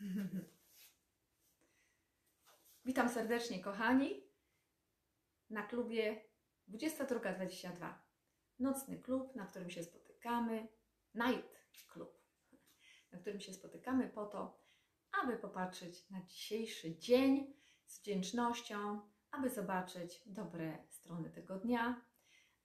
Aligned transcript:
Witam 2.84 3.08
serdecznie, 3.08 3.62
kochani, 3.62 4.22
na 5.50 5.62
klubie 5.62 6.24
22.22. 6.68 7.94
Nocny 8.58 8.98
klub, 8.98 9.36
na 9.36 9.46
którym 9.46 9.70
się 9.70 9.82
spotykamy, 9.82 10.68
night 11.14 11.66
klub, 11.88 12.22
na 13.12 13.18
którym 13.18 13.40
się 13.40 13.52
spotykamy 13.52 14.08
po 14.08 14.26
to, 14.26 14.66
aby 15.22 15.36
popatrzeć 15.36 16.10
na 16.10 16.22
dzisiejszy 16.22 16.98
dzień 16.98 17.54
z 17.86 18.00
wdzięcznością, 18.00 19.00
aby 19.30 19.50
zobaczyć 19.50 20.22
dobre 20.26 20.78
strony 20.88 21.30
tego 21.30 21.58
dnia, 21.58 22.04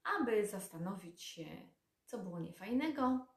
aby 0.03 0.47
zastanowić 0.47 1.23
się, 1.23 1.69
co 2.05 2.17
było 2.17 2.39
niefajnego 2.39 3.27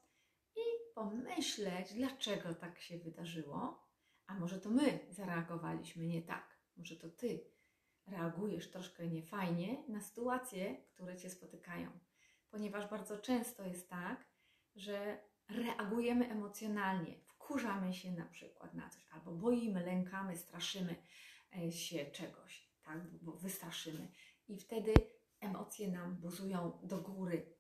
i 0.56 0.60
pomyśleć, 0.94 1.94
dlaczego 1.94 2.54
tak 2.54 2.80
się 2.80 2.98
wydarzyło. 2.98 3.83
A 4.26 4.34
może 4.34 4.60
to 4.60 4.70
my 4.70 4.98
zareagowaliśmy 5.10 6.06
nie 6.06 6.22
tak, 6.22 6.58
może 6.76 6.96
to 6.96 7.10
ty 7.10 7.44
reagujesz 8.06 8.70
troszkę 8.70 9.08
niefajnie 9.08 9.84
na 9.88 10.00
sytuacje, 10.00 10.76
które 10.94 11.16
cię 11.16 11.30
spotykają. 11.30 11.90
Ponieważ 12.50 12.90
bardzo 12.90 13.18
często 13.18 13.64
jest 13.64 13.90
tak, 13.90 14.24
że 14.76 15.18
reagujemy 15.48 16.30
emocjonalnie, 16.30 17.20
wkurzamy 17.24 17.94
się 17.94 18.12
na 18.12 18.24
przykład 18.24 18.74
na 18.74 18.88
coś, 18.88 19.06
albo 19.12 19.32
boimy, 19.32 19.86
lękamy, 19.86 20.36
straszymy 20.36 20.96
e, 21.56 21.72
się 21.72 22.06
czegoś, 22.06 22.70
tak, 22.82 22.98
bo 23.22 23.32
wystraszymy. 23.32 24.08
I 24.48 24.58
wtedy 24.58 24.94
emocje 25.40 25.88
nam 25.88 26.16
buzują 26.16 26.78
do 26.82 26.98
góry. 26.98 27.53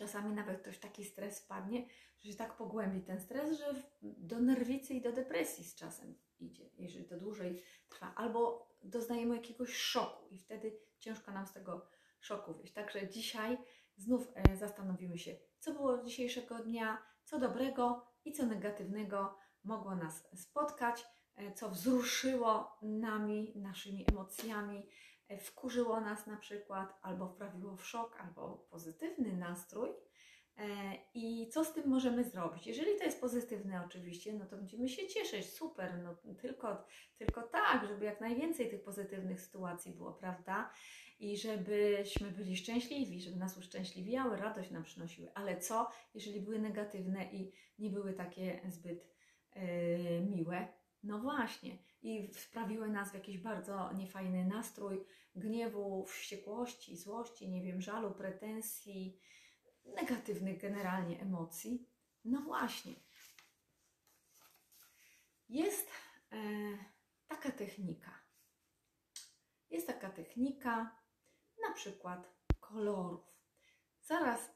Czasami 0.00 0.34
nawet 0.34 0.60
ktoś 0.60 0.78
taki 0.78 1.04
stres 1.04 1.40
wpadnie, 1.40 1.86
że 2.18 2.30
się 2.30 2.36
tak 2.36 2.56
pogłębi 2.56 3.02
ten 3.02 3.20
stres, 3.20 3.58
że 3.58 3.74
do 4.02 4.40
nerwicy 4.40 4.94
i 4.94 5.00
do 5.00 5.12
depresji 5.12 5.64
z 5.64 5.74
czasem 5.74 6.14
idzie, 6.38 6.70
jeżeli 6.78 7.04
to 7.04 7.16
dłużej 7.18 7.62
trwa. 7.88 8.14
Albo 8.16 8.68
doznajemy 8.82 9.36
jakiegoś 9.36 9.74
szoku 9.74 10.28
i 10.30 10.38
wtedy 10.38 10.80
ciężko 10.98 11.32
nam 11.32 11.46
z 11.46 11.52
tego 11.52 11.86
szoku 12.20 12.54
wyjść. 12.54 12.72
Także 12.72 13.08
dzisiaj 13.08 13.58
znów 13.96 14.32
e, 14.34 14.56
zastanowimy 14.56 15.18
się, 15.18 15.36
co 15.58 15.72
było 15.72 16.02
dzisiejszego 16.02 16.58
dnia, 16.58 17.02
co 17.24 17.38
dobrego 17.38 18.06
i 18.24 18.32
co 18.32 18.46
negatywnego 18.46 19.38
mogło 19.64 19.96
nas 19.96 20.28
spotkać, 20.34 21.06
e, 21.36 21.52
co 21.52 21.70
wzruszyło 21.70 22.78
nami, 22.82 23.52
naszymi 23.56 24.04
emocjami, 24.12 24.88
wkurzyło 25.38 26.00
nas 26.00 26.26
na 26.26 26.36
przykład, 26.36 26.98
albo 27.02 27.28
wprawiło 27.28 27.76
w 27.76 27.86
szok, 27.86 28.16
albo 28.20 28.66
pozytywny 28.70 29.36
nastrój. 29.36 29.90
I 31.14 31.48
co 31.48 31.64
z 31.64 31.72
tym 31.72 31.88
możemy 31.88 32.24
zrobić? 32.24 32.66
Jeżeli 32.66 32.98
to 32.98 33.04
jest 33.04 33.20
pozytywne, 33.20 33.82
oczywiście, 33.86 34.32
no 34.32 34.46
to 34.46 34.56
będziemy 34.56 34.88
się 34.88 35.08
cieszyć, 35.08 35.52
super, 35.52 35.98
no 36.02 36.34
tylko, 36.40 36.84
tylko 37.18 37.42
tak, 37.42 37.86
żeby 37.88 38.04
jak 38.04 38.20
najwięcej 38.20 38.70
tych 38.70 38.82
pozytywnych 38.82 39.40
sytuacji 39.40 39.92
było, 39.92 40.12
prawda? 40.12 40.70
I 41.20 41.36
żebyśmy 41.36 42.30
byli 42.30 42.56
szczęśliwi, 42.56 43.20
żeby 43.20 43.36
nas 43.36 43.58
uszczęśliwiały, 43.58 44.36
radość 44.36 44.70
nam 44.70 44.82
przynosiły. 44.82 45.32
Ale 45.34 45.58
co, 45.58 45.90
jeżeli 46.14 46.40
były 46.40 46.58
negatywne 46.58 47.32
i 47.32 47.52
nie 47.78 47.90
były 47.90 48.12
takie 48.12 48.60
zbyt 48.68 49.06
yy, 49.56 49.62
miłe? 50.20 50.68
No 51.02 51.18
właśnie, 51.18 51.78
i 52.02 52.34
sprawiły 52.34 52.88
nas 52.88 53.10
w 53.10 53.14
jakiś 53.14 53.38
bardzo 53.38 53.92
niefajny 53.92 54.44
nastrój 54.44 55.06
gniewu, 55.34 56.06
wściekłości, 56.06 56.96
złości, 56.96 57.48
nie 57.48 57.62
wiem, 57.62 57.80
żalu, 57.80 58.10
pretensji, 58.10 59.20
negatywnych 59.84 60.60
generalnie 60.60 61.20
emocji. 61.20 61.88
No 62.24 62.40
właśnie. 62.40 62.94
Jest 65.48 65.90
e, 66.32 66.36
taka 67.28 67.50
technika. 67.50 68.20
Jest 69.70 69.86
taka 69.86 70.10
technika 70.10 70.98
na 71.68 71.74
przykład 71.74 72.34
kolorów. 72.60 73.20
Zaraz 74.00 74.50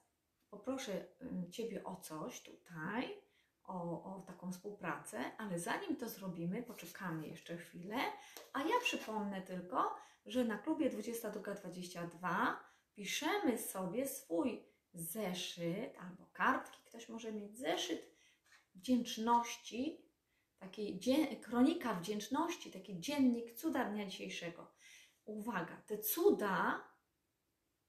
poproszę 0.50 1.06
Ciebie 1.50 1.84
o 1.84 1.96
coś 1.96 2.42
tutaj, 2.42 3.23
o, 3.66 4.04
o 4.04 4.24
taką 4.26 4.52
współpracę, 4.52 5.36
ale 5.38 5.58
zanim 5.58 5.96
to 5.96 6.08
zrobimy, 6.08 6.62
poczekamy 6.62 7.28
jeszcze 7.28 7.56
chwilę, 7.56 7.96
a 8.52 8.62
ja 8.62 8.80
przypomnę 8.82 9.42
tylko, 9.42 9.96
że 10.26 10.44
na 10.44 10.58
klubie 10.58 10.90
2222 10.90 12.60
piszemy 12.94 13.58
sobie 13.58 14.08
swój 14.08 14.64
zeszyt 14.94 15.96
albo 16.00 16.26
kartki, 16.32 16.78
ktoś 16.84 17.08
może 17.08 17.32
mieć 17.32 17.58
zeszyt 17.58 18.14
wdzięczności, 18.74 20.04
taki 20.58 21.00
kronika 21.42 21.94
wdzięczności, 21.94 22.70
taki 22.70 23.00
dziennik 23.00 23.54
cuda 23.54 23.84
dnia 23.84 24.06
dzisiejszego. 24.06 24.74
Uwaga, 25.24 25.76
te 25.86 25.98
cuda 25.98 26.84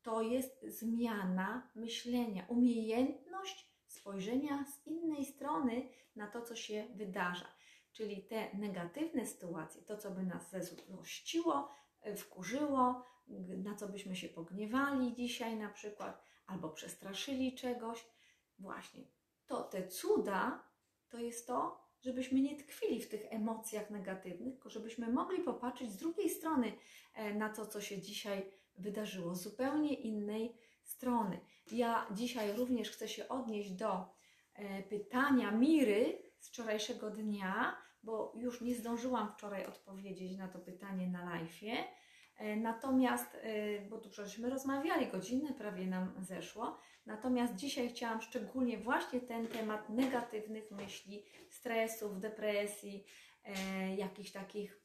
to 0.02 0.22
jest 0.22 0.66
zmiana 0.68 1.72
myślenia, 1.76 2.46
umiejętność 2.48 3.75
spojrzenia 3.96 4.66
z 4.66 4.88
innej 4.88 5.26
strony 5.26 5.90
na 6.16 6.28
to, 6.28 6.42
co 6.42 6.56
się 6.56 6.88
wydarza. 6.96 7.48
Czyli 7.92 8.24
te 8.24 8.58
negatywne 8.58 9.26
sytuacje, 9.26 9.82
to, 9.82 9.98
co 9.98 10.12
by 10.12 10.24
nas 10.24 10.50
zezłościło, 10.50 11.72
wkurzyło, 12.18 13.06
na 13.64 13.76
co 13.76 13.90
byśmy 13.90 14.16
się 14.16 14.30
pogniewali 14.30 15.14
dzisiaj 15.14 15.58
na 15.58 15.70
przykład, 15.70 16.24
albo 16.48 16.70
przestraszyli 16.70 17.56
czegoś. 17.56 18.06
Właśnie, 18.60 19.04
to 19.48 19.64
te 19.64 19.88
cuda 19.88 20.64
to 21.10 21.20
jest 21.20 21.48
to, 21.48 21.86
żebyśmy 22.02 22.42
nie 22.42 22.56
tkwili 22.56 23.02
w 23.02 23.10
tych 23.10 23.34
emocjach 23.34 23.90
negatywnych, 23.90 24.54
tylko 24.54 24.70
żebyśmy 24.70 25.12
mogli 25.12 25.44
popatrzeć 25.44 25.92
z 25.92 25.98
drugiej 25.98 26.30
strony 26.30 26.74
e, 27.14 27.34
na 27.34 27.50
to, 27.50 27.66
co 27.66 27.82
się 27.82 28.02
dzisiaj 28.02 28.52
wydarzyło, 28.78 29.36
zupełnie 29.36 29.94
innej 29.94 30.58
strony. 30.86 31.40
Ja 31.72 32.08
dzisiaj 32.12 32.54
również 32.54 32.92
chcę 32.92 33.08
się 33.08 33.28
odnieść 33.28 33.72
do 33.72 34.06
e, 34.54 34.84
pytania 34.84 35.52
Miry 35.52 36.22
z 36.40 36.48
wczorajszego 36.48 37.10
dnia, 37.10 37.78
bo 38.04 38.34
już 38.36 38.62
nie 38.62 38.76
zdążyłam 38.76 39.32
wczoraj 39.32 39.66
odpowiedzieć 39.66 40.38
na 40.38 40.48
to 40.48 40.60
pytanie 40.60 41.08
na 41.08 41.40
live'ie. 41.40 41.76
Natomiast, 42.58 43.36
e, 43.36 43.82
bo 43.82 43.98
tu 43.98 44.14
żeśmy 44.14 44.50
rozmawiali, 44.50 45.08
godzinę 45.08 45.54
prawie 45.54 45.88
nam 45.88 46.14
zeszło, 46.20 46.80
natomiast 47.06 47.56
dzisiaj 47.56 47.90
chciałam 47.90 48.22
szczególnie 48.22 48.78
właśnie 48.78 49.22
ten 49.22 49.48
temat 49.48 49.90
negatywnych 49.90 50.72
myśli, 50.72 51.26
stresów, 51.50 52.20
depresji, 52.20 53.06
e, 53.44 53.96
jakichś 53.96 54.32
takich 54.32 54.85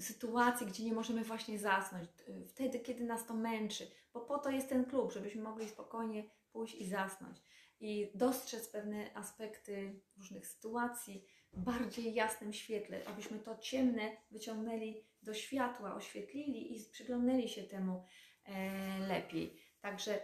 sytuacji, 0.00 0.66
gdzie 0.66 0.84
nie 0.84 0.92
możemy 0.92 1.24
właśnie 1.24 1.58
zasnąć, 1.58 2.08
wtedy, 2.48 2.80
kiedy 2.80 3.04
nas 3.04 3.26
to 3.26 3.34
męczy, 3.34 3.86
bo 4.12 4.20
po 4.20 4.38
to 4.38 4.50
jest 4.50 4.68
ten 4.68 4.84
klub, 4.84 5.12
żebyśmy 5.12 5.42
mogli 5.42 5.68
spokojnie 5.68 6.24
pójść 6.52 6.74
i 6.74 6.86
zasnąć 6.86 7.42
i 7.80 8.10
dostrzec 8.14 8.68
pewne 8.68 9.14
aspekty 9.14 10.00
różnych 10.16 10.46
sytuacji 10.46 11.26
w 11.52 11.60
bardziej 11.60 12.14
jasnym 12.14 12.52
świetle, 12.52 13.00
abyśmy 13.06 13.38
to 13.38 13.58
ciemne 13.58 14.16
wyciągnęli 14.30 15.04
do 15.22 15.34
światła, 15.34 15.94
oświetlili 15.94 16.76
i 16.76 16.90
przyglądnęli 16.90 17.48
się 17.48 17.62
temu 17.62 18.04
e, 18.44 18.98
lepiej. 18.98 19.56
Także 19.80 20.20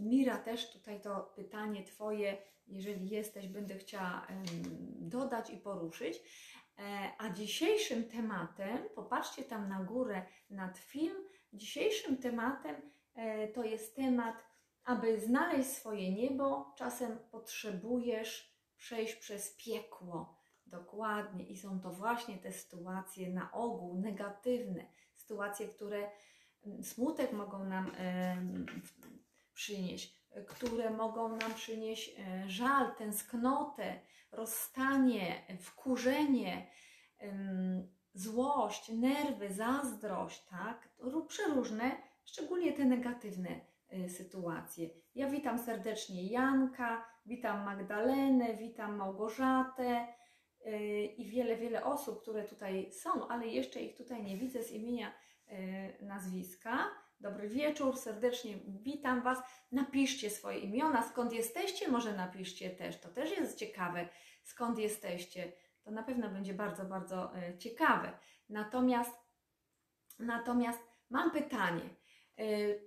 Mira 0.00 0.38
też 0.38 0.72
tutaj 0.72 1.00
to 1.00 1.32
pytanie 1.36 1.84
Twoje, 1.84 2.36
jeżeli 2.66 3.08
jesteś, 3.08 3.48
będę 3.48 3.78
chciała 3.78 4.26
dodać 4.98 5.50
i 5.50 5.56
poruszyć. 5.56 6.16
E, 6.78 7.12
a 7.18 7.30
dzisiejszym 7.30 8.04
tematem, 8.04 8.78
popatrzcie 8.94 9.42
tam 9.42 9.68
na 9.68 9.84
górę 9.84 10.22
nad 10.50 10.78
film, 10.78 11.16
dzisiejszym 11.52 12.16
tematem 12.16 12.76
e, 13.14 13.48
to 13.48 13.64
jest 13.64 13.96
temat, 13.96 14.44
aby 14.84 15.20
znaleźć 15.20 15.70
swoje 15.70 16.12
niebo, 16.12 16.74
czasem 16.78 17.18
potrzebujesz 17.30 18.56
przejść 18.76 19.14
przez 19.14 19.56
piekło. 19.56 20.36
Dokładnie. 20.66 21.46
I 21.46 21.56
są 21.56 21.80
to 21.80 21.90
właśnie 21.90 22.38
te 22.38 22.52
sytuacje 22.52 23.30
na 23.30 23.52
ogół 23.52 24.00
negatywne, 24.00 24.86
sytuacje, 25.14 25.68
które 25.68 26.10
mm, 26.66 26.84
smutek 26.84 27.32
mogą 27.32 27.64
nam 27.64 27.92
przynieść, 29.54 30.25
które 30.48 30.90
mogą 30.90 31.28
nam 31.28 31.54
przynieść 31.54 32.16
e, 32.18 32.50
żal, 32.50 32.94
tęsknotę, 32.94 34.00
rozstanie, 34.32 35.42
wkurzenie, 35.60 36.66
e, 37.20 37.32
złość, 38.14 38.88
nerwy, 38.88 39.54
zazdrość, 39.54 40.46
tak? 40.46 40.88
Przeróżne, 41.28 41.90
szczególnie 42.24 42.72
te 42.72 42.84
negatywne 42.84 43.60
e, 43.88 44.08
sytuacje. 44.08 44.90
Ja 45.14 45.30
witam 45.30 45.58
serdecznie 45.58 46.26
Janka, 46.26 47.04
witam 47.26 47.64
Magdalenę, 47.64 48.54
witam 48.54 48.96
Małgorzatę, 48.96 50.06
i 51.16 51.24
wiele, 51.24 51.56
wiele 51.56 51.84
osób, 51.84 52.22
które 52.22 52.44
tutaj 52.44 52.92
są, 52.92 53.28
ale 53.28 53.46
jeszcze 53.46 53.80
ich 53.80 53.96
tutaj 53.96 54.24
nie 54.24 54.36
widzę 54.36 54.62
z 54.62 54.72
imienia, 54.72 55.12
e, 55.48 56.04
nazwiska. 56.04 56.90
Dobry 57.20 57.48
wieczór, 57.48 57.96
serdecznie 57.96 58.58
witam 58.66 59.22
Was. 59.22 59.38
Napiszcie 59.72 60.30
swoje 60.30 60.58
imiona, 60.58 61.08
skąd 61.08 61.32
jesteście, 61.32 61.88
może 61.88 62.12
napiszcie 62.12 62.70
też. 62.70 63.00
To 63.00 63.08
też 63.08 63.30
jest 63.30 63.58
ciekawe, 63.58 64.08
skąd 64.42 64.78
jesteście. 64.78 65.52
To 65.82 65.90
na 65.90 66.02
pewno 66.02 66.28
będzie 66.28 66.54
bardzo, 66.54 66.84
bardzo 66.84 67.36
e, 67.36 67.58
ciekawe. 67.58 68.18
Natomiast, 68.48 69.12
natomiast 70.18 70.80
mam 71.10 71.30
pytanie. 71.30 71.96
E, 72.38 72.44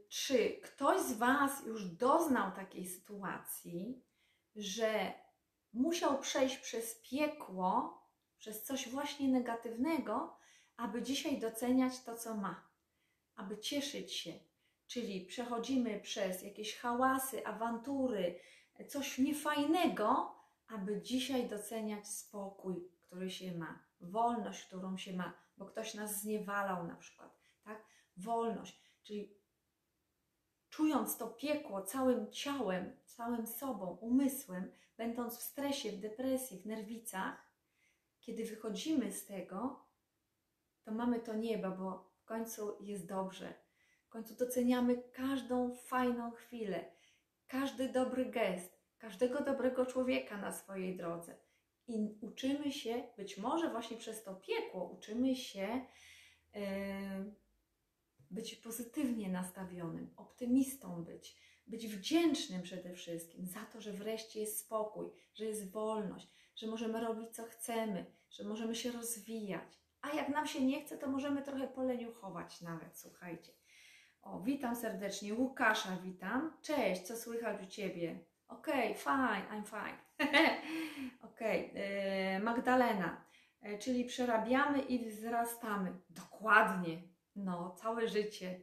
czy 0.09 0.49
ktoś 0.63 1.01
z 1.01 1.13
Was 1.13 1.65
już 1.65 1.85
doznał 1.85 2.51
takiej 2.51 2.87
sytuacji, 2.87 4.03
że 4.55 5.13
musiał 5.73 6.19
przejść 6.19 6.57
przez 6.57 7.01
piekło, 7.01 8.03
przez 8.37 8.63
coś 8.63 8.89
właśnie 8.89 9.27
negatywnego, 9.27 10.37
aby 10.77 11.01
dzisiaj 11.01 11.39
doceniać 11.39 12.03
to, 12.03 12.15
co 12.15 12.35
ma, 12.35 12.68
aby 13.39 13.57
cieszyć 13.57 14.13
się. 14.13 14.33
Czyli 14.87 15.25
przechodzimy 15.25 15.99
przez 15.99 16.43
jakieś 16.43 16.75
hałasy, 16.75 17.45
awantury, 17.45 18.39
coś 18.87 19.17
niefajnego, 19.17 20.35
aby 20.67 21.01
dzisiaj 21.01 21.49
doceniać 21.49 22.07
spokój, 22.07 22.89
który 23.01 23.29
się 23.29 23.57
ma, 23.57 23.83
wolność, 24.01 24.65
którą 24.65 24.97
się 24.97 25.13
ma, 25.13 25.33
bo 25.57 25.65
ktoś 25.65 25.93
nas 25.93 26.21
zniewalał 26.21 26.87
na 26.87 26.95
przykład, 26.95 27.39
tak? 27.63 27.85
Wolność, 28.17 28.81
czyli 29.03 29.35
czując 30.69 31.17
to 31.17 31.27
piekło 31.27 31.81
całym 31.81 32.31
ciałem, 32.31 32.97
całym 33.05 33.47
sobą, 33.47 33.97
umysłem, 34.01 34.71
będąc 34.97 35.37
w 35.37 35.41
stresie, 35.41 35.91
w 35.91 35.99
depresji, 35.99 36.59
w 36.59 36.65
nerwicach, 36.65 37.49
kiedy 38.19 38.45
wychodzimy 38.45 39.11
z 39.11 39.25
tego, 39.25 39.85
to 40.83 40.91
mamy 40.91 41.19
to 41.19 41.33
niebo, 41.33 41.71
bo 41.71 42.08
końcu 42.29 42.77
jest 42.81 43.07
dobrze. 43.07 43.53
W 44.03 44.09
końcu 44.09 44.35
doceniamy 44.35 45.03
każdą 45.13 45.75
fajną 45.75 46.31
chwilę, 46.31 46.91
każdy 47.47 47.89
dobry 47.89 48.25
gest, 48.25 48.79
każdego 48.97 49.43
dobrego 49.43 49.85
człowieka 49.85 50.37
na 50.37 50.51
swojej 50.51 50.97
drodze. 50.97 51.35
I 51.87 52.17
uczymy 52.21 52.71
się, 52.71 53.03
być 53.17 53.37
może 53.37 53.69
właśnie 53.71 53.97
przez 53.97 54.23
to 54.23 54.35
piekło, 54.35 54.89
uczymy 54.89 55.35
się 55.35 55.85
yy, 56.53 56.61
być 58.31 58.55
pozytywnie 58.55 59.29
nastawionym, 59.29 60.13
optymistą 60.17 61.03
być, 61.03 61.35
być 61.67 61.87
wdzięcznym 61.87 62.61
przede 62.61 62.93
wszystkim 62.93 63.45
za 63.45 63.65
to, 63.65 63.81
że 63.81 63.93
wreszcie 63.93 64.39
jest 64.39 64.59
spokój, 64.59 65.11
że 65.33 65.45
jest 65.45 65.71
wolność, 65.71 66.27
że 66.55 66.67
możemy 66.67 67.01
robić 67.01 67.29
co 67.35 67.43
chcemy, 67.43 68.05
że 68.29 68.43
możemy 68.43 68.75
się 68.75 68.91
rozwijać. 68.91 69.78
A 70.01 70.09
jak 70.09 70.29
nam 70.29 70.47
się 70.47 70.65
nie 70.65 70.85
chce, 70.85 70.97
to 70.97 71.07
możemy 71.07 71.41
trochę 71.41 71.67
poleniuchować 71.67 72.61
nawet, 72.61 72.99
słuchajcie. 72.99 73.51
O, 74.21 74.39
witam 74.39 74.75
serdecznie. 74.75 75.33
Łukasza 75.33 75.97
witam. 76.03 76.57
Cześć, 76.61 77.01
co 77.01 77.17
słychać 77.17 77.61
u 77.63 77.65
Ciebie? 77.65 78.19
Okej, 78.47 78.91
okay, 78.91 78.95
fine, 78.95 79.45
I'm 79.51 79.65
fine. 79.65 79.97
Okej, 81.31 81.69
okay. 81.71 81.83
E, 81.83 82.39
Magdalena, 82.39 83.25
e, 83.61 83.77
czyli 83.77 84.05
przerabiamy 84.05 84.81
i 84.81 85.09
wzrastamy. 85.09 85.93
Dokładnie, 86.09 87.01
no, 87.35 87.75
całe 87.75 88.07
życie. 88.07 88.61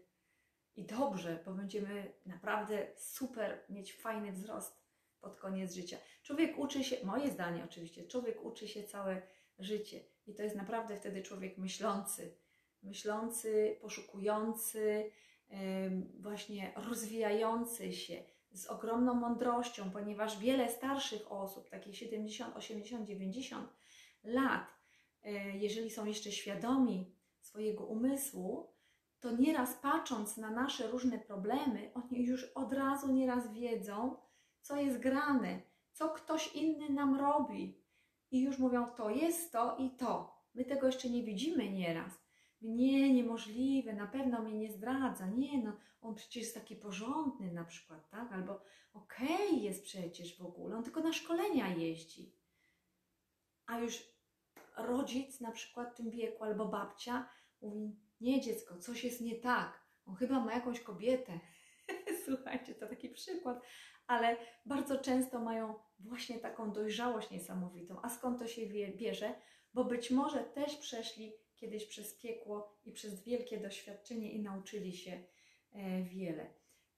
I 0.77 0.87
dobrze, 0.87 1.43
bo 1.45 1.53
będziemy 1.53 2.13
naprawdę 2.27 2.87
super 2.97 3.65
mieć 3.69 3.97
fajny 3.97 4.33
wzrost 4.33 4.87
pod 5.21 5.37
koniec 5.37 5.75
życia. 5.75 5.97
Człowiek 6.23 6.59
uczy 6.59 6.85
się, 6.85 7.07
moje 7.07 7.31
zdanie 7.31 7.65
oczywiście, 7.65 8.07
człowiek 8.07 8.45
uczy 8.45 8.69
się 8.69 8.83
całe 8.83 9.23
życie 9.59 10.16
i 10.27 10.35
to 10.35 10.43
jest 10.43 10.57
naprawdę 10.57 10.97
wtedy 10.97 11.23
człowiek 11.23 11.59
myślący, 11.59 12.37
myślący, 12.83 13.79
poszukujący, 13.81 15.11
właśnie 16.21 16.73
rozwijający 16.77 17.93
się 17.93 18.25
z 18.53 18.67
ogromną 18.67 19.15
mądrością, 19.15 19.91
ponieważ 19.91 20.39
wiele 20.39 20.69
starszych 20.69 21.33
osób, 21.33 21.69
takich 21.69 21.97
70, 21.97 22.57
80, 22.57 23.09
90 23.09 23.69
lat, 24.25 24.67
e, 25.23 25.57
jeżeli 25.57 25.91
są 25.91 26.05
jeszcze 26.05 26.33
świadomi 26.33 27.15
swojego 27.41 27.85
umysłu, 27.85 28.73
to 29.21 29.37
nieraz 29.37 29.75
patrząc 29.75 30.37
na 30.37 30.51
nasze 30.51 30.91
różne 30.91 31.19
problemy, 31.19 31.91
oni 31.95 32.25
już 32.25 32.45
od 32.45 32.73
razu 32.73 33.13
nieraz 33.13 33.53
wiedzą, 33.53 34.17
co 34.61 34.77
jest 34.77 34.99
grane, 34.99 35.61
co 35.93 36.09
ktoś 36.09 36.55
inny 36.55 36.91
nam 36.91 37.21
robi. 37.21 37.86
I 38.31 38.41
już 38.41 38.59
mówią, 38.59 38.87
to 38.97 39.11
jest 39.11 39.53
to 39.53 39.77
i 39.77 39.91
to. 39.91 40.37
My 40.55 40.65
tego 40.65 40.87
jeszcze 40.87 41.11
nie 41.11 41.23
widzimy 41.23 41.71
nieraz. 41.71 42.13
Nie, 42.63 43.15
niemożliwe, 43.15 43.93
na 43.93 44.07
pewno 44.07 44.43
mnie 44.43 44.59
nie 44.59 44.73
zdradza. 44.73 45.27
Nie, 45.27 45.63
no, 45.63 45.77
on 46.01 46.15
przecież 46.15 46.37
jest 46.37 46.55
taki 46.55 46.77
porządny 46.77 47.53
na 47.53 47.65
przykład, 47.65 48.11
tak? 48.11 48.33
Albo 48.33 48.61
okej 48.95 49.47
okay 49.47 49.59
jest 49.59 49.85
przecież 49.85 50.39
w 50.39 50.43
ogóle, 50.47 50.77
on 50.77 50.85
tylko 50.85 51.01
na 51.01 51.13
szkolenia 51.13 51.69
jeździ. 51.69 52.37
A 53.67 53.79
już 53.79 54.03
rodzic 54.77 55.41
na 55.41 55.53
przykład 55.53 55.93
w 55.93 55.97
tym 55.97 56.11
wieku 56.11 56.45
albo 56.45 56.67
babcia 56.67 57.29
mówi, 57.63 57.97
nie 58.21 58.41
dziecko, 58.41 58.79
coś 58.79 59.05
jest 59.05 59.21
nie 59.21 59.37
tak, 59.37 59.87
on 60.07 60.15
chyba 60.15 60.41
ma 60.41 60.55
jakąś 60.55 60.81
kobietę. 60.81 61.41
Słuchajcie, 62.25 62.75
to 62.75 62.87
taki 62.87 63.09
przykład, 63.09 63.63
ale 64.07 64.37
bardzo 64.67 64.99
często 64.99 65.39
mają 65.39 65.75
właśnie 65.99 66.39
taką 66.39 66.73
dojrzałość 66.73 67.31
niesamowitą. 67.31 68.01
A 68.03 68.09
skąd 68.09 68.39
to 68.39 68.47
się 68.47 68.67
bierze? 68.97 69.35
Bo 69.75 69.85
być 69.85 70.11
może 70.11 70.45
też 70.45 70.77
przeszli 70.77 71.33
kiedyś 71.57 71.87
przez 71.87 72.15
piekło 72.15 72.79
i 72.85 72.93
przez 72.93 73.23
wielkie 73.23 73.59
doświadczenie 73.59 74.33
i 74.33 74.43
nauczyli 74.43 74.93
się 74.93 75.23
e, 75.73 76.03
wiele. 76.03 76.47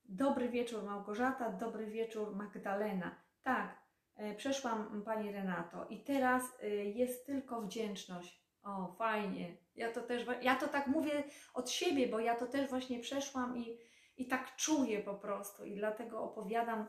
Dobry 0.05 0.49
wieczór 0.49 0.83
Małgorzata, 0.83 1.51
dobry 1.51 1.87
wieczór 1.87 2.37
Magdalena. 2.37 3.23
Tak, 3.43 3.83
e, 4.17 4.35
przeszłam 4.35 5.03
Pani 5.05 5.33
Renato 5.33 5.87
i 5.87 6.05
teraz 6.05 6.43
e, 6.63 6.69
jest 6.69 7.27
tylko 7.27 7.63
wdzięczność. 7.63 8.49
O, 8.63 8.95
fajnie. 8.99 9.57
Ja 9.75 9.93
to 9.93 10.01
też, 10.01 10.27
ja 10.43 10.57
to 10.57 10.69
tak 10.69 10.87
mówię 10.87 11.25
od 11.55 11.71
siebie, 11.71 12.09
bo 12.09 12.21
ja 12.21 12.37
to 12.37 12.47
też 12.47 12.71
właśnie 12.71 13.01
przeszłam 13.01 13.59
i, 13.59 13.79
i 14.19 14.27
tak 14.27 14.57
czuję 14.57 15.03
po 15.03 15.15
prostu 15.15 15.65
i 15.65 15.75
dlatego 15.75 16.23
opowiadam 16.23 16.87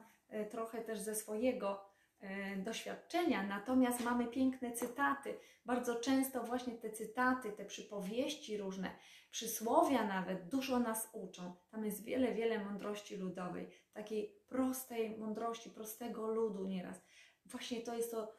trochę 0.49 0.81
też 0.81 0.99
ze 0.99 1.15
swojego 1.15 1.89
E, 2.19 2.55
doświadczenia, 2.55 3.43
natomiast 3.43 3.99
mamy 3.99 4.27
piękne 4.27 4.71
cytaty. 4.71 5.37
Bardzo 5.65 5.95
często 5.95 6.43
właśnie 6.43 6.73
te 6.73 6.89
cytaty, 6.89 7.51
te 7.51 7.65
przypowieści 7.65 8.57
różne, 8.57 8.91
przysłowia 9.31 10.07
nawet 10.07 10.49
dużo 10.49 10.79
nas 10.79 11.09
uczą. 11.13 11.55
Tam 11.71 11.85
jest 11.85 12.03
wiele, 12.03 12.33
wiele 12.33 12.65
mądrości 12.65 13.17
ludowej, 13.17 13.69
takiej 13.93 14.35
prostej 14.47 15.17
mądrości, 15.17 15.69
prostego 15.69 16.27
ludu 16.27 16.67
nieraz. 16.67 17.01
Właśnie 17.45 17.81
to 17.81 17.95
jest 17.95 18.11
to 18.11 18.33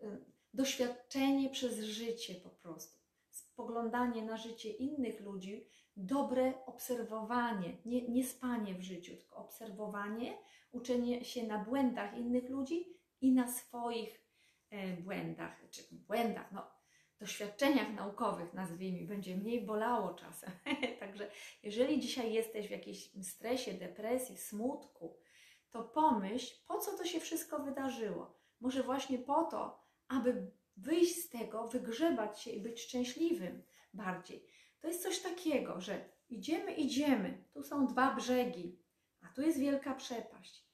e, 0.00 0.18
doświadczenie 0.54 1.50
przez 1.50 1.78
życie 1.78 2.34
po 2.34 2.50
prostu. 2.50 2.98
Spoglądanie 3.30 4.22
na 4.22 4.36
życie 4.36 4.70
innych 4.70 5.20
ludzi, 5.20 5.66
dobre 5.96 6.52
obserwowanie, 6.66 7.76
nie, 7.84 8.08
nie 8.08 8.24
spanie 8.24 8.74
w 8.74 8.82
życiu, 8.82 9.16
tylko 9.16 9.36
obserwowanie, 9.36 10.38
uczenie 10.72 11.24
się 11.24 11.46
na 11.46 11.58
błędach 11.58 12.18
innych 12.18 12.50
ludzi 12.50 12.86
i 13.20 13.32
na 13.32 13.52
swoich 13.52 14.24
e, 14.70 14.96
błędach, 14.96 15.70
czy 15.70 15.82
błędach, 15.92 16.52
no, 16.52 16.70
doświadczeniach 17.20 17.94
naukowych, 17.94 18.54
nazwijmy, 18.54 19.06
będzie 19.06 19.36
mniej 19.36 19.66
bolało 19.66 20.14
czasem. 20.14 20.50
Także 21.00 21.30
jeżeli 21.62 22.00
dzisiaj 22.00 22.32
jesteś 22.32 22.68
w 22.68 22.70
jakimś 22.70 23.10
stresie, 23.22 23.72
depresji, 23.72 24.36
smutku, 24.36 25.16
to 25.70 25.84
pomyśl, 25.84 26.54
po 26.66 26.78
co 26.78 26.98
to 26.98 27.04
się 27.04 27.20
wszystko 27.20 27.58
wydarzyło. 27.58 28.38
Może 28.60 28.82
właśnie 28.82 29.18
po 29.18 29.44
to, 29.44 29.84
aby 30.08 30.50
wyjść 30.76 31.16
z 31.16 31.28
tego, 31.28 31.68
wygrzebać 31.68 32.40
się 32.40 32.50
i 32.50 32.60
być 32.60 32.80
szczęśliwym 32.80 33.62
bardziej. 33.94 34.46
To 34.84 34.88
jest 34.88 35.02
coś 35.02 35.18
takiego, 35.18 35.80
że 35.80 36.04
idziemy, 36.28 36.74
idziemy, 36.74 37.44
tu 37.52 37.62
są 37.62 37.86
dwa 37.86 38.14
brzegi, 38.14 38.78
a 39.20 39.28
tu 39.28 39.42
jest 39.42 39.58
wielka 39.58 39.94
przepaść. 39.94 40.64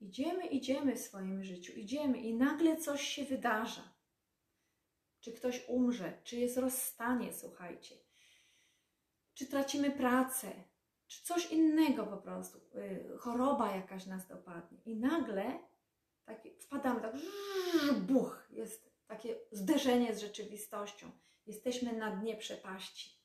Idziemy, 0.00 0.46
idziemy 0.46 0.96
w 0.96 1.00
swoim 1.00 1.44
życiu, 1.44 1.72
idziemy 1.72 2.18
i 2.18 2.34
nagle 2.34 2.76
coś 2.76 3.02
się 3.02 3.24
wydarza. 3.24 3.94
Czy 5.20 5.32
ktoś 5.32 5.64
umrze, 5.68 6.20
czy 6.24 6.36
jest 6.36 6.56
rozstanie, 6.56 7.32
słuchajcie. 7.32 7.94
Czy 9.34 9.46
tracimy 9.46 9.90
pracę, 9.90 10.52
czy 11.06 11.24
coś 11.24 11.52
innego 11.52 12.06
po 12.06 12.16
prostu, 12.16 12.60
yy, 12.74 13.18
choroba 13.18 13.76
jakaś 13.76 14.06
nas 14.06 14.26
dopadnie. 14.26 14.78
I 14.84 14.96
nagle 14.96 15.58
takie, 16.24 16.50
wpadamy 16.60 17.00
tak, 17.00 17.14
buch, 18.00 18.48
jest 18.50 18.90
takie 19.06 19.38
zderzenie 19.52 20.14
z 20.14 20.20
rzeczywistością. 20.20 21.10
Jesteśmy 21.46 21.92
na 21.92 22.16
dnie 22.16 22.36
przepaści. 22.36 23.15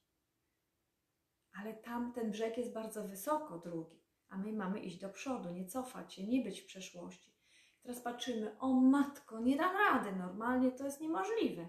Ale 1.60 1.74
tam 1.74 2.14
ten 2.14 2.32
brzeg 2.32 2.58
jest 2.58 2.74
bardzo 2.74 3.08
wysoko, 3.08 3.58
drugi 3.58 4.02
a 4.32 4.38
my 4.38 4.54
mamy 4.54 4.80
iść 4.80 5.00
do 5.00 5.10
przodu, 5.10 5.52
nie 5.52 5.66
cofać 5.66 6.14
się, 6.14 6.28
nie 6.28 6.44
być 6.44 6.62
w 6.62 6.66
przeszłości. 6.66 7.32
Teraz 7.84 8.02
patrzymy, 8.02 8.60
o 8.60 8.74
matko, 8.74 9.40
nie 9.40 9.56
dam 9.58 9.76
rady, 9.76 10.12
normalnie 10.12 10.72
to 10.72 10.86
jest 10.86 11.02
niemożliwe. 11.02 11.68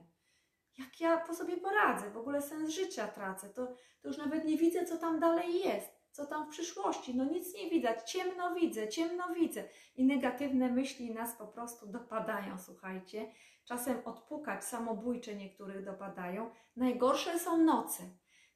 Jak 0.79 1.01
ja 1.01 1.19
po 1.19 1.35
sobie 1.35 1.57
poradzę, 1.57 2.11
w 2.11 2.17
ogóle 2.17 2.43
sens 2.43 2.71
życia 2.71 3.09
tracę, 3.09 3.49
to, 3.49 3.67
to 4.03 4.09
już 4.09 4.19
nawet 4.19 4.45
nie 4.45 4.57
widzę, 4.57 4.85
co 4.85 4.99
tam 4.99 5.21
dalej 5.21 5.59
jest, 5.59 5.89
co 6.11 6.27
tam 6.27 6.47
w 6.47 6.51
przyszłości. 6.51 7.15
No 7.15 7.25
nic 7.25 7.55
nie 7.55 7.71
widać, 7.71 8.11
ciemno 8.11 8.55
widzę, 8.55 8.89
ciemno 8.89 9.35
widzę. 9.35 9.65
I 9.97 10.05
negatywne 10.05 10.69
myśli 10.69 11.15
nas 11.15 11.37
po 11.37 11.47
prostu 11.47 11.87
dopadają, 11.87 12.59
słuchajcie. 12.59 13.33
czasem 13.65 13.97
odpukać, 14.05 14.65
samobójcze 14.65 15.35
niektórych 15.35 15.85
dopadają. 15.85 16.51
Najgorsze 16.77 17.39
są 17.39 17.59
noce. 17.59 18.03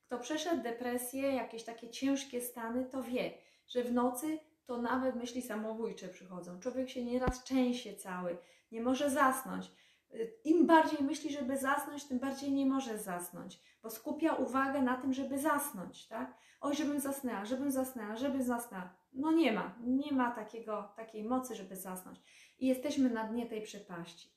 Kto 0.07 0.19
przeszedł 0.19 0.63
depresję, 0.63 1.23
jakieś 1.23 1.65
takie 1.65 1.91
ciężkie 1.91 2.41
stany, 2.41 2.85
to 2.85 3.03
wie, 3.03 3.35
że 3.69 3.85
w 3.85 3.93
nocy 3.93 4.39
to 4.67 4.77
nawet 4.77 5.17
myśli 5.17 5.43
samobójcze 5.43 6.09
przychodzą. 6.09 6.61
Człowiek 6.61 6.91
się 6.91 7.05
nieraz 7.05 7.45
częsie 7.45 7.95
cały, 7.95 8.39
nie 8.73 8.81
może 8.81 9.11
zasnąć. 9.11 9.71
Im 10.45 10.67
bardziej 10.67 11.05
myśli, 11.05 11.33
żeby 11.33 11.57
zasnąć, 11.59 12.05
tym 12.05 12.19
bardziej 12.19 12.53
nie 12.53 12.67
może 12.67 12.99
zasnąć, 12.99 13.61
bo 13.83 13.91
skupia 13.91 14.35
uwagę 14.35 14.83
na 14.83 14.97
tym, 14.97 15.13
żeby 15.13 15.39
zasnąć, 15.39 16.07
tak? 16.07 16.37
Oj, 16.61 16.75
żebym 16.75 17.01
zasnęła, 17.01 17.45
żebym 17.45 17.71
zasnęła, 17.71 18.17
żebym 18.17 18.43
zasnęła. 18.43 18.97
No 19.13 19.33
nie 19.33 19.53
ma, 19.53 19.79
nie 19.81 20.13
ma 20.13 20.31
takiego, 20.31 20.93
takiej 20.97 21.25
mocy, 21.25 21.55
żeby 21.55 21.77
zasnąć. 21.77 22.19
I 22.59 22.67
jesteśmy 22.67 23.11
na 23.11 23.25
dnie 23.25 23.47
tej 23.47 23.63
przepaści. 23.63 24.37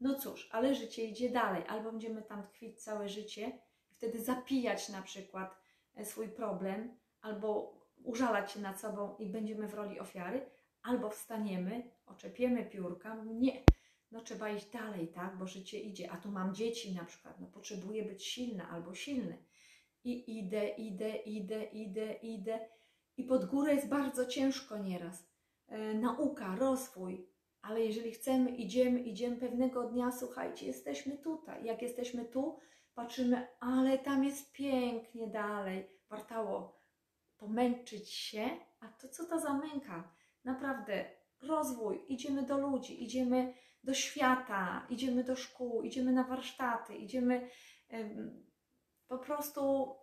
No 0.00 0.14
cóż, 0.14 0.48
ale 0.52 0.74
życie 0.74 1.04
idzie 1.04 1.30
dalej. 1.30 1.64
Albo 1.68 1.90
będziemy 1.90 2.22
tam 2.22 2.42
tkwić 2.42 2.82
całe 2.82 3.08
życie 3.08 3.58
wtedy 4.02 4.24
zapijać 4.24 4.88
na 4.88 5.02
przykład 5.02 5.56
e, 5.94 6.04
swój 6.04 6.28
problem, 6.28 6.96
albo 7.20 7.80
użalać 8.04 8.52
się 8.52 8.60
nad 8.60 8.80
sobą 8.80 9.16
i 9.16 9.26
będziemy 9.26 9.68
w 9.68 9.74
roli 9.74 10.00
ofiary, 10.00 10.46
albo 10.82 11.10
wstaniemy, 11.10 11.90
oczepiemy 12.06 12.64
piórka, 12.64 13.24
nie, 13.24 13.62
no 14.10 14.20
trzeba 14.20 14.50
iść 14.50 14.70
dalej, 14.70 15.08
tak, 15.08 15.38
bo 15.38 15.46
życie 15.46 15.80
idzie, 15.80 16.12
a 16.12 16.16
tu 16.16 16.30
mam 16.30 16.54
dzieci 16.54 16.94
na 16.94 17.04
przykład, 17.04 17.40
no 17.40 17.46
potrzebuję 17.46 18.02
być 18.02 18.24
silna 18.24 18.68
albo 18.70 18.94
silny. 18.94 19.38
I 20.04 20.38
idę, 20.38 20.68
idę, 20.68 21.16
idę, 21.16 21.64
idę, 21.64 22.12
idę. 22.12 22.68
I 23.16 23.24
pod 23.24 23.44
górę 23.44 23.74
jest 23.74 23.88
bardzo 23.88 24.26
ciężko 24.26 24.78
nieraz. 24.78 25.26
E, 25.68 25.94
nauka, 25.94 26.56
rozwój, 26.56 27.28
ale 27.60 27.80
jeżeli 27.80 28.12
chcemy, 28.12 28.50
idziemy, 28.50 29.00
idziemy 29.00 29.36
pewnego 29.36 29.84
dnia, 29.84 30.12
słuchajcie, 30.12 30.66
jesteśmy 30.66 31.18
tutaj. 31.18 31.64
Jak 31.64 31.82
jesteśmy 31.82 32.24
tu, 32.24 32.58
patrzymy, 32.94 33.48
ale 33.60 33.98
tam 33.98 34.24
jest 34.24 34.52
pięknie 34.52 35.26
dalej. 35.26 35.88
Wartało 36.10 36.82
pomęczyć 37.36 38.12
się, 38.12 38.50
a 38.80 38.88
to 38.88 39.08
co 39.08 39.24
to 39.24 39.40
za 39.40 39.54
męka? 39.54 40.14
Naprawdę, 40.44 41.04
rozwój, 41.42 42.04
idziemy 42.08 42.42
do 42.42 42.58
ludzi, 42.58 43.04
idziemy 43.04 43.54
do 43.84 43.94
świata, 43.94 44.86
idziemy 44.90 45.24
do 45.24 45.36
szkół, 45.36 45.82
idziemy 45.82 46.12
na 46.12 46.24
warsztaty, 46.24 46.96
idziemy 46.96 47.50
po 49.08 49.18
prostu 49.18 49.94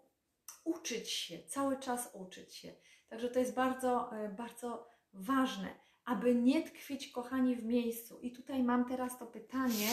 uczyć 0.63 1.11
się, 1.11 1.39
cały 1.47 1.79
czas 1.79 2.11
uczyć 2.13 2.55
się. 2.55 2.75
Także 3.07 3.29
to 3.29 3.39
jest 3.39 3.53
bardzo, 3.53 4.15
e, 4.15 4.29
bardzo 4.29 4.87
ważne, 5.13 5.67
aby 6.05 6.35
nie 6.35 6.63
tkwić, 6.63 7.11
kochani, 7.11 7.55
w 7.55 7.65
miejscu. 7.65 8.19
I 8.19 8.31
tutaj 8.31 8.63
mam 8.63 8.85
teraz 8.85 9.19
to 9.19 9.27
pytanie 9.27 9.89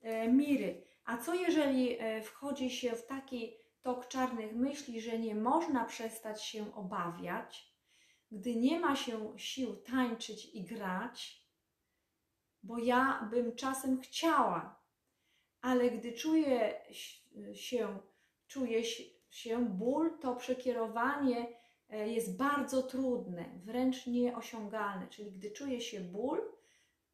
e, 0.00 0.28
Miry. 0.32 0.82
A 1.08 1.16
co 1.16 1.34
jeżeli 1.34 1.96
e, 1.98 2.22
wchodzi 2.22 2.70
się 2.70 2.92
w 2.92 3.06
taki 3.06 3.56
tok 3.82 4.08
czarnych 4.08 4.56
myśli, 4.56 5.00
że 5.00 5.18
nie 5.18 5.34
można 5.34 5.84
przestać 5.84 6.44
się 6.44 6.74
obawiać, 6.74 7.74
gdy 8.32 8.56
nie 8.56 8.80
ma 8.80 8.96
się 8.96 9.38
sił 9.38 9.76
tańczyć 9.76 10.44
i 10.54 10.64
grać, 10.64 11.46
bo 12.62 12.78
ja 12.78 13.28
bym 13.30 13.56
czasem 13.56 14.00
chciała, 14.00 14.82
ale 15.60 15.90
gdy 15.90 16.12
czuję 16.12 16.80
się, 17.54 17.98
czuję 18.46 18.84
się 19.30 19.66
ból, 19.68 20.18
to 20.18 20.36
przekierowanie 20.36 21.46
e, 21.90 22.08
jest 22.08 22.36
bardzo 22.36 22.82
trudne, 22.82 23.44
wręcz 23.64 24.06
nieosiągalne. 24.06 25.08
Czyli 25.08 25.32
gdy 25.32 25.50
czuję 25.50 25.80
się 25.80 26.00
ból, 26.00 26.52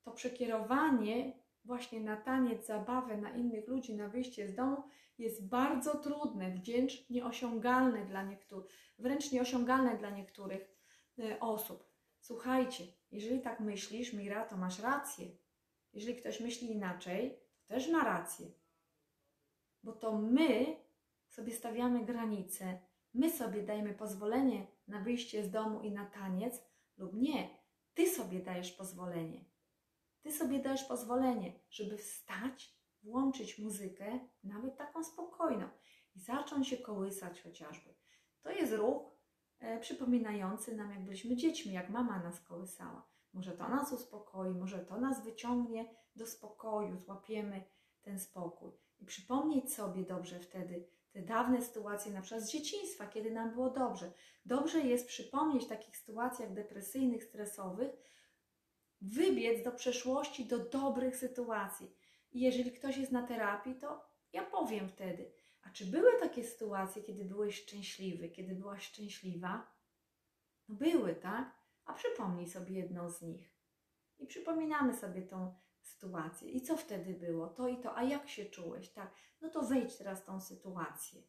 to 0.02 0.12
przekierowanie 0.12 1.43
właśnie 1.64 2.00
na 2.00 2.16
taniec, 2.16 2.66
zabawę, 2.66 3.16
na 3.16 3.30
innych 3.30 3.68
ludzi, 3.68 3.96
na 3.96 4.08
wyjście 4.08 4.48
z 4.48 4.54
domu 4.54 4.82
jest 5.18 5.48
bardzo 5.48 5.98
trudne, 5.98 6.50
wręcz 6.50 7.10
nieosiągalne 7.10 8.04
dla 8.04 8.22
niektórych, 8.22 8.70
wręcz 8.98 9.32
nieosiągalne 9.32 9.98
dla 9.98 10.10
niektórych 10.10 10.68
e, 11.18 11.40
osób. 11.40 11.94
Słuchajcie, 12.20 12.84
jeżeli 13.10 13.40
tak 13.40 13.60
myślisz, 13.60 14.12
Mira, 14.12 14.44
to 14.44 14.56
masz 14.56 14.78
rację. 14.78 15.26
Jeżeli 15.92 16.16
ktoś 16.16 16.40
myśli 16.40 16.70
inaczej, 16.70 17.38
to 17.66 17.74
też 17.74 17.88
ma 17.88 18.04
rację. 18.04 18.46
Bo 19.82 19.92
to 19.92 20.18
my 20.18 20.76
sobie 21.28 21.52
stawiamy 21.52 22.04
granice, 22.04 22.78
my 23.14 23.30
sobie 23.30 23.62
dajemy 23.62 23.94
pozwolenie 23.94 24.66
na 24.88 25.00
wyjście 25.00 25.44
z 25.44 25.50
domu 25.50 25.80
i 25.80 25.90
na 25.90 26.06
taniec, 26.06 26.62
lub 26.96 27.14
nie, 27.14 27.48
ty 27.94 28.10
sobie 28.10 28.40
dajesz 28.40 28.72
pozwolenie. 28.72 29.44
Ty 30.24 30.32
sobie 30.32 30.58
dajesz 30.58 30.84
pozwolenie, 30.84 31.52
żeby 31.70 31.96
wstać, 31.96 32.74
włączyć 33.02 33.58
muzykę, 33.58 34.18
nawet 34.44 34.76
taką 34.76 35.04
spokojną, 35.04 35.68
i 36.14 36.20
zacząć 36.20 36.68
się 36.68 36.76
kołysać 36.76 37.42
chociażby. 37.42 37.94
To 38.42 38.50
jest 38.50 38.72
ruch 38.72 39.02
e, 39.58 39.80
przypominający 39.80 40.76
nam, 40.76 40.90
jak 40.90 41.04
byliśmy 41.04 41.36
dziećmi, 41.36 41.72
jak 41.72 41.90
mama 41.90 42.22
nas 42.22 42.40
kołysała. 42.40 43.08
Może 43.32 43.52
to 43.52 43.68
nas 43.68 43.92
uspokoi, 43.92 44.54
może 44.54 44.78
to 44.78 45.00
nas 45.00 45.24
wyciągnie 45.24 45.94
do 46.16 46.26
spokoju, 46.26 46.98
złapiemy 46.98 47.64
ten 48.02 48.20
spokój. 48.20 48.72
I 49.00 49.06
przypomnieć 49.06 49.74
sobie 49.74 50.02
dobrze 50.02 50.40
wtedy 50.40 50.88
te 51.12 51.22
dawne 51.22 51.62
sytuacje, 51.62 52.12
na 52.12 52.20
przykład 52.22 52.44
z 52.44 52.50
dzieciństwa, 52.50 53.06
kiedy 53.06 53.30
nam 53.30 53.50
było 53.50 53.70
dobrze. 53.70 54.12
Dobrze 54.44 54.80
jest 54.80 55.06
przypomnieć 55.06 55.64
w 55.64 55.68
takich 55.68 55.96
sytuacjach 55.96 56.52
depresyjnych, 56.52 57.24
stresowych, 57.24 57.90
wybiec 59.04 59.64
do 59.64 59.72
przeszłości, 59.72 60.44
do 60.44 60.58
dobrych 60.58 61.16
sytuacji. 61.16 61.96
I 62.32 62.40
jeżeli 62.40 62.72
ktoś 62.72 62.96
jest 62.96 63.12
na 63.12 63.26
terapii, 63.26 63.74
to 63.74 64.04
ja 64.32 64.42
powiem 64.42 64.88
wtedy, 64.88 65.32
a 65.62 65.70
czy 65.70 65.86
były 65.86 66.20
takie 66.20 66.44
sytuacje, 66.44 67.02
kiedy 67.02 67.24
byłeś 67.24 67.62
szczęśliwy, 67.62 68.28
kiedy 68.28 68.54
byłaś 68.54 68.82
szczęśliwa? 68.82 69.66
No 70.68 70.74
były, 70.74 71.14
tak? 71.14 71.54
A 71.84 71.92
przypomnij 71.92 72.48
sobie 72.48 72.74
jedną 72.74 73.10
z 73.10 73.22
nich. 73.22 73.54
I 74.18 74.26
przypominamy 74.26 74.96
sobie 74.96 75.22
tą 75.22 75.54
sytuację. 75.82 76.50
I 76.50 76.62
co 76.62 76.76
wtedy 76.76 77.14
było? 77.14 77.48
To 77.48 77.68
i 77.68 77.76
to. 77.76 77.96
A 77.96 78.02
jak 78.02 78.28
się 78.28 78.44
czułeś? 78.44 78.88
Tak. 78.88 79.14
No 79.40 79.48
to 79.50 79.62
wejdź 79.62 79.96
teraz 79.96 80.22
w 80.22 80.24
tą 80.24 80.40
sytuację. 80.40 81.22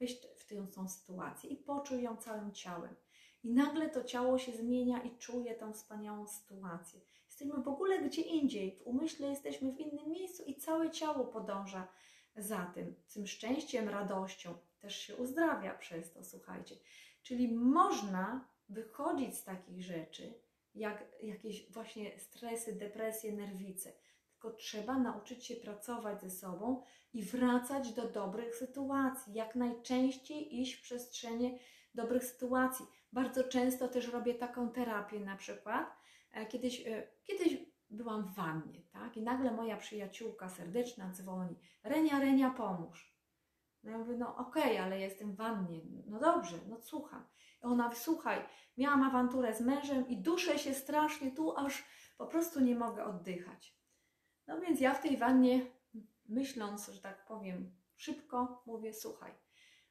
Wejdź 0.00 0.26
w 0.36 0.46
tę, 0.46 0.66
tą 0.66 0.88
sytuację 0.88 1.50
i 1.50 1.56
poczuj 1.56 2.02
ją 2.02 2.16
całym 2.16 2.52
ciałem. 2.52 2.94
I 3.42 3.52
nagle 3.52 3.88
to 3.88 4.04
ciało 4.04 4.38
się 4.38 4.52
zmienia 4.52 5.02
i 5.02 5.18
czuje 5.18 5.54
tą 5.54 5.72
wspaniałą 5.72 6.26
sytuację. 6.26 7.00
Jesteśmy 7.26 7.62
w 7.62 7.68
ogóle 7.68 8.02
gdzie 8.02 8.22
indziej. 8.22 8.76
W 8.76 8.86
umyśle 8.86 9.28
jesteśmy 9.28 9.72
w 9.72 9.80
innym 9.80 10.10
miejscu 10.10 10.44
i 10.44 10.54
całe 10.54 10.90
ciało 10.90 11.24
podąża 11.24 11.88
za 12.36 12.66
tym. 12.74 12.94
Tym 13.14 13.26
szczęściem, 13.26 13.88
radością 13.88 14.54
też 14.80 14.98
się 14.98 15.16
uzdrawia 15.16 15.74
przez 15.74 16.12
to, 16.12 16.24
słuchajcie. 16.24 16.76
Czyli 17.22 17.54
można 17.54 18.48
wychodzić 18.68 19.36
z 19.36 19.44
takich 19.44 19.82
rzeczy, 19.82 20.34
jak 20.74 21.04
jakieś 21.22 21.72
właśnie 21.72 22.18
stresy, 22.18 22.72
depresje, 22.72 23.32
nerwice. 23.32 23.92
Tylko 24.32 24.50
trzeba 24.50 24.98
nauczyć 24.98 25.46
się 25.46 25.56
pracować 25.56 26.20
ze 26.20 26.30
sobą 26.30 26.82
i 27.12 27.22
wracać 27.22 27.92
do 27.92 28.08
dobrych 28.08 28.54
sytuacji. 28.54 29.34
Jak 29.34 29.54
najczęściej 29.54 30.60
iść 30.60 30.74
w 30.74 30.82
przestrzenie 30.82 31.58
dobrych 31.94 32.24
sytuacji. 32.24 32.86
Bardzo 33.12 33.44
często 33.44 33.88
też 33.88 34.08
robię 34.08 34.34
taką 34.34 34.70
terapię 34.70 35.20
na 35.20 35.36
przykład. 35.36 35.96
E, 36.32 36.46
kiedyś, 36.46 36.86
e, 36.86 37.08
kiedyś 37.22 37.58
byłam 37.90 38.24
w 38.24 38.34
wannie, 38.34 38.82
tak? 38.92 39.16
I 39.16 39.22
nagle 39.22 39.52
moja 39.52 39.76
przyjaciółka 39.76 40.48
serdeczna 40.48 41.10
dzwoni. 41.10 41.56
Renia, 41.84 42.20
Renia, 42.20 42.50
pomóż. 42.50 43.18
No 43.82 43.90
ja 43.90 43.98
mówię, 43.98 44.16
no 44.16 44.36
okej, 44.36 44.72
okay, 44.72 44.82
ale 44.82 45.00
jestem 45.00 45.32
w 45.32 45.36
wannie. 45.36 45.80
No 46.06 46.20
dobrze, 46.20 46.56
no 46.68 46.80
słucham. 46.80 47.26
I 47.62 47.66
ona, 47.66 47.94
słuchaj, 47.94 48.44
miałam 48.78 49.02
awanturę 49.02 49.54
z 49.54 49.60
mężem 49.60 50.08
i 50.08 50.16
duszę 50.16 50.58
się 50.58 50.74
strasznie 50.74 51.30
tu, 51.30 51.56
aż 51.56 51.84
po 52.18 52.26
prostu 52.26 52.60
nie 52.60 52.74
mogę 52.74 53.04
oddychać. 53.04 53.78
No 54.46 54.60
więc 54.60 54.80
ja 54.80 54.94
w 54.94 55.02
tej 55.02 55.16
wannie, 55.16 55.66
myśląc, 56.28 56.88
że 56.88 57.00
tak 57.00 57.26
powiem, 57.26 57.76
szybko 57.96 58.62
mówię, 58.66 58.94
słuchaj, 58.94 59.32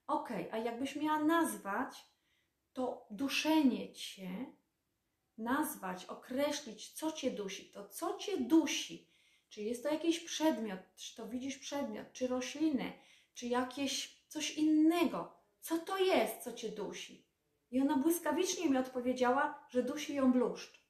okej, 0.08 0.48
okay, 0.48 0.62
a 0.62 0.64
jakbyś 0.64 0.96
miała 0.96 1.24
nazwać 1.24 2.17
to 2.78 3.08
duszenie 3.12 3.94
cię, 3.94 4.54
nazwać, 5.38 6.06
określić, 6.06 6.94
co 6.94 7.12
cię 7.12 7.32
dusi, 7.32 7.72
to 7.72 7.90
co 7.90 8.18
cię 8.18 8.38
dusi, 8.38 9.10
czy 9.50 9.62
jest 9.62 9.84
to 9.84 9.90
jakiś 9.90 10.20
przedmiot, 10.20 10.80
czy 10.96 11.16
to 11.16 11.28
widzisz 11.28 11.58
przedmiot, 11.58 12.14
czy 12.14 12.28
roślinę, 12.28 12.94
czy 13.34 13.48
jakieś 13.48 14.22
coś 14.28 14.58
innego, 14.58 15.38
co 15.60 15.78
to 15.78 15.98
jest, 15.98 16.44
co 16.44 16.54
cię 16.54 16.70
dusi? 16.70 17.28
I 17.72 17.82
ona 17.82 17.98
błyskawicznie 17.98 18.70
mi 18.70 18.78
odpowiedziała, 18.78 19.66
że 19.70 19.84
dusi 19.84 20.16
ją 20.16 20.32
bluszcz. 20.32 20.88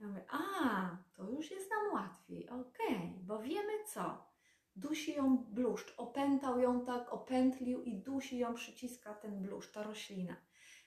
Ja 0.00 0.06
mówię, 0.06 0.24
a, 0.28 0.96
to 1.14 1.30
już 1.30 1.50
jest 1.50 1.70
nam 1.70 1.92
łatwiej, 1.92 2.48
okej, 2.48 2.96
okay, 2.96 3.20
bo 3.22 3.38
wiemy 3.38 3.84
co. 3.86 4.29
Dusi 4.76 5.14
ją 5.14 5.36
bluszcz, 5.36 5.94
opętał 5.96 6.60
ją 6.60 6.84
tak, 6.84 7.12
opętlił 7.12 7.82
i 7.82 8.02
dusi 8.02 8.38
ją 8.38 8.54
przyciska 8.54 9.14
ten 9.14 9.42
bluszcz, 9.42 9.72
ta 9.72 9.82
roślina. 9.82 10.36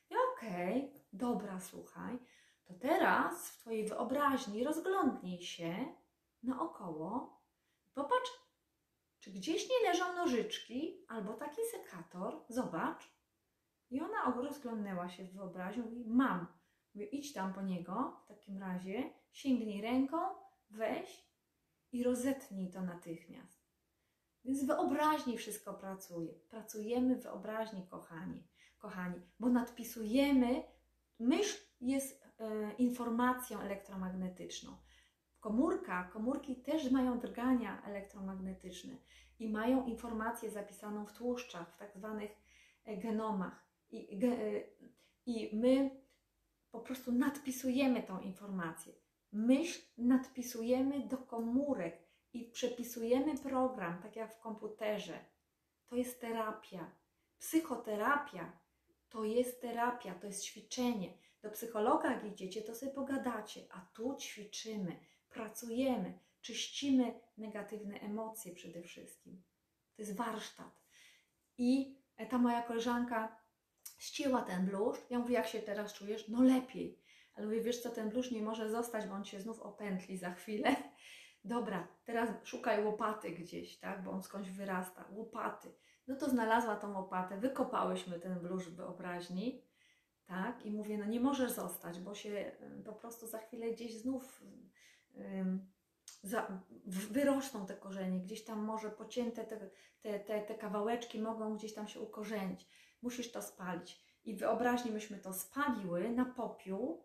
I 0.09 0.13
okej, 0.33 0.77
okay, 0.77 1.01
dobra, 1.13 1.59
słuchaj, 1.59 2.19
to 2.63 2.73
teraz 2.73 3.49
w 3.49 3.57
Twojej 3.57 3.87
wyobraźni 3.87 4.63
rozglądnij 4.63 5.41
się 5.41 5.95
naokoło. 6.43 7.41
Popatrz, 7.93 8.31
czy 9.19 9.31
gdzieś 9.31 9.69
nie 9.69 9.89
leżą 9.89 10.15
nożyczki 10.15 11.05
albo 11.07 11.33
taki 11.33 11.61
sekator. 11.71 12.45
Zobacz. 12.49 13.13
I 13.89 14.01
ona 14.01 14.35
rozglądnęła 14.35 15.09
się 15.09 15.23
w 15.23 15.33
wyobraźni, 15.33 15.83
mówi, 15.83 16.05
mam. 16.07 16.47
Idź 16.95 17.33
tam 17.33 17.53
po 17.53 17.61
niego, 17.61 18.21
w 18.23 18.27
takim 18.27 18.57
razie, 18.57 19.13
sięgnij 19.31 19.81
ręką, 19.81 20.17
weź 20.69 21.27
i 21.91 22.03
rozetnij 22.03 22.71
to 22.71 22.81
natychmiast. 22.81 23.52
Więc 24.45 24.65
wyobraźni 24.65 25.37
wszystko 25.37 25.73
pracuje. 25.73 26.33
Pracujemy 26.33 27.15
wyobraźni, 27.15 27.87
kochani, 27.87 28.43
kochani, 28.77 29.21
bo 29.39 29.49
nadpisujemy. 29.49 30.63
Myśl 31.19 31.57
jest 31.81 32.23
e, 32.39 32.71
informacją 32.73 33.59
elektromagnetyczną. 33.59 34.77
Komórka, 35.39 36.03
komórki 36.03 36.55
też 36.55 36.91
mają 36.91 37.19
drgania 37.19 37.83
elektromagnetyczne 37.85 38.97
i 39.39 39.49
mają 39.49 39.85
informację 39.85 40.51
zapisaną 40.51 41.05
w 41.05 41.13
tłuszczach, 41.13 41.73
w 41.73 41.77
tak 41.77 41.97
zwanych 41.97 42.31
e, 42.85 42.97
genomach. 42.97 43.67
I, 43.91 44.19
ge, 44.19 44.27
e, 44.27 44.63
I 45.25 45.55
my 45.55 46.03
po 46.71 46.79
prostu 46.79 47.11
nadpisujemy 47.11 48.03
tą 48.03 48.19
informację. 48.19 48.93
Myśl 49.31 49.81
nadpisujemy 49.97 51.07
do 51.07 51.17
komórek 51.17 52.02
i 52.33 52.45
przepisujemy 52.45 53.37
program, 53.37 54.01
tak 54.01 54.15
jak 54.15 54.35
w 54.35 54.39
komputerze. 54.39 55.19
To 55.87 55.95
jest 55.95 56.21
terapia. 56.21 56.91
Psychoterapia 57.39 58.63
to 59.13 59.23
jest 59.23 59.61
terapia, 59.61 60.15
to 60.15 60.27
jest 60.27 60.43
ćwiczenie. 60.43 61.13
Do 61.41 61.49
psychologa, 61.49 62.11
jak 62.11 62.25
idziecie, 62.25 62.61
to 62.61 62.75
sobie 62.75 62.91
pogadacie, 62.91 63.61
a 63.69 63.85
tu 63.93 64.15
ćwiczymy, 64.15 64.99
pracujemy, 65.29 66.19
czyścimy 66.41 67.19
negatywne 67.37 67.99
emocje 67.99 68.53
przede 68.53 68.81
wszystkim. 68.81 69.43
To 69.95 70.01
jest 70.01 70.15
warsztat. 70.15 70.81
I 71.57 71.97
ta 72.29 72.37
moja 72.37 72.61
koleżanka 72.61 73.37
ścięła 73.97 74.41
ten 74.41 74.65
bluszcz. 74.65 75.01
Ja 75.09 75.19
mówię, 75.19 75.33
jak 75.33 75.47
się 75.47 75.59
teraz 75.59 75.93
czujesz? 75.93 76.27
No 76.27 76.41
lepiej. 76.41 76.99
Ale 77.35 77.45
mówię, 77.45 77.61
wiesz 77.61 77.81
co, 77.81 77.89
ten 77.89 78.09
bluszcz 78.09 78.31
nie 78.31 78.41
może 78.41 78.69
zostać, 78.69 79.07
bo 79.07 79.13
on 79.13 79.25
się 79.25 79.41
znów 79.41 79.61
opętli 79.61 80.17
za 80.17 80.33
chwilę. 80.33 80.75
Dobra, 81.43 81.87
teraz 82.05 82.29
szukaj 82.43 82.85
łopaty 82.85 83.31
gdzieś, 83.31 83.77
tak, 83.77 84.03
bo 84.03 84.11
on 84.11 84.23
skądś 84.23 84.49
wyrasta. 84.49 85.05
Łopaty. 85.11 85.73
No 86.07 86.15
to 86.15 86.29
znalazła 86.29 86.75
tą 86.75 86.93
łopatę, 86.93 87.37
wykopałyśmy 87.37 88.19
ten 88.19 88.39
bluszcz 88.39 88.67
w 88.67 88.75
wyobraźni, 88.75 89.61
tak, 90.25 90.65
i 90.65 90.71
mówię, 90.71 90.97
no 90.97 91.05
nie 91.05 91.19
możesz 91.19 91.51
zostać, 91.51 91.99
bo 91.99 92.15
się 92.15 92.51
po 92.85 92.93
prostu 92.93 93.27
za 93.27 93.39
chwilę 93.39 93.71
gdzieś 93.71 93.97
znów 93.97 94.43
um, 95.15 95.71
za, 96.21 96.61
wyrosną 96.85 97.65
te 97.65 97.75
korzenie, 97.75 98.19
gdzieś 98.19 98.43
tam 98.43 98.59
może 98.59 98.89
pocięte 98.89 99.43
te, 99.43 99.69
te, 100.01 100.19
te, 100.19 100.41
te 100.41 100.55
kawałeczki 100.55 101.21
mogą 101.21 101.55
gdzieś 101.55 101.73
tam 101.73 101.87
się 101.87 101.99
ukorzenić 101.99 102.67
musisz 103.03 103.31
to 103.31 103.41
spalić. 103.41 104.01
I 104.25 104.35
wyobraźni 104.35 104.91
myśmy 104.91 105.17
to 105.17 105.33
spaliły 105.33 106.09
na 106.09 106.25
popiół, 106.25 107.03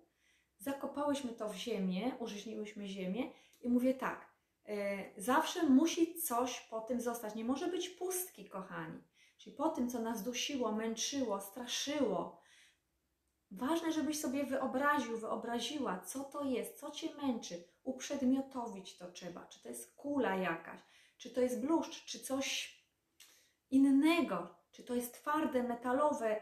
zakopałyśmy 0.58 1.32
to 1.32 1.48
w 1.48 1.54
ziemię, 1.54 2.12
użyźniłyśmy 2.18 2.86
ziemię 2.86 3.32
i 3.60 3.68
mówię 3.68 3.94
tak, 3.94 4.32
yy, 4.64 4.74
zawsze 5.16 5.62
musi 5.62 6.14
coś 6.14 6.60
po 6.60 6.80
tym 6.80 7.00
zostać. 7.00 7.34
Nie 7.34 7.44
może 7.44 7.68
być 7.68 7.88
pustki, 7.88 8.48
kochani. 8.48 9.02
Czyli 9.38 9.56
po 9.56 9.68
tym, 9.68 9.90
co 9.90 10.00
nas 10.00 10.22
dusiło, 10.22 10.72
męczyło, 10.72 11.40
straszyło, 11.40 12.40
ważne, 13.50 13.92
żebyś 13.92 14.20
sobie 14.20 14.44
wyobraził, 14.44 15.18
wyobraziła, 15.18 16.00
co 16.00 16.24
to 16.24 16.44
jest, 16.44 16.80
co 16.80 16.90
cię 16.90 17.14
męczy. 17.14 17.64
Uprzedmiotowić 17.82 18.96
to 18.96 19.12
trzeba. 19.12 19.46
Czy 19.46 19.62
to 19.62 19.68
jest 19.68 19.94
kula 19.96 20.36
jakaś, 20.36 20.80
czy 21.18 21.30
to 21.30 21.40
jest 21.40 21.60
bluszcz, 21.60 22.04
czy 22.04 22.20
coś 22.20 22.78
innego, 23.70 24.54
czy 24.70 24.84
to 24.84 24.94
jest 24.94 25.14
twarde, 25.14 25.62
metalowe, 25.62 26.40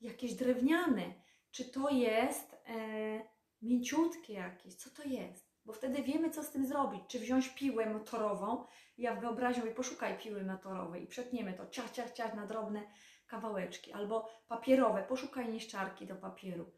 jakieś 0.00 0.34
drewniane, 0.34 1.14
czy 1.50 1.64
to 1.64 1.90
jest 1.90 2.54
e, 2.66 3.28
mięciutkie 3.62 4.32
jakieś, 4.32 4.74
co 4.74 4.90
to 4.90 5.08
jest? 5.08 5.50
Bo 5.64 5.72
wtedy 5.72 6.02
wiemy, 6.02 6.30
co 6.30 6.42
z 6.42 6.50
tym 6.50 6.66
zrobić. 6.66 7.02
Czy 7.08 7.18
wziąć 7.18 7.48
piłę 7.48 7.86
motorową, 7.86 8.64
ja 8.98 9.14
w 9.14 9.20
wyobraźni 9.20 9.62
mówię, 9.62 9.74
poszukaj 9.74 10.18
piły 10.18 10.44
motorowej 10.44 11.04
i 11.04 11.06
przetniemy 11.06 11.54
to 11.54 11.66
ciach, 11.66 11.90
ciach, 11.90 12.12
ciach 12.12 12.34
na 12.34 12.46
drobne 12.46 12.82
kawałeczki, 13.26 13.92
albo 13.92 14.28
papierowe, 14.48 15.02
poszukaj 15.02 15.52
niszczarki 15.52 16.06
do 16.06 16.16
papieru. 16.16 16.72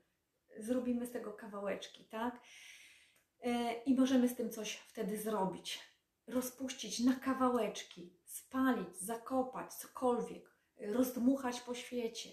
Zrobimy 0.58 1.06
z 1.06 1.12
tego 1.12 1.32
kawałeczki, 1.32 2.04
tak? 2.04 2.40
E, 3.40 3.74
I 3.74 3.94
możemy 3.94 4.28
z 4.28 4.36
tym 4.36 4.50
coś 4.50 4.76
wtedy 4.76 5.18
zrobić. 5.18 5.80
Rozpuścić 6.26 7.00
na 7.00 7.14
kawałeczki, 7.14 8.16
spalić, 8.24 8.98
zakopać, 8.98 9.74
cokolwiek, 9.74 10.56
rozdmuchać 10.80 11.60
po 11.60 11.74
świecie. 11.74 12.30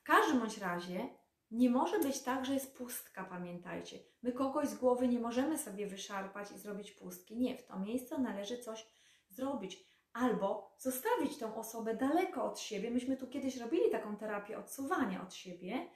W 0.00 0.02
każdym 0.02 0.40
bądź 0.40 0.58
razie 0.58 1.08
nie 1.52 1.70
może 1.70 1.98
być 1.98 2.22
tak, 2.22 2.44
że 2.44 2.54
jest 2.54 2.76
pustka, 2.76 3.24
pamiętajcie. 3.24 3.98
My 4.22 4.32
kogoś 4.32 4.68
z 4.68 4.74
głowy 4.74 5.08
nie 5.08 5.18
możemy 5.18 5.58
sobie 5.58 5.86
wyszarpać 5.86 6.52
i 6.52 6.58
zrobić 6.58 6.92
pustki. 6.92 7.36
Nie, 7.36 7.58
w 7.58 7.66
to 7.66 7.78
miejsce 7.78 8.18
należy 8.18 8.58
coś 8.58 8.86
zrobić. 9.28 9.92
Albo 10.12 10.76
zostawić 10.78 11.38
tą 11.38 11.56
osobę 11.56 11.96
daleko 11.96 12.44
od 12.44 12.60
siebie. 12.60 12.90
Myśmy 12.90 13.16
tu 13.16 13.26
kiedyś 13.26 13.56
robili 13.56 13.90
taką 13.90 14.16
terapię 14.16 14.58
odsuwania 14.58 15.22
od 15.22 15.34
siebie. 15.34 15.88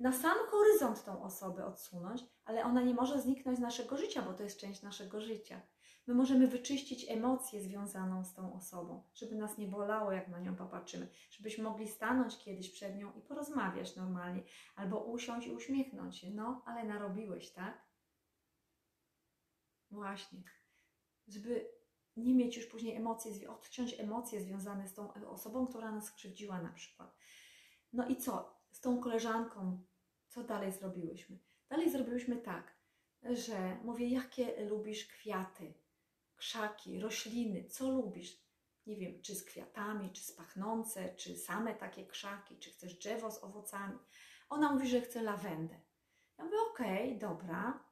Na 0.00 0.12
sam 0.12 0.36
horyzont 0.50 1.04
tą 1.04 1.22
osobę 1.22 1.66
odsunąć, 1.66 2.22
ale 2.44 2.64
ona 2.64 2.82
nie 2.82 2.94
może 2.94 3.20
zniknąć 3.20 3.58
z 3.58 3.60
naszego 3.60 3.96
życia, 3.96 4.22
bo 4.22 4.34
to 4.34 4.42
jest 4.42 4.60
część 4.60 4.82
naszego 4.82 5.20
życia. 5.20 5.60
My 6.06 6.14
możemy 6.14 6.46
wyczyścić 6.48 7.10
emocję 7.10 7.62
związaną 7.62 8.24
z 8.24 8.34
tą 8.34 8.54
osobą, 8.54 9.02
żeby 9.14 9.36
nas 9.36 9.58
nie 9.58 9.68
bolało, 9.68 10.12
jak 10.12 10.28
na 10.28 10.40
nią 10.40 10.56
popatrzymy, 10.56 11.08
żebyśmy 11.30 11.64
mogli 11.64 11.88
stanąć 11.88 12.38
kiedyś 12.38 12.70
przed 12.70 12.96
nią 12.96 13.12
i 13.12 13.20
porozmawiać 13.20 13.96
normalnie, 13.96 14.42
albo 14.76 15.04
usiąść 15.04 15.46
i 15.46 15.52
uśmiechnąć 15.52 16.18
się. 16.18 16.30
No, 16.30 16.62
ale 16.66 16.84
narobiłeś, 16.84 17.52
tak? 17.52 17.82
Właśnie. 19.90 20.42
Żeby 21.28 21.68
nie 22.16 22.34
mieć 22.34 22.56
już 22.56 22.66
później 22.66 22.96
emocji, 22.96 23.46
odciąć 23.46 24.00
emocje 24.00 24.40
związane 24.40 24.88
z 24.88 24.94
tą 24.94 25.12
osobą, 25.12 25.66
która 25.66 25.92
nas 25.92 26.06
skrzywdziła 26.06 26.62
na 26.62 26.72
przykład. 26.72 27.16
No 27.92 28.08
i 28.08 28.16
co? 28.16 28.62
Z 28.70 28.80
tą 28.80 29.00
koleżanką, 29.00 29.84
co 30.28 30.44
dalej 30.44 30.72
zrobiłyśmy? 30.72 31.38
Dalej 31.68 31.90
zrobiłyśmy 31.90 32.36
tak, 32.36 32.76
że 33.22 33.78
mówię, 33.84 34.08
jakie 34.08 34.66
lubisz 34.66 35.06
kwiaty, 35.06 35.74
krzaki, 36.42 37.00
rośliny, 37.00 37.64
co 37.64 37.90
lubisz. 37.90 38.42
Nie 38.86 38.96
wiem, 38.96 39.22
czy 39.22 39.34
z 39.34 39.44
kwiatami, 39.44 40.12
czy 40.12 40.22
z 40.22 40.32
pachnące, 40.32 41.14
czy 41.14 41.36
same 41.36 41.74
takie 41.74 42.06
krzaki, 42.06 42.58
czy 42.58 42.70
chcesz 42.70 42.94
drzewo 42.94 43.30
z 43.30 43.44
owocami. 43.44 43.98
Ona 44.48 44.72
mówi, 44.72 44.88
że 44.88 45.00
chce 45.00 45.22
lawendę. 45.22 45.80
Ja 46.38 46.44
mówię, 46.44 46.56
okej, 46.70 47.06
okay, 47.06 47.18
dobra. 47.18 47.84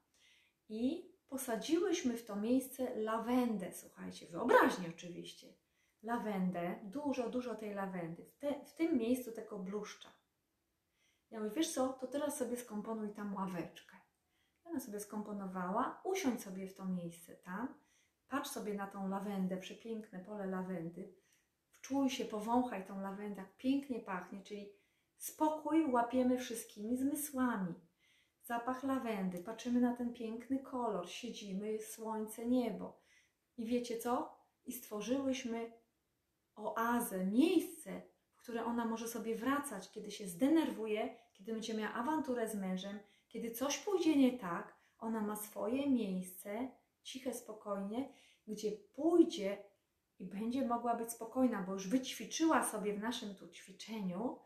I 0.69 1.13
posadziłyśmy 1.29 2.17
w 2.17 2.25
to 2.25 2.37
miejsce 2.37 2.97
lawendę, 2.97 3.73
słuchajcie, 3.73 4.27
wyobraźnie 4.27 4.89
oczywiście. 4.89 5.55
Lawendę, 6.03 6.81
dużo, 6.83 7.31
dużo 7.31 7.55
tej 7.55 7.75
lawendy, 7.75 8.25
w, 8.25 8.39
te, 8.39 8.65
w 8.65 8.75
tym 8.75 8.99
miejscu 8.99 9.33
tego 9.33 9.59
bluszcza. 9.59 10.09
Ja 11.31 11.41
mówię, 11.41 11.53
wiesz 11.57 11.73
co, 11.73 11.89
to 11.89 12.07
teraz 12.07 12.39
sobie 12.39 12.57
skomponuj 12.57 13.15
tam 13.15 13.35
ławeczkę. 13.35 13.97
Ona 14.65 14.81
sobie 14.81 15.01
skomponowała, 15.01 16.01
usiądź 16.05 16.43
sobie 16.43 16.69
w 16.69 16.75
to 16.75 16.85
miejsce 16.85 17.37
tam 17.37 17.81
Patrz 18.31 18.51
sobie 18.51 18.75
na 18.75 18.87
tą 18.87 19.09
lawendę, 19.09 19.57
przepiękne 19.57 20.19
pole 20.19 20.47
lawendy. 20.47 21.13
Wczuj 21.71 22.11
się, 22.11 22.25
powąchaj 22.25 22.87
tą 22.87 23.01
lawendę, 23.01 23.41
jak 23.41 23.57
pięknie 23.57 24.01
pachnie, 24.01 24.43
czyli 24.43 24.73
spokój 25.17 25.91
łapiemy 25.91 26.39
wszystkimi 26.39 26.97
zmysłami. 26.97 27.75
Zapach 28.43 28.83
lawendy, 28.83 29.39
patrzymy 29.39 29.81
na 29.81 29.97
ten 29.97 30.13
piękny 30.13 30.59
kolor, 30.59 31.09
siedzimy, 31.09 31.79
słońce, 31.79 32.47
niebo. 32.47 33.01
I 33.57 33.67
wiecie 33.67 33.99
co? 33.99 34.37
I 34.65 34.73
stworzyłyśmy 34.73 35.73
oazę, 36.57 37.27
miejsce, 37.27 38.03
w 38.35 38.43
które 38.43 38.65
ona 38.65 38.85
może 38.85 39.09
sobie 39.09 39.37
wracać, 39.37 39.91
kiedy 39.91 40.11
się 40.11 40.29
zdenerwuje, 40.29 41.17
kiedy 41.33 41.53
będzie 41.53 41.75
miała 41.75 41.95
awanturę 41.95 42.49
z 42.49 42.55
mężem, 42.55 42.99
kiedy 43.29 43.51
coś 43.51 43.79
pójdzie 43.79 44.17
nie 44.17 44.39
tak, 44.39 44.75
ona 44.99 45.21
ma 45.21 45.37
swoje 45.37 45.91
miejsce, 45.91 46.71
ciche, 47.03 47.35
spokojnie, 47.35 48.13
gdzie 48.47 48.73
pójdzie 48.73 49.65
i 50.19 50.27
będzie 50.27 50.67
mogła 50.67 50.97
być 50.97 51.13
spokojna, 51.13 51.63
bo 51.63 51.73
już 51.73 51.89
wyćwiczyła 51.89 52.65
sobie 52.65 52.95
w 52.95 53.01
naszym 53.01 53.35
tu 53.35 53.49
ćwiczeniu, 53.49 54.39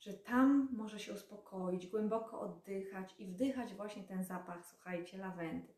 że 0.00 0.14
tam 0.14 0.68
może 0.72 1.00
się 1.00 1.12
uspokoić, 1.12 1.86
głęboko 1.86 2.40
oddychać 2.40 3.14
i 3.18 3.26
wdychać 3.26 3.74
właśnie 3.74 4.02
ten 4.02 4.24
zapach, 4.24 4.66
słuchajcie, 4.66 5.18
lawendy. 5.18 5.74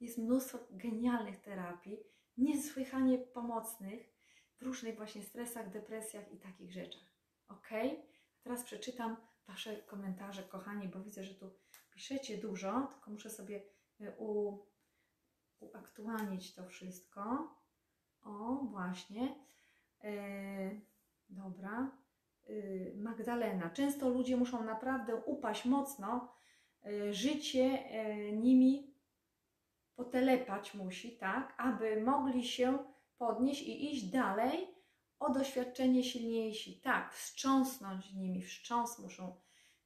Jest 0.00 0.18
mnóstwo 0.18 0.58
genialnych 0.70 1.40
terapii, 1.40 1.98
niesłychanie 2.36 3.18
pomocnych 3.18 4.12
w 4.56 4.62
różnych 4.62 4.96
właśnie 4.96 5.22
stresach, 5.22 5.70
depresjach 5.70 6.32
i 6.32 6.38
takich 6.38 6.72
rzeczach. 6.72 7.08
Ok? 7.48 7.68
Teraz 8.42 8.64
przeczytam 8.64 9.16
Wasze 9.48 9.76
komentarze, 9.76 10.42
kochani, 10.42 10.88
bo 10.88 11.00
widzę, 11.00 11.24
że 11.24 11.34
tu 11.34 11.50
piszecie 11.90 12.38
dużo, 12.38 12.88
tylko 12.92 13.10
muszę 13.10 13.30
sobie 13.30 13.62
e, 14.00 14.16
u, 14.18 14.58
uaktualnić 15.60 16.54
to 16.54 16.66
wszystko. 16.66 17.54
O, 18.22 18.54
właśnie. 18.54 19.34
E, 20.04 20.10
dobra. 21.28 21.90
E, 22.46 22.52
Magdalena. 22.96 23.70
Często 23.70 24.08
ludzie 24.08 24.36
muszą 24.36 24.64
naprawdę 24.64 25.16
upaść 25.16 25.64
mocno. 25.64 26.32
E, 26.84 27.14
życie 27.14 27.84
nimi 28.32 28.94
potelepać 29.96 30.74
musi, 30.74 31.16
tak, 31.16 31.54
aby 31.56 32.02
mogli 32.02 32.44
się 32.44 32.78
podnieść 33.18 33.62
i 33.62 33.92
iść 33.92 34.04
dalej 34.04 34.74
o 35.18 35.32
doświadczenie 35.32 36.04
silniejsi. 36.04 36.80
Tak, 36.80 37.14
wstrząsnąć 37.14 38.12
nimi, 38.12 38.42
wstrząs 38.42 38.98
muszą 38.98 39.36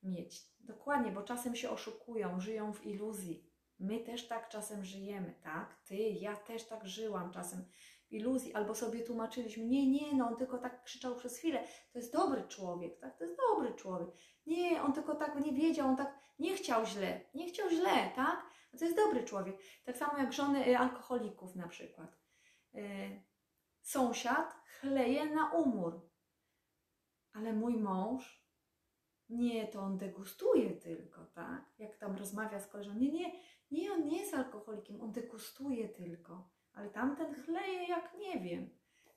mieć. 0.02 0.52
Dokładnie, 0.60 1.12
bo 1.12 1.22
czasem 1.22 1.56
się 1.56 1.70
oszukują, 1.70 2.40
żyją 2.40 2.72
w 2.72 2.86
iluzji. 2.86 3.51
My 3.82 4.00
też 4.00 4.28
tak 4.28 4.48
czasem 4.48 4.84
żyjemy, 4.84 5.34
tak? 5.42 5.82
Ty, 5.84 5.96
ja 5.96 6.36
też 6.36 6.64
tak 6.64 6.86
żyłam 6.86 7.32
czasem 7.32 7.64
w 8.08 8.12
iluzji, 8.12 8.54
albo 8.54 8.74
sobie 8.74 9.00
tłumaczyliśmy, 9.04 9.64
nie, 9.64 9.90
nie, 9.90 10.16
no 10.16 10.28
on 10.28 10.36
tylko 10.36 10.58
tak 10.58 10.84
krzyczał 10.84 11.16
przez 11.16 11.38
chwilę, 11.38 11.64
to 11.92 11.98
jest 11.98 12.12
dobry 12.12 12.48
człowiek, 12.48 12.98
tak? 12.98 13.18
To 13.18 13.24
jest 13.24 13.36
dobry 13.50 13.74
człowiek. 13.74 14.08
Nie, 14.46 14.82
on 14.82 14.92
tylko 14.92 15.14
tak 15.14 15.40
nie 15.40 15.52
wiedział, 15.52 15.88
on 15.88 15.96
tak 15.96 16.18
nie 16.38 16.56
chciał 16.56 16.86
źle, 16.86 17.20
nie 17.34 17.48
chciał 17.48 17.70
źle, 17.70 18.10
tak? 18.16 18.46
To 18.78 18.84
jest 18.84 18.96
dobry 18.96 19.24
człowiek. 19.24 19.56
Tak 19.84 19.96
samo 19.96 20.18
jak 20.18 20.32
żony 20.32 20.66
y, 20.68 20.78
alkoholików 20.78 21.56
na 21.56 21.68
przykład. 21.68 22.18
Y, 22.74 23.22
Sąsiad 23.80 24.54
chleje 24.80 25.26
na 25.26 25.52
umór, 25.52 26.10
ale 27.32 27.52
mój 27.52 27.76
mąż 27.76 28.42
nie, 29.28 29.68
to 29.68 29.80
on 29.80 29.98
degustuje 29.98 30.70
tylko, 30.70 31.26
tak? 31.26 31.64
Jak 31.78 31.96
tam 31.96 32.16
rozmawia 32.16 32.60
z 32.60 32.68
koleżanką, 32.68 33.00
nie, 33.00 33.12
nie, 33.12 33.32
nie, 33.72 33.92
on 33.92 34.04
nie 34.04 34.18
jest 34.18 34.34
alkoholikiem, 34.34 35.00
on 35.00 35.12
degustuje 35.12 35.88
tylko, 35.88 36.50
ale 36.74 36.90
tamten 36.90 37.34
chleje 37.34 37.88
jak 37.88 38.14
nie 38.18 38.40
wiem. 38.40 38.70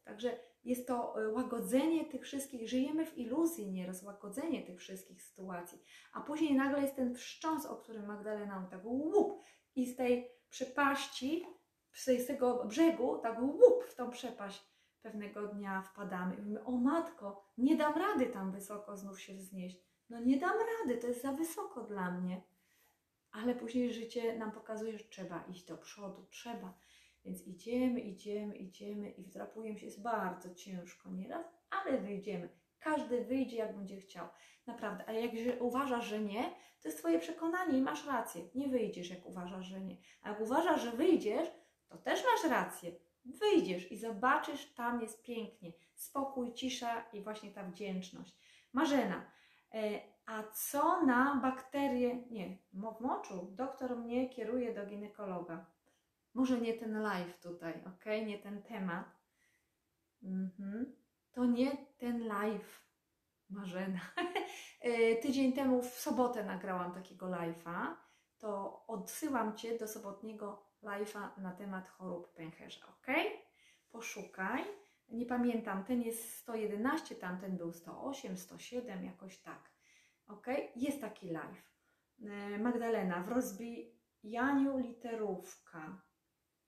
Także 0.03 0.39
jest 0.63 0.87
to 0.87 1.21
y, 1.21 1.31
łagodzenie 1.31 2.05
tych 2.05 2.23
wszystkich, 2.23 2.69
żyjemy 2.69 3.05
w 3.05 3.17
iluzji 3.17 3.71
nieraz, 3.71 4.03
łagodzenie 4.03 4.63
tych 4.63 4.79
wszystkich 4.79 5.23
sytuacji, 5.23 5.79
a 6.13 6.21
później 6.21 6.55
nagle 6.55 6.81
jest 6.81 6.95
ten 6.95 7.15
wstrząs, 7.15 7.65
o 7.65 7.75
którym 7.75 8.05
Magdalena 8.05 8.59
mówi, 8.59 8.71
tak 8.71 8.85
łup 8.85 9.43
i 9.75 9.85
z 9.85 9.95
tej 9.95 10.31
przepaści, 10.49 11.45
z 11.93 12.27
tego 12.27 12.65
brzegu, 12.65 13.17
tak 13.17 13.41
łup 13.41 13.83
w 13.83 13.95
tą 13.95 14.09
przepaść 14.09 14.75
pewnego 15.01 15.47
dnia 15.47 15.81
wpadamy 15.81 16.35
i 16.35 16.37
mówimy, 16.37 16.63
o 16.63 16.71
matko, 16.71 17.45
nie 17.57 17.77
dam 17.77 17.93
rady 17.93 18.25
tam 18.25 18.51
wysoko 18.51 18.97
znów 18.97 19.21
się 19.21 19.33
wznieść. 19.33 19.77
No 20.09 20.19
nie 20.19 20.39
dam 20.39 20.53
rady, 20.57 21.01
to 21.01 21.07
jest 21.07 21.21
za 21.21 21.31
wysoko 21.31 21.81
dla 21.81 22.11
mnie. 22.11 22.41
Ale 23.35 23.55
później 23.55 23.93
życie 23.93 24.37
nam 24.37 24.51
pokazuje, 24.51 24.97
że 24.97 25.03
trzeba 25.03 25.43
iść 25.43 25.65
do 25.65 25.77
przodu, 25.77 26.25
trzeba. 26.29 26.73
Więc 27.25 27.47
idziemy, 27.47 27.99
idziemy, 27.99 28.55
idziemy 28.55 29.09
i 29.09 29.23
wdrapujemy 29.23 29.79
się. 29.79 29.85
Jest 29.85 30.01
bardzo 30.01 30.55
ciężko 30.55 31.09
nieraz, 31.09 31.45
ale 31.69 31.97
wyjdziemy. 31.97 32.49
Każdy 32.79 33.23
wyjdzie, 33.23 33.57
jak 33.57 33.75
będzie 33.75 33.97
chciał. 33.97 34.27
Naprawdę. 34.67 35.03
A 35.07 35.11
jak 35.11 35.31
uważasz, 35.59 36.05
że 36.05 36.19
nie, 36.19 36.43
to 36.81 36.87
jest 36.87 36.97
Twoje 36.97 37.19
przekonanie 37.19 37.77
i 37.77 37.81
masz 37.81 38.05
rację. 38.05 38.41
Nie 38.55 38.67
wyjdziesz, 38.67 39.09
jak 39.09 39.25
uważasz, 39.25 39.65
że 39.65 39.81
nie. 39.81 39.97
A 40.21 40.29
jak 40.29 40.41
uważasz, 40.41 40.81
że 40.81 40.91
wyjdziesz, 40.91 41.47
to 41.89 41.97
też 41.97 42.23
masz 42.23 42.51
rację. 42.51 42.91
Wyjdziesz 43.25 43.91
i 43.91 43.97
zobaczysz, 43.97 44.73
tam 44.73 45.01
jest 45.01 45.23
pięknie. 45.23 45.71
Spokój, 45.95 46.53
cisza 46.53 47.05
i 47.13 47.21
właśnie 47.21 47.51
ta 47.51 47.63
wdzięczność. 47.63 48.35
Marzena, 48.73 49.31
e, 49.73 50.01
a 50.25 50.43
co 50.43 51.05
na 51.05 51.35
bakterie? 51.35 52.15
Nie, 52.31 52.57
w 52.73 53.01
moczu. 53.01 53.47
Doktor 53.51 53.97
mnie 53.97 54.29
kieruje 54.29 54.73
do 54.73 54.85
ginekologa. 54.85 55.65
Może 56.33 56.61
nie 56.61 56.73
ten 56.73 57.01
live 57.01 57.39
tutaj, 57.39 57.83
ok? 57.87 58.05
Nie 58.25 58.39
ten 58.39 58.63
temat. 58.63 59.05
Mhm. 60.23 60.95
To 61.31 61.45
nie 61.45 61.77
ten 61.97 62.27
live, 62.27 62.85
Marzena. 63.49 63.99
E, 64.81 65.15
Tydzień 65.21 65.53
temu 65.53 65.81
w 65.81 65.99
sobotę 65.99 66.43
nagrałam 66.43 66.93
takiego 66.93 67.25
live'a. 67.25 67.95
To 68.37 68.83
odsyłam 68.87 69.57
Cię 69.57 69.77
do 69.77 69.87
sobotniego 69.87 70.65
live'a 70.83 71.37
na 71.37 71.51
temat 71.51 71.87
chorób 71.87 72.33
pęcherza, 72.33 72.87
ok? 72.87 73.07
Poszukaj. 73.91 74.63
Nie 75.09 75.25
pamiętam, 75.25 75.83
ten 75.83 76.01
jest 76.01 76.37
111, 76.37 77.15
tamten 77.15 77.57
był 77.57 77.73
108, 77.73 78.37
107, 78.37 79.05
jakoś 79.05 79.37
tak. 79.37 79.74
Ok? 80.27 80.47
Jest 80.75 81.01
taki 81.01 81.29
live. 81.29 81.71
E, 82.23 82.57
Magdalena, 82.59 83.23
w 83.23 83.29
rozbijaniu 83.29 84.77
literówka. 84.77 86.01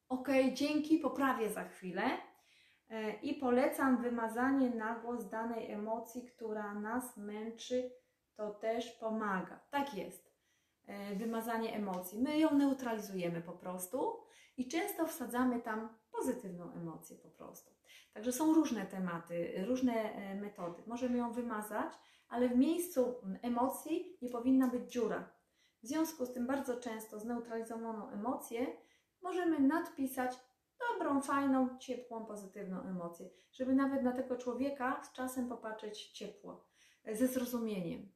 Ok, 0.10 0.28
dzięki, 0.54 1.00
poprawię 1.00 1.50
za 1.50 1.64
chwilę. 1.64 2.04
E, 2.90 3.14
I 3.14 3.34
polecam 3.36 4.02
wymazanie 4.02 4.70
na 4.70 5.00
głos 5.00 5.30
danej 5.30 5.72
emocji, 5.72 6.26
która 6.26 6.74
nas 6.74 7.18
męczy, 7.18 7.92
to 8.36 8.52
też 8.52 8.92
pomaga. 8.92 9.60
Tak 9.70 9.94
jest. 9.94 10.34
E, 10.86 11.16
Wymazanie 11.16 11.76
emocji. 11.76 12.22
My 12.22 12.40
ją 12.40 12.58
neutralizujemy 12.58 13.42
po 13.42 13.54
prostu 13.54 14.18
i 14.58 14.68
często 14.68 15.08
wsadzamy 15.08 15.62
tam 15.62 15.98
pozytywną 16.18 16.74
emocję 16.74 17.16
po 17.18 17.30
prostu. 17.30 17.72
Także 18.14 18.32
są 18.32 18.54
różne 18.54 18.86
tematy, 18.86 19.66
różne 19.68 19.94
e, 19.94 20.36
metody. 20.36 20.84
Możemy 20.88 21.18
ją 21.18 21.32
wymazać, 21.32 21.94
ale 22.30 22.50
w 22.50 22.58
miejscu 22.58 23.16
emocji 23.42 24.18
nie 24.22 24.30
powinna 24.30 24.68
być 24.68 24.92
dziura. 24.92 25.32
W 25.84 25.88
związku 25.88 26.26
z 26.26 26.34
tym 26.34 26.48
bardzo 26.48 26.78
często 26.78 27.20
zneutralizowaną 27.20 28.10
emocję 28.10 28.68
możemy 29.22 29.60
nadpisać 29.60 30.40
dobrą, 30.92 31.22
fajną, 31.22 31.78
ciepłą, 31.80 32.26
pozytywną 32.26 32.82
emocję, 32.82 33.30
żeby 33.52 33.76
nawet 33.76 34.04
na 34.04 34.12
tego 34.12 34.38
człowieka 34.38 35.04
z 35.04 35.14
czasem 35.14 35.50
popatrzeć 35.50 36.08
ciepło, 36.08 36.66
e, 37.04 37.16
ze 37.16 37.28
zrozumieniem, 37.28 38.12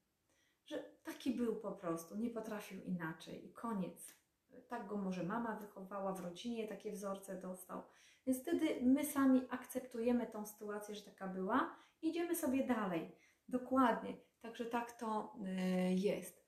że 0.66 0.84
taki 1.04 1.32
był 1.32 1.56
po 1.56 1.72
prostu, 1.72 2.18
nie 2.18 2.30
potrafił 2.30 2.82
inaczej 2.82 3.46
i 3.46 3.54
koniec. 3.54 4.21
Tak 4.70 4.88
go 4.88 4.98
może 4.98 5.24
mama 5.24 5.56
wychowała, 5.56 6.14
w 6.14 6.20
rodzinie 6.20 6.68
takie 6.68 6.92
wzorce 6.92 7.42
dostał. 7.42 7.82
Więc 8.28 8.42
wtedy 8.42 8.68
my 8.82 9.06
sami 9.06 9.48
akceptujemy 9.50 10.28
tą 10.28 10.46
sytuację, 10.46 10.96
że 10.96 11.02
taka 11.02 11.28
była 11.28 11.76
i 12.02 12.10
idziemy 12.10 12.36
sobie 12.36 12.68
dalej. 12.68 13.16
Dokładnie. 13.48 14.14
Także 14.42 14.66
tak 14.66 14.92
to 14.92 15.34
y, 15.48 15.94
jest. 15.94 16.46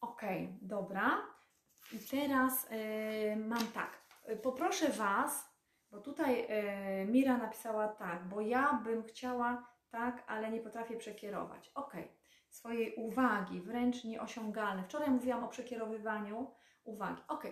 Ok, 0.00 0.22
dobra. 0.62 1.22
I 1.92 1.98
teraz 2.10 2.66
y, 2.72 3.36
mam 3.36 3.66
tak. 3.66 4.02
Poproszę 4.42 4.88
Was, 4.88 5.58
bo 5.90 6.00
tutaj 6.00 6.46
y, 7.02 7.06
Mira 7.06 7.36
napisała 7.36 7.88
tak, 7.88 8.28
bo 8.28 8.40
ja 8.40 8.80
bym 8.84 9.02
chciała 9.02 9.66
tak, 9.90 10.24
ale 10.26 10.50
nie 10.50 10.60
potrafię 10.60 10.96
przekierować. 10.96 11.70
Ok, 11.74 11.92
swojej 12.48 12.94
uwagi, 12.94 13.60
wręcz 13.60 14.04
nieosiągalne. 14.04 14.82
Wczoraj 14.82 15.10
mówiłam 15.10 15.44
o 15.44 15.48
przekierowywaniu 15.48 16.50
uwagi. 16.88 17.22
Ok. 17.28 17.44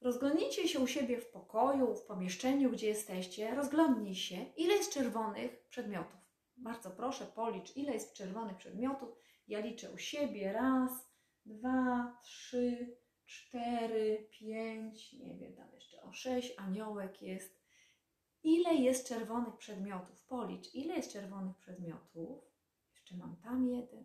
Rozglądnijcie 0.00 0.68
się 0.68 0.80
u 0.80 0.86
siebie 0.86 1.20
w 1.20 1.30
pokoju, 1.30 1.94
w 1.94 2.02
pomieszczeniu, 2.02 2.70
gdzie 2.70 2.86
jesteście. 2.86 3.54
Rozglądnij 3.54 4.14
się, 4.14 4.44
ile 4.56 4.74
jest 4.74 4.92
czerwonych 4.92 5.68
przedmiotów. 5.68 6.20
Bardzo 6.56 6.90
proszę, 6.90 7.26
policz, 7.26 7.76
ile 7.76 7.92
jest 7.92 8.14
czerwonych 8.14 8.56
przedmiotów. 8.56 9.08
Ja 9.48 9.60
liczę 9.60 9.92
u 9.92 9.98
siebie. 9.98 10.52
Raz, 10.52 10.90
dwa, 11.46 12.18
trzy, 12.22 12.96
cztery, 13.26 14.28
pięć, 14.30 15.12
nie 15.12 15.36
wiem, 15.36 15.56
tam 15.56 15.72
jeszcze 15.74 16.02
o 16.02 16.12
sześć, 16.12 16.54
aniołek 16.58 17.22
jest. 17.22 17.64
Ile 18.42 18.74
jest 18.74 19.08
czerwonych 19.08 19.56
przedmiotów? 19.56 20.22
Policz, 20.22 20.74
ile 20.74 20.96
jest 20.96 21.12
czerwonych 21.12 21.56
przedmiotów. 21.56 22.44
Jeszcze 22.94 23.16
mam 23.16 23.36
tam 23.36 23.66
jeden. 23.66 24.04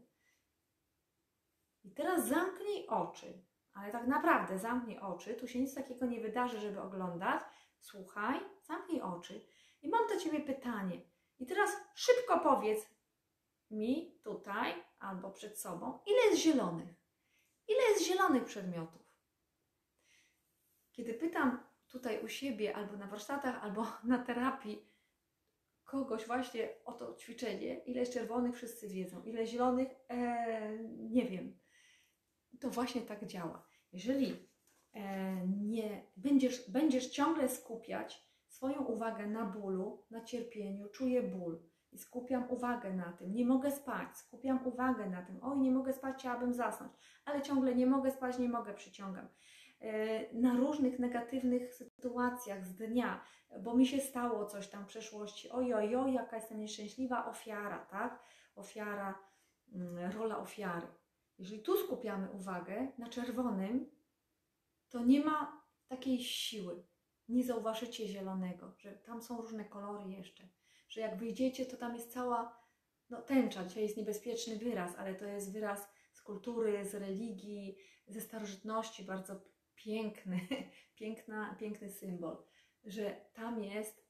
I 1.84 1.91
teraz 1.91 2.28
zamknij 2.28 2.88
oczy. 2.88 3.49
Ale 3.73 3.91
tak 3.91 4.08
naprawdę 4.08 4.60
zamknij 4.60 4.99
oczy. 4.99 5.36
Tu 5.36 5.47
się 5.47 5.60
nic 5.60 5.75
takiego 5.75 6.05
nie 6.05 6.21
wydarzy, 6.21 6.60
żeby 6.60 6.82
oglądać. 6.82 7.41
Słuchaj, 7.79 8.39
zamknij 8.62 9.01
oczy. 9.01 9.45
I 9.82 9.89
mam 9.89 10.08
do 10.08 10.17
Ciebie 10.17 10.39
pytanie. 10.39 11.01
I 11.39 11.45
teraz 11.45 11.69
szybko 11.95 12.39
powiedz 12.39 12.89
mi 13.71 14.19
tutaj 14.23 14.73
albo 14.99 15.32
przed 15.32 15.60
sobą, 15.60 15.99
ile 16.05 16.17
jest 16.29 16.41
zielonych? 16.41 16.95
Ile 17.67 17.82
jest 17.89 18.08
zielonych 18.08 18.45
przedmiotów? 18.45 19.01
Kiedy 20.91 21.13
pytam 21.13 21.63
tutaj 21.88 22.23
u 22.23 22.27
siebie, 22.27 22.75
albo 22.75 22.97
na 22.97 23.08
warsztatach, 23.08 23.63
albo 23.63 23.88
na 24.03 24.17
terapii 24.17 24.89
kogoś 25.84 26.25
właśnie 26.25 26.69
o 26.86 26.93
to 26.93 27.15
ćwiczenie, 27.15 27.79
ile 27.79 27.99
jest 27.99 28.13
czerwonych, 28.13 28.55
wszyscy 28.55 28.88
wiedzą, 28.88 29.23
ile 29.23 29.47
zielonych, 29.47 29.89
e, 30.10 30.77
nie 30.97 31.25
wiem. 31.25 31.59
To 32.60 32.69
właśnie 32.69 33.02
tak 33.02 33.26
działa. 33.26 33.65
Jeżeli 33.91 34.50
e, 34.93 35.48
nie 35.48 36.04
będziesz, 36.17 36.72
będziesz 36.72 37.10
ciągle 37.10 37.50
skupiać 37.50 38.30
swoją 38.48 38.86
uwagę 38.86 39.28
na 39.28 39.45
bólu, 39.45 40.06
na 40.12 40.24
cierpieniu, 40.24 40.89
czuję 40.89 41.24
ból 41.24 41.63
i 41.91 41.98
skupiam 41.98 42.50
uwagę 42.50 42.93
na 42.93 43.13
tym, 43.13 43.34
nie 43.34 43.45
mogę 43.45 43.72
spać, 43.72 44.17
skupiam 44.17 44.67
uwagę 44.67 45.10
na 45.10 45.22
tym, 45.22 45.39
oj, 45.43 45.60
nie 45.60 45.72
mogę 45.72 45.93
spać, 45.93 46.15
chciałabym 46.17 46.54
zasnąć, 46.54 46.93
ale 47.26 47.41
ciągle 47.41 47.76
nie 47.76 47.86
mogę 47.86 48.12
spać, 48.12 48.39
nie 48.39 48.50
mogę, 48.50 48.74
przyciągam. 48.74 49.28
e, 49.82 50.34
na 50.34 50.54
różnych 50.58 51.00
negatywnych 51.00 51.74
sytuacjach 51.74 52.65
z 52.65 52.76
dnia, 52.76 53.22
bo 53.63 53.74
mi 53.78 53.88
się 53.88 54.00
stało 54.00 54.45
coś 54.45 54.67
tam 54.67 54.84
w 54.84 54.88
przeszłości, 54.88 55.50
oj, 55.50 55.74
oj, 55.74 55.95
oj, 55.95 56.13
jaka 56.13 56.36
jestem 56.36 56.60
nieszczęśliwa, 56.60 57.26
ofiara, 57.26 57.86
tak? 57.86 58.24
Ofiara, 58.56 59.19
mm, 59.74 60.12
rola 60.12 60.38
ofiary. 60.38 60.88
Jeżeli 61.39 61.62
tu 61.62 61.78
skupiamy 61.78 62.32
uwagę 62.32 62.91
na 62.97 63.10
czerwonym, 63.10 63.91
to 64.89 65.04
nie 65.04 65.25
ma 65.25 65.63
takiej 65.88 66.23
siły. 66.23 66.84
Nie 67.28 67.43
zauważycie 67.43 68.08
zielonego, 68.08 68.73
że 68.78 68.91
tam 68.91 69.21
są 69.21 69.41
różne 69.41 69.65
kolory 69.65 70.10
jeszcze. 70.10 70.49
Że 70.89 71.02
jak 71.02 71.17
wyjdziecie, 71.17 71.65
to 71.65 71.78
tam 71.78 71.95
jest 71.95 72.13
cała 72.13 72.60
no, 73.10 73.21
tęcza. 73.21 73.65
Dzisiaj 73.65 73.84
jest 73.84 73.97
niebezpieczny 73.97 74.56
wyraz, 74.56 74.95
ale 74.97 75.15
to 75.15 75.25
jest 75.25 75.54
wyraz 75.54 75.89
z 76.13 76.21
kultury, 76.21 76.86
z 76.86 76.95
religii, 76.95 77.78
ze 78.08 78.21
starożytności, 78.21 79.04
bardzo 79.04 79.41
piękny, 79.75 80.39
piękna, 80.99 81.56
piękny 81.60 81.89
symbol, 81.89 82.38
że 82.84 83.25
tam 83.34 83.63
jest 83.63 84.06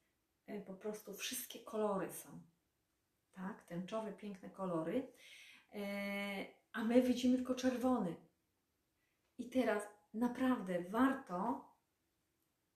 e, 0.46 0.62
po 0.62 0.74
prostu 0.74 1.14
wszystkie 1.14 1.60
kolory 1.60 2.10
są. 2.10 2.42
Tak, 3.32 3.64
tęczowe, 3.64 4.14
piękne 4.14 4.50
kolory. 4.50 5.08
A 6.74 6.84
my 6.84 7.02
widzimy 7.02 7.36
tylko 7.36 7.56
czerwony. 7.56 8.16
I 9.38 9.50
teraz 9.50 9.84
naprawdę 10.14 10.84
warto 10.90 11.70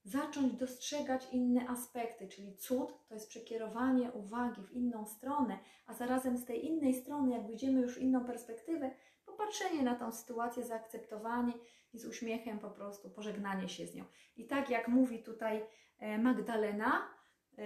zacząć 0.03 0.53
dostrzegać 0.53 1.27
inne 1.31 1.69
aspekty, 1.69 2.27
czyli 2.27 2.55
cud 2.55 3.07
to 3.07 3.13
jest 3.13 3.29
przekierowanie 3.29 4.11
uwagi 4.11 4.63
w 4.63 4.71
inną 4.71 5.05
stronę, 5.05 5.59
a 5.85 5.93
zarazem 5.93 6.37
z 6.37 6.45
tej 6.45 6.65
innej 6.65 6.93
strony, 6.93 7.31
jak 7.31 7.47
widzimy 7.47 7.81
już 7.81 7.97
inną 7.97 8.25
perspektywę, 8.25 8.91
popatrzenie 9.25 9.83
na 9.83 9.95
tą 9.95 10.11
sytuację, 10.11 10.63
zaakceptowanie 10.63 11.53
i 11.93 11.99
z 11.99 12.05
uśmiechem 12.05 12.59
po 12.59 12.71
prostu 12.71 13.09
pożegnanie 13.09 13.69
się 13.69 13.87
z 13.87 13.95
nią. 13.95 14.03
I 14.35 14.47
tak 14.47 14.69
jak 14.69 14.87
mówi 14.87 15.23
tutaj 15.23 15.65
e, 15.99 16.17
Magdalena, 16.17 17.07
e, 17.57 17.63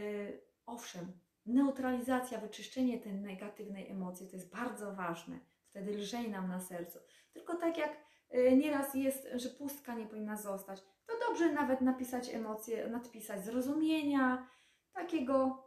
owszem, 0.65 1.11
neutralizacja, 1.45 2.37
wyczyszczenie 2.37 2.99
tej 2.99 3.13
negatywnej 3.13 3.91
emocji 3.91 4.27
to 4.27 4.35
jest 4.35 4.51
bardzo 4.51 4.95
ważne. 4.95 5.39
Wtedy 5.77 5.97
lżej 5.97 6.29
nam 6.29 6.47
na 6.47 6.59
sercu. 6.59 6.99
Tylko 7.33 7.55
tak 7.55 7.77
jak 7.77 7.97
e, 8.29 8.57
nieraz 8.57 8.93
jest, 8.95 9.27
że 9.35 9.49
pustka 9.49 9.95
nie 9.95 10.05
powinna 10.05 10.37
zostać, 10.37 10.83
to 11.05 11.13
dobrze 11.27 11.51
nawet 11.51 11.81
napisać 11.81 12.29
emocje, 12.29 12.87
nadpisać 12.87 13.45
zrozumienia, 13.45 14.47
takiego 14.93 15.63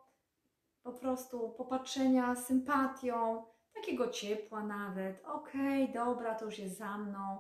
po 0.83 0.92
prostu 0.92 1.51
popatrzenia 1.51 2.35
sympatią, 2.35 3.44
takiego 3.75 4.09
ciepła 4.09 4.62
nawet. 4.62 5.25
Okej, 5.25 5.83
okay, 5.83 5.94
dobra, 5.94 6.35
to 6.35 6.44
już 6.44 6.59
jest 6.59 6.79
za 6.79 6.99
mną, 6.99 7.38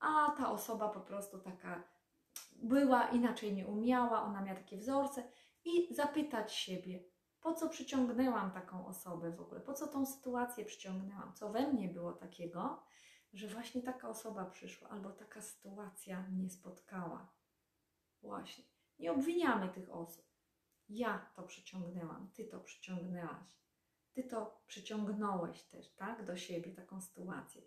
a 0.00 0.34
ta 0.38 0.50
osoba 0.50 0.88
po 0.88 1.00
prostu 1.00 1.38
taka 1.38 1.82
była, 2.62 3.08
inaczej 3.08 3.52
nie 3.52 3.66
umiała, 3.66 4.22
ona 4.22 4.42
miała 4.42 4.58
takie 4.58 4.76
wzorce 4.76 5.22
i 5.64 5.94
zapytać 5.94 6.52
siebie, 6.54 7.04
po 7.40 7.54
co 7.54 7.68
przyciągnęłam 7.68 8.50
taką 8.50 8.86
osobę 8.86 9.30
w 9.30 9.40
ogóle, 9.40 9.60
po 9.60 9.74
co 9.74 9.86
tą 9.86 10.06
sytuację 10.06 10.64
przyciągnęłam, 10.64 11.32
co 11.34 11.52
we 11.52 11.72
mnie 11.72 11.88
było 11.88 12.12
takiego, 12.12 12.82
że 13.32 13.48
właśnie 13.48 13.82
taka 13.82 14.08
osoba 14.08 14.44
przyszła 14.44 14.88
albo 14.88 15.10
taka 15.10 15.40
sytuacja 15.40 16.22
mnie 16.22 16.50
spotkała. 16.50 17.32
Właśnie. 18.22 18.64
Nie 18.98 19.12
obwiniamy 19.12 19.68
tych 19.68 19.90
osób. 19.90 20.30
Ja 20.88 21.30
to 21.34 21.42
przyciągnęłam, 21.42 22.30
ty 22.34 22.44
to 22.44 22.60
przyciągnęłaś. 22.60 23.60
Ty 24.12 24.24
to 24.24 24.62
przyciągnąłeś 24.66 25.62
też, 25.62 25.94
tak, 25.94 26.24
do 26.24 26.36
siebie 26.36 26.72
taką 26.72 27.00
sytuację. 27.00 27.62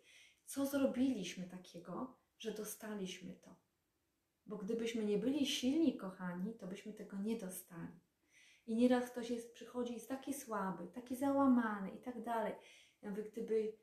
Co 0.46 0.66
zrobiliśmy 0.66 1.50
takiego, 1.50 2.18
że 2.40 2.52
dostaliśmy 2.52 3.34
to? 3.34 3.56
Bo 4.46 4.58
gdybyśmy 4.58 5.06
nie 5.06 5.18
byli 5.18 5.46
silni, 5.46 5.98
kochani, 5.98 6.54
to 6.54 6.68
byśmy 6.68 6.94
tego 6.94 7.18
nie 7.18 7.38
dostali. 7.38 8.00
I 8.66 8.76
nieraz 8.76 9.12
ktoś 9.12 9.30
jest, 9.30 9.54
przychodzi 9.54 9.94
jest 9.94 10.10
taki 10.10 10.34
słaby, 10.34 10.88
taki 10.88 11.16
załamany 11.16 11.92
i 11.92 12.02
tak 12.02 12.24
dalej. 12.24 12.54
Ja 13.02 13.10
mówię, 13.10 13.24
gdyby, 13.24 13.78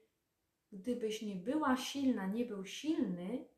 gdybyś 0.73 1.23
nie 1.23 1.37
była 1.37 1.77
silna, 1.77 2.27
nie 2.27 2.45
był 2.45 2.65
silny, 2.65 3.49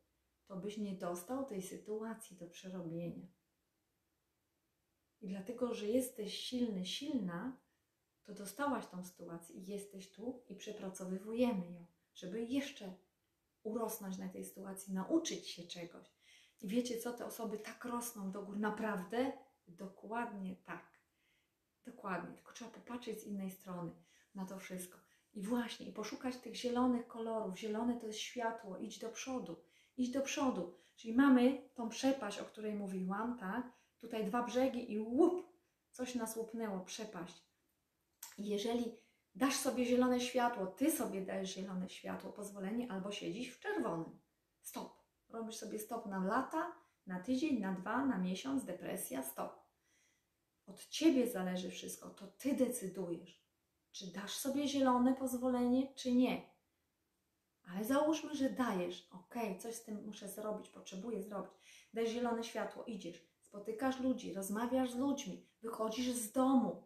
to 0.45 0.55
byś 0.55 0.77
nie 0.77 0.95
dostał 0.95 1.45
tej 1.45 1.61
sytuacji 1.61 2.37
do 2.37 2.47
przerobienia. 2.47 3.27
I 5.21 5.27
dlatego, 5.27 5.73
że 5.73 5.87
jesteś 5.87 6.37
silny, 6.37 6.85
silna, 6.85 7.57
to 8.23 8.33
dostałaś 8.33 8.87
tą 8.87 9.03
sytuację 9.03 9.55
i 9.55 9.65
jesteś 9.65 10.11
tu 10.11 10.43
i 10.49 10.55
przepracowywujemy 10.55 11.71
ją, 11.71 11.85
żeby 12.13 12.43
jeszcze 12.43 12.95
urosnąć 13.63 14.17
na 14.17 14.29
tej 14.29 14.45
sytuacji, 14.45 14.93
nauczyć 14.93 15.47
się 15.49 15.63
czegoś. 15.63 16.07
I 16.61 16.67
wiecie 16.67 16.97
co, 16.97 17.13
te 17.13 17.25
osoby 17.25 17.59
tak 17.59 17.85
rosną 17.85 18.31
do 18.31 18.43
góry, 18.43 18.59
naprawdę? 18.59 19.31
Dokładnie 19.67 20.55
tak. 20.55 20.92
Dokładnie, 21.85 22.35
tylko 22.35 22.53
trzeba 22.53 22.71
popatrzeć 22.71 23.19
z 23.19 23.27
innej 23.27 23.51
strony 23.51 23.91
na 24.35 24.45
to 24.45 24.59
wszystko. 24.59 24.97
I 25.33 25.41
właśnie, 25.41 25.85
i 25.85 25.93
poszukać 25.93 26.37
tych 26.37 26.55
zielonych 26.55 27.07
kolorów. 27.07 27.59
Zielone 27.59 27.99
to 27.99 28.07
jest 28.07 28.19
światło, 28.19 28.77
idź 28.77 28.99
do 28.99 29.09
przodu, 29.09 29.63
idź 29.97 30.11
do 30.11 30.21
przodu. 30.21 30.73
Czyli 30.95 31.13
mamy 31.15 31.69
tą 31.75 31.89
przepaść, 31.89 32.39
o 32.39 32.45
której 32.45 32.73
mówiłam, 32.73 33.37
tak? 33.37 33.71
Tutaj 33.99 34.25
dwa 34.25 34.43
brzegi 34.43 34.93
i 34.93 34.99
łup, 34.99 35.47
coś 35.91 36.15
nas 36.15 36.37
łupnęło, 36.37 36.79
przepaść. 36.79 37.43
I 38.37 38.47
jeżeli 38.47 38.97
dasz 39.35 39.55
sobie 39.55 39.85
zielone 39.85 40.19
światło, 40.19 40.67
ty 40.67 40.91
sobie 40.91 41.25
dajesz 41.25 41.55
zielone 41.55 41.89
światło, 41.89 42.31
pozwolenie, 42.31 42.91
albo 42.91 43.11
siedzisz 43.11 43.49
w 43.49 43.59
czerwonym. 43.59 44.19
Stop. 44.61 45.03
Robisz 45.29 45.55
sobie 45.55 45.79
stop 45.79 46.05
na 46.05 46.25
lata, 46.25 46.71
na 47.07 47.19
tydzień, 47.19 47.59
na 47.59 47.73
dwa, 47.73 48.05
na 48.05 48.17
miesiąc, 48.17 48.65
depresja, 48.65 49.23
stop. 49.23 49.62
Od 50.67 50.87
ciebie 50.87 51.27
zależy 51.27 51.69
wszystko, 51.69 52.09
to 52.09 52.27
ty 52.27 52.53
decydujesz, 52.53 53.43
czy 53.91 54.07
dasz 54.07 54.35
sobie 54.35 54.67
zielone 54.67 55.15
pozwolenie, 55.15 55.93
czy 55.95 56.13
nie. 56.13 56.41
Ale 57.71 57.85
załóżmy, 57.85 58.35
że 58.35 58.49
dajesz, 58.49 59.07
ok, 59.11 59.35
coś 59.59 59.75
z 59.75 59.83
tym 59.83 60.05
muszę 60.05 60.29
zrobić, 60.29 60.69
potrzebuję 60.69 61.23
zrobić. 61.23 61.51
Dajesz 61.93 62.11
zielone 62.11 62.43
światło, 62.43 62.83
idziesz, 62.85 63.27
spotykasz 63.41 63.99
ludzi, 63.99 64.33
rozmawiasz 64.33 64.91
z 64.91 64.95
ludźmi, 64.95 65.45
wychodzisz 65.61 66.11
z 66.11 66.31
domu, 66.31 66.83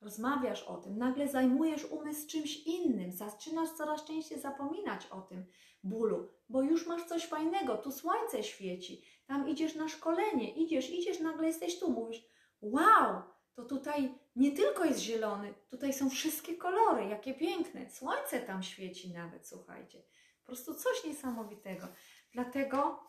rozmawiasz 0.00 0.62
o 0.62 0.76
tym, 0.76 0.98
nagle 0.98 1.28
zajmujesz 1.28 1.84
umysł 1.84 2.28
czymś 2.28 2.56
innym, 2.56 3.12
zaczynasz 3.12 3.70
coraz 3.70 4.04
częściej 4.04 4.40
zapominać 4.40 5.06
o 5.06 5.20
tym 5.20 5.46
bólu, 5.82 6.28
bo 6.48 6.62
już 6.62 6.86
masz 6.86 7.04
coś 7.04 7.26
fajnego, 7.26 7.76
tu 7.76 7.92
słońce 7.92 8.44
świeci, 8.44 9.02
tam 9.26 9.48
idziesz 9.48 9.74
na 9.74 9.88
szkolenie, 9.88 10.54
idziesz, 10.54 10.90
idziesz, 10.90 11.20
nagle 11.20 11.46
jesteś 11.46 11.78
tu, 11.78 11.90
mówisz, 11.90 12.24
wow, 12.60 13.22
to 13.54 13.64
tutaj 13.64 14.14
nie 14.36 14.52
tylko 14.52 14.84
jest 14.84 15.00
zielony, 15.00 15.54
tutaj 15.68 15.92
są 15.92 16.10
wszystkie 16.10 16.56
kolory, 16.56 17.04
jakie 17.04 17.34
piękne, 17.34 17.90
słońce 17.90 18.40
tam 18.40 18.62
świeci 18.62 19.12
nawet, 19.12 19.48
słuchajcie, 19.48 20.02
po 20.40 20.46
prostu 20.46 20.74
coś 20.74 21.04
niesamowitego. 21.04 21.86
Dlatego 22.32 23.08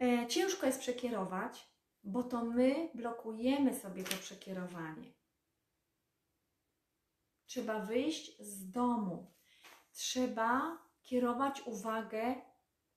e, 0.00 0.26
ciężko 0.26 0.66
jest 0.66 0.80
przekierować, 0.80 1.70
bo 2.04 2.22
to 2.22 2.44
my 2.44 2.90
blokujemy 2.94 3.74
sobie 3.74 4.04
to 4.04 4.16
przekierowanie. 4.16 5.12
Trzeba 7.46 7.80
wyjść 7.80 8.42
z 8.42 8.70
domu. 8.70 9.32
Trzeba 9.92 10.78
kierować 11.02 11.62
uwagę 11.66 12.34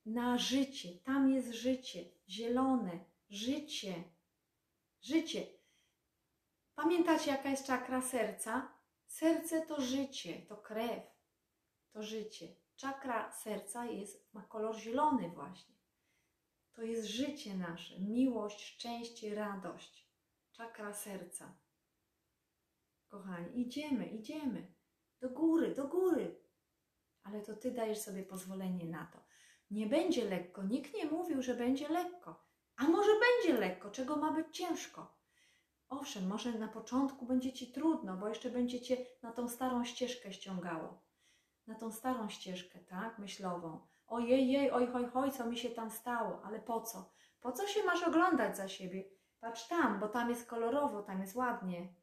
na 0.05 0.37
życie. 0.37 0.89
Tam 1.03 1.29
jest 1.29 1.51
życie, 1.51 2.05
zielone, 2.29 2.99
życie, 3.29 4.03
życie. 5.01 5.47
Pamiętacie, 6.75 7.31
jaka 7.31 7.49
jest 7.49 7.65
czakra 7.65 8.01
serca? 8.01 8.71
Serce 9.05 9.65
to 9.65 9.81
życie, 9.81 10.41
to 10.41 10.57
krew, 10.57 11.03
to 11.91 12.03
życie. 12.03 12.47
Czakra 12.75 13.31
serca 13.31 13.85
jest, 13.85 14.33
ma 14.33 14.41
kolor 14.41 14.77
zielony 14.77 15.29
właśnie. 15.29 15.75
To 16.73 16.81
jest 16.81 17.07
życie 17.07 17.57
nasze, 17.57 17.99
miłość, 17.99 18.65
szczęście, 18.65 19.35
radość. 19.35 20.09
Czakra 20.51 20.93
serca. 20.93 21.57
Kochani, 23.07 23.61
idziemy, 23.61 24.05
idziemy. 24.05 24.73
Do 25.19 25.29
góry, 25.29 25.75
do 25.75 25.87
góry. 25.87 26.41
Ale 27.23 27.41
to 27.41 27.55
Ty 27.55 27.71
dajesz 27.71 27.97
sobie 27.97 28.23
pozwolenie 28.23 28.85
na 28.85 29.05
to. 29.05 29.19
Nie 29.71 29.87
będzie 29.87 30.25
lekko. 30.25 30.63
Nikt 30.63 30.93
nie 30.93 31.05
mówił, 31.05 31.41
że 31.41 31.53
będzie 31.53 31.89
lekko. 31.89 32.48
A 32.79 32.83
może 32.83 33.11
będzie 33.19 33.59
lekko, 33.59 33.91
czego 33.91 34.15
ma 34.15 34.31
być 34.31 34.57
ciężko? 34.57 35.19
Owszem, 35.89 36.27
może 36.27 36.51
na 36.51 36.67
początku 36.67 37.25
będzie 37.25 37.53
Ci 37.53 37.71
trudno, 37.71 38.17
bo 38.17 38.29
jeszcze 38.29 38.49
będzie 38.49 38.81
Cię 38.81 38.97
na 39.21 39.31
tą 39.31 39.49
starą 39.49 39.85
ścieżkę 39.85 40.33
ściągało. 40.33 41.01
Na 41.67 41.75
tą 41.75 41.91
starą 41.91 42.29
ścieżkę, 42.29 42.79
tak? 42.79 43.19
Myślową. 43.19 43.87
Ojej, 44.07 44.51
jej, 44.51 44.71
oj, 44.71 44.87
hoj, 44.87 45.09
hoj, 45.13 45.31
co 45.31 45.45
mi 45.45 45.57
się 45.57 45.69
tam 45.69 45.91
stało? 45.91 46.41
Ale 46.45 46.59
po 46.59 46.81
co? 46.81 47.13
Po 47.41 47.51
co 47.51 47.67
się 47.67 47.83
masz 47.83 48.03
oglądać 48.03 48.57
za 48.57 48.67
siebie? 48.67 49.03
Patrz 49.39 49.67
tam, 49.67 49.99
bo 49.99 50.07
tam 50.07 50.29
jest 50.29 50.47
kolorowo, 50.47 51.03
tam 51.03 51.21
jest 51.21 51.35
ładnie. 51.35 51.93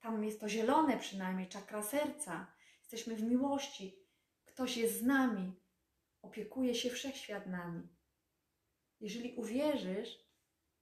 Tam 0.00 0.24
jest 0.24 0.40
to 0.40 0.48
zielone 0.48 0.98
przynajmniej, 0.98 1.48
czakra 1.48 1.82
serca. 1.82 2.46
Jesteśmy 2.80 3.16
w 3.16 3.22
miłości. 3.22 3.98
Ktoś 4.44 4.76
jest 4.76 4.98
z 4.98 5.02
nami. 5.02 5.52
Opiekuje 6.22 6.74
się 6.74 6.90
wszechświat 6.90 7.46
nami. 7.46 7.88
Jeżeli 9.00 9.34
uwierzysz, 9.34 10.25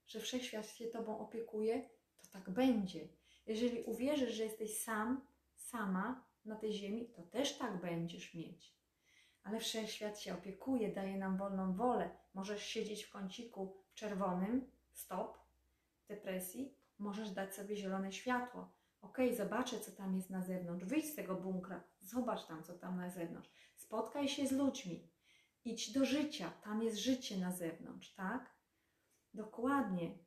że 0.07 0.21
wszechświat 0.21 0.67
się 0.67 0.87
Tobą 0.87 1.19
opiekuje, 1.19 1.89
to 2.17 2.27
tak 2.33 2.51
będzie. 2.51 3.09
Jeżeli 3.47 3.83
uwierzysz, 3.83 4.35
że 4.35 4.43
jesteś 4.45 4.83
sam, 4.83 5.27
sama 5.55 6.25
na 6.45 6.57
tej 6.57 6.73
ziemi, 6.73 7.09
to 7.09 7.23
też 7.23 7.59
tak 7.59 7.81
będziesz 7.81 8.35
mieć. 8.35 8.75
Ale 9.43 9.61
wszechświat 9.61 10.21
się 10.21 10.35
opiekuje, 10.35 10.93
daje 10.93 11.19
nam 11.19 11.37
wolną 11.37 11.77
wolę. 11.77 12.11
Możesz 12.35 12.63
siedzieć 12.63 13.05
w 13.05 13.11
kąciku 13.11 13.77
czerwonym, 13.95 14.71
stop, 14.93 15.39
depresji, 16.09 16.75
możesz 16.99 17.31
dać 17.31 17.55
sobie 17.55 17.77
zielone 17.77 18.13
światło. 18.13 18.73
Ok, 19.03 19.19
zobaczę, 19.37 19.81
co 19.81 19.93
tam 19.93 20.17
jest 20.17 20.31
na 20.31 20.43
zewnątrz. 20.43 20.85
Wyjdź 20.85 21.07
z 21.07 21.15
tego 21.15 21.35
bunkra, 21.35 21.85
zobacz 22.01 22.47
tam, 22.47 22.63
co 22.63 22.75
tam 22.75 22.97
na 22.97 23.11
zewnątrz. 23.11 23.51
Spotkaj 23.77 24.29
się 24.29 24.47
z 24.47 24.53
ludźmi. 24.53 25.09
Idź 25.65 25.93
do 25.93 26.05
życia, 26.05 26.53
tam 26.63 26.83
jest 26.83 26.99
życie 26.99 27.37
na 27.37 27.53
zewnątrz, 27.53 28.15
tak? 28.15 28.54
Dokładnie. 29.35 30.19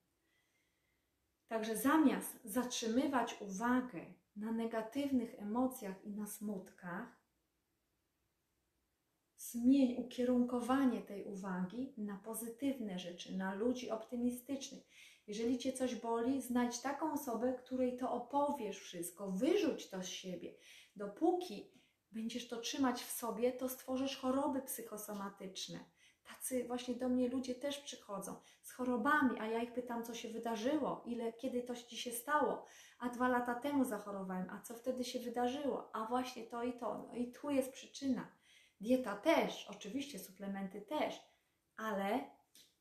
Także 1.48 1.78
zamiast 1.78 2.40
zatrzymywać 2.44 3.42
uwagę 3.42 4.06
na 4.36 4.52
negatywnych 4.52 5.36
emocjach 5.40 6.06
i 6.06 6.12
na 6.12 6.28
smutkach, 6.28 7.18
zmień 9.38 9.96
ukierunkowanie 9.98 11.02
tej 11.02 11.24
uwagi 11.24 11.94
na 11.98 12.18
pozytywne 12.18 13.00
rzeczy, 13.00 13.38
na 13.38 13.56
ludzi 13.56 13.90
optymistycznych. 13.90 14.84
Jeżeli 15.28 15.58
cię 15.58 15.74
coś 15.74 15.96
boli, 15.96 16.42
znajdź 16.42 16.80
taką 16.80 17.14
osobę, 17.14 17.54
której 17.54 17.98
to 17.98 18.12
opowiesz 18.12 18.80
wszystko, 18.80 19.32
wyrzuć 19.32 19.90
to 19.90 20.04
z 20.04 20.08
siebie. 20.08 20.56
Dopóki 20.96 21.72
będziesz 22.12 22.48
to 22.48 22.58
trzymać 22.58 23.04
w 23.04 23.12
sobie, 23.12 23.52
to 23.52 23.70
stworzysz 23.70 24.18
choroby 24.18 24.62
psychosomatyczne. 24.62 25.80
Tacy 26.28 26.68
właśnie 26.68 26.96
do 26.96 27.10
mnie 27.10 27.30
ludzie 27.30 27.56
też 27.56 27.78
przychodzą 27.78 28.36
z 28.62 28.72
chorobami, 28.72 29.40
a 29.40 29.46
ja 29.46 29.62
ich 29.62 29.74
pytam, 29.74 30.04
co 30.04 30.14
się 30.14 30.30
wydarzyło, 30.30 31.04
ile, 31.06 31.34
kiedy 31.34 31.64
to 31.64 31.76
ci 31.76 31.98
się 31.98 32.12
stało. 32.12 32.66
A 33.00 33.10
dwa 33.10 33.28
lata 33.28 33.56
temu 33.56 33.84
zachorowałem, 33.84 34.50
a 34.50 34.62
co 34.62 34.76
wtedy 34.76 35.04
się 35.04 35.20
wydarzyło? 35.20 35.90
A 35.96 36.06
właśnie 36.06 36.44
to 36.44 36.64
i 36.64 36.74
to. 36.74 37.08
No 37.08 37.16
i 37.16 37.32
tu 37.32 37.50
jest 37.50 37.74
przyczyna. 37.74 38.32
Dieta 38.82 39.16
też, 39.16 39.68
oczywiście 39.70 40.20
suplementy 40.20 40.82
też, 40.82 41.22
ale 41.78 42.20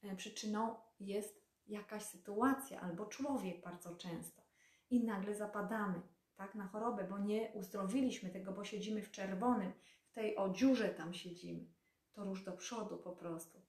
e, 0.03 0.17
przyczyną 0.17 0.75
jest 1.01 1.47
jakaś 1.67 2.03
sytuacja 2.03 2.81
albo 2.81 3.07
człowiek 3.07 3.65
bardzo 3.65 3.97
często. 3.97 4.43
I 4.91 5.05
nagle 5.05 5.35
zapadamy 5.35 6.03
tak, 6.37 6.55
na 6.55 6.67
chorobę, 6.67 7.05
bo 7.05 7.19
nie 7.19 7.53
uzdrowiliśmy 7.55 8.31
tego, 8.31 8.53
bo 8.53 8.65
siedzimy 8.65 9.03
w 9.03 9.11
czerwonym, 9.11 9.73
w 10.07 10.13
tej 10.13 10.37
o 10.37 10.49
dziurze 10.49 10.89
tam 10.89 11.15
siedzimy. 11.15 11.76
To 12.17 12.25
rusz 12.25 12.45
do 12.45 12.53
przodu 12.53 12.99
po 12.99 13.13
prostu. 13.13 13.61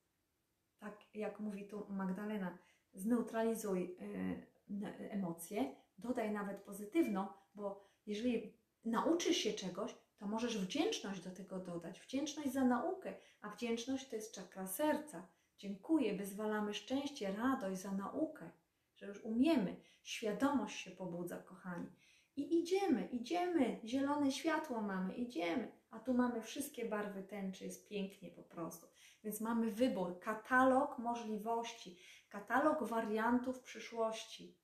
Tak 0.79 0.99
jak 1.13 1.39
mówi 1.39 1.67
tu 1.67 1.86
Magdalena, 1.89 2.57
zneutralizuj 2.93 3.97
y, 4.01 5.10
emocje, 5.10 5.75
dodaj 5.97 6.31
nawet 6.31 6.62
pozytywną, 6.62 7.27
bo 7.55 7.89
jeżeli 8.05 8.53
nauczysz 8.86 9.38
się 9.38 9.53
czegoś, 9.53 9.95
to 10.17 10.27
możesz 10.27 10.57
wdzięczność 10.57 11.21
do 11.21 11.31
tego 11.31 11.60
dodać. 11.60 11.99
Wdzięczność 11.99 12.51
za 12.51 12.65
naukę, 12.65 13.13
a 13.41 13.49
wdzięczność 13.49 14.10
to 14.10 14.15
jest 14.15 14.36
czakra 14.36 14.67
serca. 14.67 15.27
Dziękuję, 15.57 16.17
wyzwalamy 16.17 16.73
szczęście, 16.73 17.31
radość 17.31 17.81
za 17.81 17.91
naukę, 17.91 18.51
że 18.95 19.07
już 19.07 19.23
umiemy. 19.23 19.75
Świadomość 20.03 20.79
się 20.79 20.91
pobudza, 20.91 21.38
kochani. 21.38 21.88
I 22.36 22.60
idziemy, 22.60 23.07
idziemy, 23.12 23.79
zielone 23.86 24.31
światło 24.31 24.81
mamy, 24.81 25.15
idziemy. 25.15 25.71
A 25.89 26.00
tu 26.00 26.13
mamy 26.13 26.41
wszystkie 26.41 26.86
barwy 26.86 27.23
tęczy, 27.23 27.65
jest 27.65 27.89
pięknie 27.89 28.32
po 28.32 28.43
prostu. 28.43 28.88
Więc 29.23 29.41
mamy 29.41 29.71
wybór, 29.71 30.19
katalog 30.19 30.97
możliwości, 30.97 32.00
katalog 32.30 32.84
wariantów 32.84 33.60
przyszłości. 33.60 34.58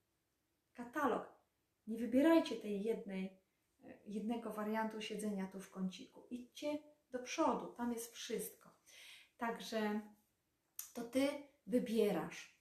Katalog. 0.74 1.34
Nie 1.86 1.98
wybierajcie 1.98 2.56
tej 2.56 2.82
jednej, 2.82 3.38
e, 3.84 3.98
jednego 4.06 4.50
wariantu 4.50 5.00
siedzenia 5.00 5.46
tu 5.46 5.60
w 5.60 5.70
kąciku. 5.70 6.26
Idźcie 6.30 6.78
do 7.10 7.18
przodu, 7.18 7.72
tam 7.72 7.92
jest 7.92 8.12
wszystko. 8.12 8.70
Także 9.36 10.00
to 10.94 11.04
ty 11.04 11.28
wybierasz. 11.66 12.54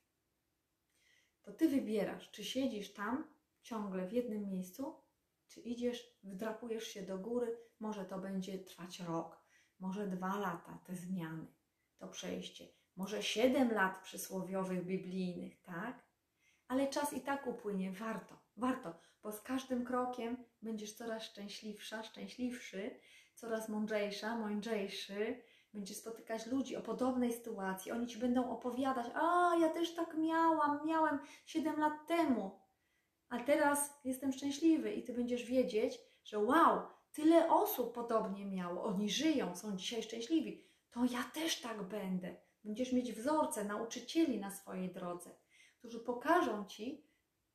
To 1.41 1.54
ty 1.54 1.69
wybierasz, 1.69 2.32
czy 2.32 2.43
siedzisz 2.43 2.93
tam 2.93 3.34
ciągle 3.62 4.08
w 4.08 4.13
jednym 4.13 4.49
miejscu, 4.49 5.02
czy 5.47 5.62
idziesz, 5.62 6.17
wdrapujesz 6.23 6.88
się 6.88 7.02
do 7.02 7.17
góry, 7.17 7.58
może 7.84 8.06
to 8.06 8.19
będzie 8.19 8.60
trwać 8.60 9.00
rok, 9.00 9.39
może 9.80 10.08
dwa 10.08 10.39
lata 10.39 10.80
te 10.86 10.96
zmiany, 10.96 11.48
to 11.98 12.08
przejście, 12.08 12.67
może 12.96 13.24
siedem 13.24 13.72
lat 13.72 14.04
przysłowiowych, 14.04 14.86
biblijnych, 14.86 15.62
tak? 15.62 16.04
Ale 16.67 16.88
czas 16.88 17.13
i 17.13 17.22
tak 17.22 17.48
upłynie, 17.48 17.91
warto, 17.91 18.39
warto, 18.58 19.00
bo 19.24 19.32
z 19.32 19.41
każdym 19.41 19.86
krokiem 19.86 20.38
będziesz 20.62 20.93
coraz 20.93 21.24
szczęśliwsza, 21.24 22.04
szczęśliwszy, 22.04 23.00
coraz 23.36 23.69
mądrzejsza, 23.69 24.38
mądrzejszy, 24.38 25.43
będziesz 25.74 25.98
spotykać 25.98 26.48
ludzi 26.48 26.76
o 26.76 26.82
podobnej 26.82 27.34
sytuacji, 27.34 27.91
oni 27.91 28.08
ci 28.08 28.19
będą 28.19 28.50
opowiadać, 28.50 29.08
a 29.15 29.56
ja 29.62 29.69
też 29.69 29.96
tak 29.96 30.17
miałam, 30.17 30.80
miałem 30.86 31.19
7 31.46 31.80
lat 31.80 32.08
temu, 32.08 32.60
a 33.30 33.39
teraz 33.39 34.00
jestem 34.04 34.32
szczęśliwy 34.32 34.93
i 34.93 35.04
ty 35.04 35.13
będziesz 35.13 35.46
wiedzieć, 35.46 36.00
że 36.24 36.39
wow, 36.39 36.82
tyle 37.13 37.52
osób 37.52 37.93
podobnie 37.93 38.45
miało, 38.45 38.84
oni 38.84 39.10
żyją, 39.10 39.56
są 39.56 39.78
dzisiaj 39.78 40.04
szczęśliwi, 40.04 40.63
to 40.91 41.06
ja 41.06 41.23
też 41.23 41.62
tak 41.62 41.84
będę. 41.84 42.36
Będziesz 42.63 42.93
mieć 42.93 43.13
wzorce, 43.13 43.63
nauczycieli 43.63 44.39
na 44.39 44.52
swojej 44.52 44.89
drodze, 44.91 45.36
którzy 45.80 45.99
pokażą 45.99 46.65
ci, 46.65 47.06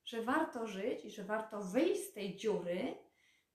że 0.05 0.23
warto 0.23 0.66
żyć 0.66 1.05
i 1.05 1.11
że 1.11 1.25
warto 1.25 1.62
wyjść 1.62 2.03
z 2.03 2.12
tej 2.12 2.37
dziury, 2.37 2.94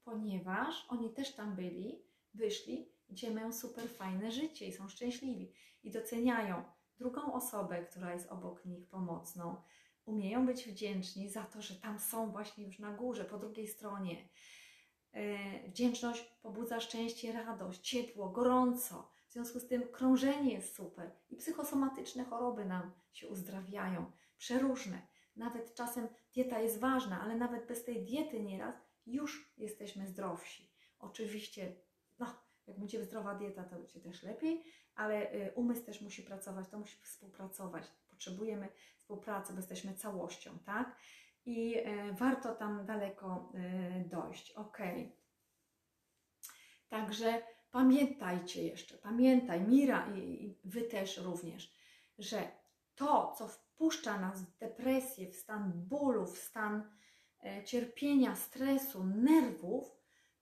ponieważ 0.04 0.86
oni 0.89 1.10
też 1.10 1.36
tam 1.36 1.56
byli, 1.56 2.02
wyszli, 2.34 2.89
dzisiaj 3.10 3.34
mają 3.34 3.54
super 3.54 3.89
fajne 3.89 4.32
życie 4.32 4.68
i 4.68 4.74
są 4.74 4.89
szczęśliwi 4.89 5.54
i 5.84 5.92
doceniają 5.92 6.63
drugą 6.98 7.34
osobę, 7.34 7.86
która 7.86 8.13
jest 8.13 8.32
obok 8.32 8.66
nich 8.66 8.88
pomocną, 8.88 9.62
umieją 10.06 10.46
być 10.46 10.68
wdzięczni 10.68 11.30
za 11.30 11.44
to, 11.44 11.62
że 11.62 11.76
tam 11.76 12.00
są 12.00 12.32
właśnie 12.32 12.66
już 12.66 12.80
na 12.80 12.92
górze, 12.92 13.26
po 13.26 13.38
drugiej 13.38 13.68
stronie. 13.68 14.30
E, 15.13 15.69
wdzięczność 15.69 16.23
pobudza 16.41 16.80
szczęście, 16.80 17.32
radość, 17.32 17.80
ciepło, 17.80 18.30
gorąco. 18.30 19.12
W 19.30 19.34
związku 19.34 19.60
z 19.60 19.67
tym 19.67 19.84
krążenie 19.91 20.54
jest 20.54 20.76
super 20.76 21.12
i 21.30 21.36
psychosomatyczne 21.36 22.23
choroby 22.26 22.65
nam 22.65 22.91
się 23.13 23.28
uzdrawiają, 23.28 24.12
przeróżne. 24.38 25.08
Nawet 25.36 25.73
czasem 25.76 26.08
dieta 26.34 26.60
jest 26.60 26.80
ważna, 26.80 27.21
ale 27.21 27.36
nawet 27.36 27.67
bez 27.67 27.86
tej 27.86 28.06
diety 28.06 28.43
nieraz 28.43 28.76
już 29.06 29.54
jesteśmy 29.58 30.08
zdrowsi. 30.08 30.71
Oczywiście, 30.99 31.76
no, 32.19 32.26
jak 32.67 32.80
będzie 32.80 33.04
zdrowa 33.04 33.36
dieta, 33.36 33.63
to 33.63 33.76
będzie 33.76 33.99
też 33.99 34.23
lepiej, 34.23 34.63
ale 34.95 35.34
y, 35.34 35.52
umysł 35.56 35.86
też 35.86 36.02
musi 36.02 36.23
pracować, 36.23 36.69
to 36.69 36.80
musi 36.80 36.97
współpracować. 37.02 37.84
Potrzebujemy 38.10 38.67
współpracy, 38.97 39.54
bo 39.54 39.60
jesteśmy 39.60 39.93
całością, 39.93 40.60
tak? 40.60 40.95
I 41.46 41.78
y, 41.78 42.14
warto 42.14 42.56
tam 42.56 42.86
daleko 42.86 43.52
y, 43.56 44.10
dojść. 44.10 44.52
Ok. 44.52 44.78
Także 46.90 47.42
pamiętajcie 47.72 48.64
jeszcze, 48.64 48.98
pamiętaj, 48.98 49.62
Mira 49.62 50.16
i 50.16 50.58
Wy 50.64 50.82
też 50.82 51.18
również, 51.18 51.74
że 52.18 52.52
to, 52.96 53.34
co 53.38 53.48
wpuszcza 53.48 54.20
nas 54.20 54.42
w 54.42 54.58
depresję, 54.58 55.32
w 55.32 55.36
stan 55.36 55.72
bólu, 55.76 56.26
w 56.26 56.38
stan 56.38 56.92
e, 57.44 57.64
cierpienia, 57.64 58.36
stresu, 58.36 59.04
nerwów, 59.04 59.98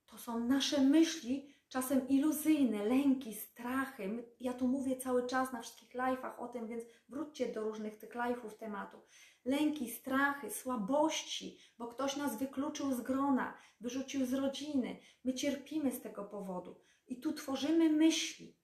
to 0.05 0.17
są 0.17 0.39
nasze 0.39 0.81
myśli, 0.81 1.50
czasem 1.71 2.07
iluzyjne, 2.07 2.85
lęki, 2.85 3.33
strachy. 3.33 4.23
Ja 4.39 4.53
tu 4.53 4.67
mówię 4.67 4.97
cały 4.97 5.27
czas 5.27 5.53
na 5.53 5.61
wszystkich 5.61 5.93
live'ach 5.93 6.39
o 6.39 6.47
tym, 6.47 6.67
więc 6.67 6.83
wróćcie 7.09 7.53
do 7.53 7.61
różnych 7.61 7.97
tych 7.97 8.15
live'ów 8.15 8.53
tematu. 8.53 8.97
Lęki, 9.45 9.91
strachy, 9.91 10.51
słabości, 10.51 11.57
bo 11.77 11.87
ktoś 11.87 12.15
nas 12.15 12.39
wykluczył 12.39 12.93
z 12.93 13.01
grona, 13.01 13.57
wyrzucił 13.81 14.25
z 14.25 14.33
rodziny. 14.33 14.99
My 15.23 15.33
cierpimy 15.33 15.91
z 15.91 16.01
tego 16.01 16.25
powodu. 16.25 16.81
I 17.07 17.21
tu 17.21 17.33
tworzymy 17.33 17.89
myśli. 17.89 18.57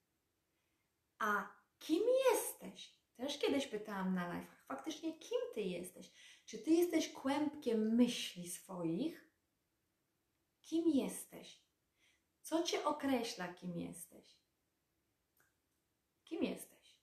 A 1.18 1.48
kim 1.78 2.02
jesteś? 2.32 2.98
Też 3.16 3.38
kiedyś 3.38 3.66
pytałam 3.66 4.14
na 4.14 4.28
live'ach. 4.28 4.66
Faktycznie 4.66 5.18
kim 5.18 5.38
ty 5.54 5.60
jesteś? 5.60 6.12
Czy 6.44 6.58
ty 6.58 6.70
jesteś 6.70 7.12
kłębkiem 7.12 7.94
myśli 7.94 8.50
swoich? 8.50 9.30
Kim 10.60 10.88
jesteś? 10.88 11.67
Co 12.48 12.62
cię 12.62 12.84
określa, 12.84 13.48
kim 13.48 13.76
jesteś? 13.78 14.38
Kim 16.24 16.42
jesteś? 16.42 17.00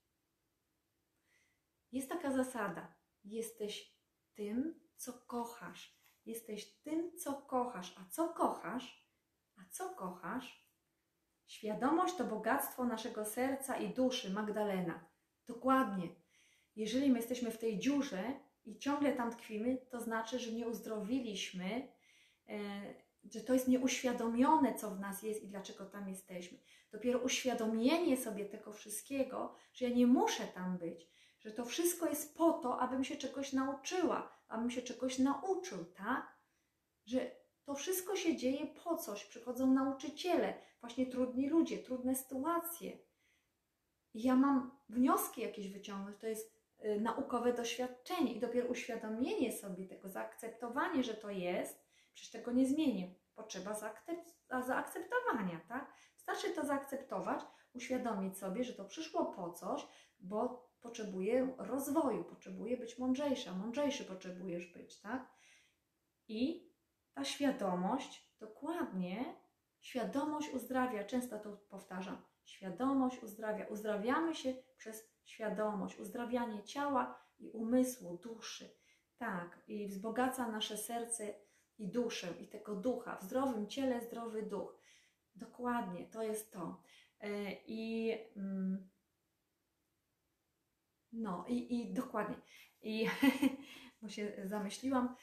Jest 1.92 2.10
taka 2.10 2.32
zasada. 2.32 2.96
Jesteś 3.24 3.96
tym, 4.34 4.80
co 4.96 5.14
kochasz. 5.14 6.00
Jesteś 6.26 6.82
tym, 6.82 7.18
co 7.18 7.34
kochasz. 7.34 7.96
A 7.98 8.10
co 8.10 8.30
kochasz? 8.30 9.10
A 9.56 9.62
co 9.72 9.90
kochasz? 9.90 10.68
Świadomość 11.48 12.16
to 12.16 12.24
bogactwo 12.24 12.86
naszego 12.86 13.26
serca 13.26 13.78
i 13.78 13.94
duszy, 13.94 14.30
Magdalena. 14.30 15.10
Dokładnie. 15.48 16.10
Jeżeli 16.76 17.12
my 17.12 17.18
jesteśmy 17.18 17.52
w 17.52 17.58
tej 17.58 17.80
dziurze 17.80 18.40
i 18.64 18.80
ciągle 18.80 19.14
tam 19.14 19.32
tkwimy, 19.32 19.78
to 19.78 20.00
znaczy, 20.00 20.40
że 20.40 20.52
nie 20.52 20.68
uzdrowiliśmy, 20.68 21.94
e, 22.48 23.05
że 23.32 23.42
to 23.42 23.54
jest 23.54 23.68
nieuświadomione, 23.68 24.76
co 24.76 24.92
w 24.92 25.00
nas 25.00 25.24
jest 25.24 25.44
i 25.44 25.48
dlaczego 25.48 25.86
tam 25.86 26.10
jesteśmy. 26.10 26.58
Dopiero 26.92 27.20
uświadomienie 27.20 28.18
sobie 28.18 28.46
tego 28.46 28.74
wszystkiego, 28.74 29.56
że 29.74 29.86
ja 29.86 29.96
nie 29.96 30.08
muszę 30.08 30.48
tam 30.48 30.78
być, 30.78 31.08
że 31.40 31.52
to 31.52 31.66
wszystko 31.66 32.10
jest 32.10 32.38
po 32.38 32.54
to, 32.54 32.80
abym 32.80 33.04
się 33.04 33.16
czegoś 33.16 33.54
nauczyła, 33.54 34.38
abym 34.48 34.72
się 34.72 34.82
czegoś 34.82 35.20
nauczył, 35.20 35.86
tak? 35.86 36.36
Że 37.06 37.32
to 37.66 37.76
wszystko 37.76 38.16
się 38.16 38.38
dzieje 38.38 38.68
po 38.68 38.98
coś. 38.98 39.26
Przychodzą 39.26 39.74
nauczyciele, 39.74 40.54
właśnie 40.82 41.06
trudni 41.06 41.50
ludzie, 41.50 41.78
trudne 41.78 42.16
sytuacje. 42.16 42.98
I 44.14 44.24
ja 44.24 44.36
mam 44.36 44.72
wnioski 44.90 45.42
jakieś 45.42 45.72
wyciągnąć. 45.72 46.18
To 46.20 46.28
jest 46.28 46.56
y, 46.86 47.02
naukowe 47.02 47.54
doświadczenie 47.54 48.34
i 48.34 48.40
dopiero 48.40 48.68
uświadomienie 48.68 49.52
sobie 49.52 49.88
tego, 49.88 50.10
zaakceptowanie, 50.10 51.04
że 51.04 51.14
to 51.14 51.30
jest, 51.30 51.85
przecież 52.16 52.32
tego 52.32 52.52
nie 52.52 52.68
zmienię. 52.68 53.16
Potrzeba 53.36 53.72
zaakcep- 53.72 54.64
zaakceptowania, 54.66 55.62
tak? 55.68 55.94
Wystarczy 56.16 56.56
to 56.56 56.66
zaakceptować, 56.66 57.42
uświadomić 57.74 58.38
sobie, 58.38 58.64
że 58.64 58.74
to 58.74 58.86
przyszło 58.86 59.26
po 59.26 59.52
coś, 59.52 59.88
bo 60.20 60.70
potrzebuję 60.82 61.56
rozwoju, 61.58 62.24
potrzebuję 62.24 62.78
być 62.78 63.00
mądrzejsza, 63.00 63.54
mądrzejszy 63.54 64.06
potrzebujesz 64.06 64.74
być, 64.74 65.02
tak? 65.02 65.32
I 66.28 66.72
ta 67.14 67.24
świadomość, 67.24 68.36
dokładnie, 68.40 69.36
świadomość 69.80 70.54
uzdrawia, 70.54 71.04
często 71.04 71.40
to 71.40 71.58
powtarzam, 71.58 72.26
świadomość 72.44 73.24
uzdrawia. 73.24 73.66
Uzdrawiamy 73.66 74.36
się 74.36 74.54
przez 74.78 75.16
świadomość, 75.24 76.00
uzdrawianie 76.00 76.64
ciała 76.64 77.26
i 77.40 77.52
umysłu, 77.52 78.18
duszy. 78.18 78.76
Tak, 79.18 79.64
i 79.68 79.88
wzbogaca 79.88 80.48
nasze 80.48 80.78
serce 80.78 81.34
i 81.78 81.88
duszę, 81.88 82.28
i 82.42 82.48
tego 82.48 82.76
ducha. 82.76 83.18
W 83.18 83.24
zdrowym 83.24 83.68
ciele 83.68 84.02
zdrowy 84.02 84.44
duch. 84.44 84.80
Dokładnie, 85.36 86.06
to 86.06 86.24
jest 86.24 86.52
to. 86.52 86.82
E, 87.22 87.52
I 87.68 88.14
mm, 88.36 88.90
no, 91.12 91.46
i, 91.48 91.76
i 91.76 91.94
dokładnie. 91.94 92.36
I 92.82 93.08
bo 94.02 94.10
się 94.10 94.32
zamyśliłam. 94.46 95.16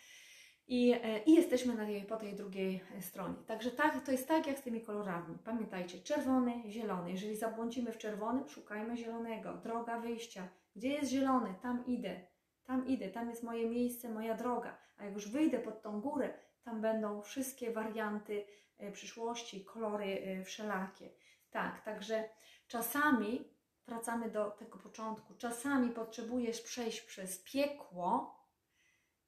I, 0.67 0.93
e, 1.03 1.19
I 1.25 1.35
jesteśmy 1.35 1.75
na 1.75 1.87
tej, 1.87 2.05
po 2.05 2.17
tej 2.17 2.37
drugiej 2.37 2.81
stronie. 3.01 3.35
Także 3.47 3.71
tak, 3.71 4.07
to 4.07 4.13
jest 4.13 4.29
tak 4.29 4.47
jak 4.47 4.59
z 4.59 4.63
tymi 4.63 4.81
kolorami. 4.81 5.39
Pamiętajcie, 5.45 5.99
czerwony, 5.99 6.63
zielony. 6.71 7.13
Jeżeli 7.13 7.37
zabłądzimy 7.37 7.93
w 7.93 7.99
czerwonym, 7.99 8.49
szukajmy 8.49 8.97
zielonego. 8.97 9.55
Droga 9.55 10.01
wyjścia. 10.01 10.49
Gdzie 10.77 10.89
jest 10.89 11.11
zielony? 11.11 11.55
Tam 11.63 11.87
idę. 11.87 12.32
Tam 12.65 12.89
idę, 12.89 13.09
tam 13.09 13.31
jest 13.31 13.43
moje 13.43 13.71
miejsce, 13.71 14.09
moja 14.09 14.35
droga. 14.35 14.79
A 14.97 15.05
jak 15.05 15.15
już 15.15 15.29
wyjdę 15.29 15.59
pod 15.59 15.83
tą 15.83 16.01
górę, 16.01 16.35
tam 16.63 16.81
będą 16.81 17.23
wszystkie 17.23 17.73
warianty 17.73 18.47
e, 18.79 18.93
przyszłości, 18.93 19.65
kolory 19.65 20.05
e, 20.05 20.45
wszelakie. 20.45 21.11
Tak, 21.51 21.85
także 21.85 22.29
czasami 22.69 23.53
wracamy 23.87 24.31
do 24.31 24.51
tego 24.51 24.79
początku. 24.79 25.35
Czasami 25.35 25.91
potrzebujesz 25.91 26.61
przejść 26.61 27.01
przez 27.01 27.43
piekło, 27.43 28.39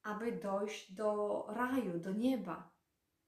aby 0.02 0.32
dojść 0.32 0.92
do 0.92 1.44
raju, 1.48 1.98
do 1.98 2.12
nieba, 2.12 2.74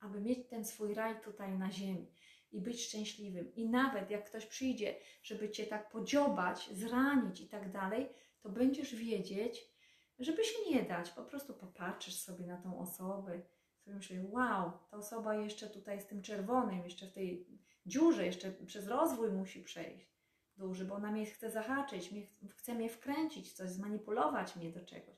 aby 0.01 0.21
mieć 0.21 0.49
ten 0.49 0.65
swój 0.65 0.95
raj 0.95 1.21
tutaj 1.21 1.59
na 1.59 1.71
ziemi 1.71 2.13
i 2.53 2.61
być 2.61 2.87
szczęśliwym. 2.87 3.55
I 3.55 3.69
nawet 3.69 4.11
jak 4.11 4.25
ktoś 4.25 4.47
przyjdzie, 4.47 4.95
żeby 5.23 5.51
cię 5.51 5.67
tak 5.67 5.89
podziobać, 5.89 6.71
zranić 6.73 7.41
i 7.41 7.49
tak 7.49 7.73
dalej, 7.73 8.09
to 8.41 8.49
będziesz 8.49 8.95
wiedzieć, 8.95 9.76
żeby 10.19 10.45
się 10.45 10.71
nie 10.71 10.83
dać. 10.83 11.11
Po 11.11 11.25
prostu 11.25 11.55
popatrzysz 11.55 12.21
sobie 12.21 12.47
na 12.47 12.57
tą 12.57 12.79
osobę, 12.79 13.43
sobie 13.79 13.97
myślisz, 13.97 14.21
wow, 14.31 14.73
ta 14.91 14.97
osoba 14.97 15.35
jeszcze 15.35 15.71
tutaj 15.71 16.01
z 16.01 16.07
tym 16.07 16.23
czerwonym, 16.23 16.85
jeszcze 16.85 17.07
w 17.07 17.13
tej 17.13 17.47
dziurze, 17.87 18.27
jeszcze 18.27 18.53
przez 18.53 18.87
rozwój 18.87 19.33
musi 19.33 19.63
przejść 19.63 20.17
duży, 20.57 20.85
bo 20.85 20.95
ona 20.95 21.13
mnie 21.13 21.27
chce 21.27 21.51
zahaczyć, 21.51 22.13
mnie, 22.13 22.27
chce 22.57 22.75
mnie 22.75 22.89
wkręcić, 22.89 23.53
coś 23.53 23.71
zmanipulować 23.71 24.57
mnie 24.57 24.71
do 24.71 24.85
czegoś. 24.85 25.17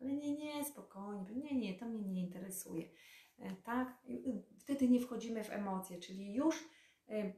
Ale 0.00 0.12
nie, 0.12 0.38
nie, 0.38 0.64
spokojnie, 0.64 1.34
nie, 1.34 1.58
nie, 1.58 1.78
to 1.78 1.86
mnie 1.86 2.08
nie 2.08 2.20
interesuje. 2.20 2.90
E, 3.38 3.56
tak? 3.56 3.98
Wtedy 4.58 4.88
nie 4.88 5.00
wchodzimy 5.00 5.44
w 5.44 5.50
emocje, 5.50 5.98
czyli 5.98 6.34
już, 6.34 6.68
e, 7.08 7.32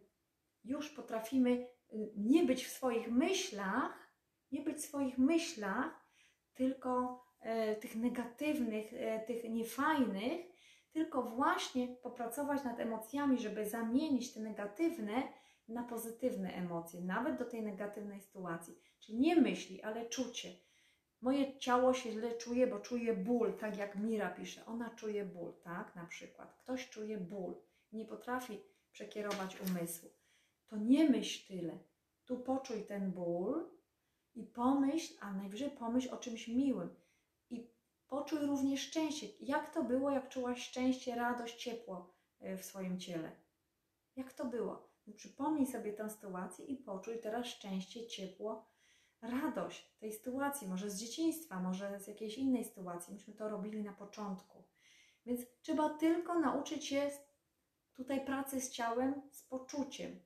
już 0.65 0.91
potrafimy 0.91 1.51
e, 1.51 1.97
nie 2.17 2.45
być 2.45 2.65
w 2.65 2.71
swoich 2.71 3.11
myślach, 3.11 4.13
nie 4.53 4.61
być 4.61 4.77
w 4.77 4.87
swoich 4.87 5.19
myślach, 5.19 6.02
tylko 6.63 7.25
tych 7.81 7.97
negatywnych, 7.97 8.93
tych 9.27 9.45
niefajnych, 9.51 10.41
tylko 10.93 11.23
właśnie 11.23 11.89
popracować 11.89 12.65
nad 12.65 12.81
emocjami, 12.81 13.39
żeby 13.39 13.69
zamienić 13.69 14.35
te 14.35 14.41
negatywne 14.41 15.23
na 15.69 15.83
pozytywne 15.83 16.55
emocje, 16.55 17.01
nawet 17.01 17.39
do 17.39 17.45
tej 17.45 17.63
negatywnej 17.63 18.21
sytuacji. 18.21 18.79
Czyli 19.01 19.19
nie 19.19 19.37
myśli, 19.37 19.83
ale 19.83 20.07
czucie. 20.07 20.49
Moje 21.21 21.59
ciało 21.59 21.95
się 21.95 22.13
źle 22.13 22.35
czuje, 22.35 22.67
bo 22.67 22.79
czuje 22.79 23.15
ból, 23.15 23.55
tak 23.59 23.79
jak 23.79 23.97
Mira 23.97 24.31
pisze. 24.31 24.67
Ona 24.67 24.91
czuje 24.91 25.25
ból, 25.25 25.53
tak? 25.63 25.97
Na 25.97 26.07
przykład. 26.07 26.55
Ktoś 26.55 26.89
czuje 26.89 27.19
ból 27.19 27.55
nie 27.93 28.05
potrafi 28.05 28.61
przekierować 28.93 29.61
umysłu. 29.61 30.11
To 30.69 30.77
nie 30.77 31.11
myśl 31.11 31.49
tyle. 31.49 31.79
Tu 32.25 32.41
poczuj 32.41 32.83
ten 32.83 33.13
ból 33.13 33.71
i 34.35 34.45
pomyśl, 34.45 35.15
a 35.21 35.33
najwyżej 35.33 35.71
pomyśl 35.71 36.15
o 36.15 36.17
czymś 36.17 36.49
miłym. 36.49 36.95
I 37.51 37.71
poczuj 38.09 38.39
również 38.39 38.81
szczęście. 38.81 39.27
Jak 39.41 39.75
to 39.75 39.85
było, 39.85 40.11
jak 40.11 40.29
czułaś 40.29 40.63
szczęście, 40.69 41.15
radość, 41.15 41.63
ciepło 41.63 42.15
e, 42.41 42.57
w 42.57 42.65
swoim 42.65 43.01
ciele? 43.01 43.33
Jak 44.17 44.33
to 44.33 44.45
było? 44.45 44.93
Przypomnij 45.17 45.67
sobie 45.67 45.93
tę 45.93 46.11
sytuację 46.11 46.67
i 46.67 46.77
poczuj 46.77 47.21
teraz 47.21 47.47
szczęście, 47.47 48.07
ciepło, 48.07 48.67
radość 49.23 49.97
tej 49.99 50.13
sytuacji, 50.13 50.69
może 50.69 50.91
z 50.91 51.01
dzieciństwa, 51.01 51.61
może 51.61 52.01
z 52.01 52.07
jakiejś 52.07 52.39
innej 52.39 52.65
sytuacji. 52.65 53.15
Myśmy 53.15 53.35
to 53.35 53.49
robili 53.49 53.83
na 53.83 53.93
początku. 53.93 54.65
Więc 55.27 55.41
trzeba 55.63 55.91
tylko 55.91 56.39
nauczyć 56.39 56.85
się 56.85 57.11
tutaj 57.95 58.25
pracy 58.25 58.61
z 58.61 58.71
ciałem, 58.71 59.23
z 59.31 59.43
poczuciem. 59.43 60.21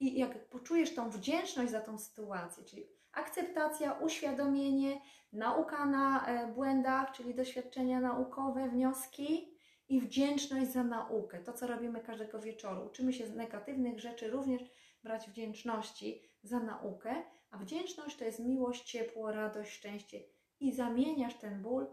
I 0.00 0.18
jak 0.18 0.48
poczujesz 0.48 0.94
tą 0.94 1.10
wdzięczność 1.10 1.70
za 1.70 1.80
tą 1.80 1.98
sytuację, 1.98 2.64
czyli 2.64 2.95
akceptacja, 3.16 3.92
uświadomienie, 3.92 5.00
nauka 5.32 5.86
na 5.86 6.26
e, 6.26 6.52
błędach, 6.52 7.12
czyli 7.12 7.34
doświadczenia 7.34 8.00
naukowe, 8.00 8.68
wnioski, 8.68 9.56
i 9.88 10.00
wdzięczność 10.00 10.72
za 10.72 10.84
naukę. 10.84 11.40
To, 11.40 11.52
co 11.52 11.66
robimy 11.66 12.00
każdego 12.00 12.40
wieczoru. 12.40 12.86
Uczymy 12.86 13.12
się 13.12 13.26
z 13.26 13.34
negatywnych 13.34 14.00
rzeczy 14.00 14.30
również 14.30 14.62
brać 15.02 15.30
wdzięczności 15.30 16.22
za 16.42 16.60
naukę, 16.60 17.22
a 17.50 17.58
wdzięczność 17.58 18.16
to 18.16 18.24
jest 18.24 18.38
miłość, 18.40 18.84
ciepło, 18.84 19.32
radość, 19.32 19.72
szczęście 19.72 20.20
i 20.60 20.72
zamieniasz 20.72 21.34
ten 21.34 21.62
ból 21.62 21.86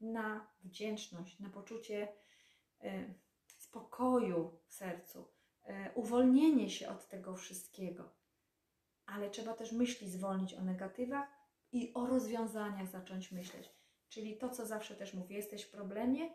na 0.00 0.50
wdzięczność, 0.64 1.40
na 1.40 1.50
poczucie 1.50 2.08
y, 2.84 3.14
spokoju 3.46 4.60
w 4.66 4.74
sercu, 4.74 5.28
y, 5.68 5.72
uwolnienie 5.94 6.70
się 6.70 6.88
od 6.88 7.08
tego 7.08 7.36
wszystkiego. 7.36 8.14
Ale 9.14 9.30
trzeba 9.30 9.54
też 9.54 9.72
myśli 9.72 10.10
zwolnić 10.10 10.54
o 10.54 10.62
negatywach 10.62 11.28
i 11.72 11.94
o 11.94 12.06
rozwiązaniach 12.06 12.88
zacząć 12.88 13.32
myśleć. 13.32 13.70
Czyli 14.08 14.38
to, 14.38 14.48
co 14.48 14.66
zawsze 14.66 14.94
też 14.94 15.14
mówię, 15.14 15.36
jesteś 15.36 15.62
w 15.62 15.70
problemie, 15.70 16.30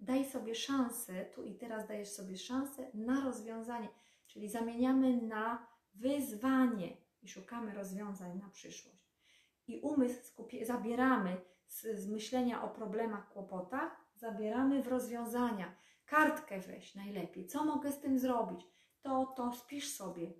daj 0.00 0.24
sobie 0.24 0.54
szansę, 0.54 1.24
tu 1.24 1.44
i 1.44 1.54
teraz 1.54 1.88
dajesz 1.88 2.08
sobie 2.08 2.36
szansę 2.36 2.90
na 2.94 3.24
rozwiązanie, 3.24 3.88
czyli 4.26 4.48
zamieniamy 4.48 5.22
na 5.22 5.66
wyzwanie 5.94 6.96
i 7.22 7.28
szukamy 7.28 7.74
rozwiązań 7.74 8.38
na 8.38 8.48
przyszłość. 8.48 9.06
I 9.66 9.80
umysł 9.80 10.22
skupie, 10.22 10.66
zabieramy 10.66 11.36
z, 11.66 11.82
z 11.82 12.08
myślenia 12.08 12.62
o 12.62 12.68
problemach, 12.68 13.28
kłopotach, 13.28 14.06
zabieramy 14.14 14.82
w 14.82 14.88
rozwiązania. 14.88 15.74
Kartkę 16.06 16.60
weź 16.60 16.94
najlepiej. 16.94 17.46
Co 17.46 17.64
mogę 17.64 17.92
z 17.92 18.00
tym 18.00 18.18
zrobić? 18.18 18.66
To, 19.02 19.26
to 19.36 19.52
spisz 19.52 19.88
sobie, 19.88 20.32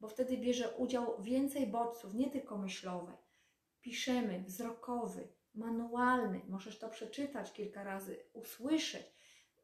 bo 0.00 0.08
wtedy 0.08 0.38
bierze 0.38 0.76
udział 0.76 1.22
więcej 1.22 1.66
bodźców, 1.66 2.14
nie 2.14 2.30
tylko 2.30 2.58
myślowe. 2.58 3.16
Piszemy, 3.80 4.44
wzrokowy, 4.46 5.28
manualny. 5.54 6.40
Możesz 6.48 6.78
to 6.78 6.88
przeczytać 6.88 7.52
kilka 7.52 7.84
razy, 7.84 8.24
usłyszeć. 8.32 9.06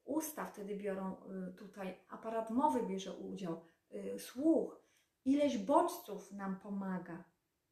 Usta 0.05 0.47
wtedy 0.47 0.77
biorą 0.77 1.17
y, 1.51 1.55
tutaj, 1.55 1.99
aparat 2.09 2.51
mowy 2.51 2.83
bierze 2.83 3.13
udział, 3.13 3.61
y, 3.95 4.19
słuch. 4.19 4.81
Ileś 5.25 5.59
bodźców 5.59 6.33
nam 6.33 6.61
pomaga 6.61 7.25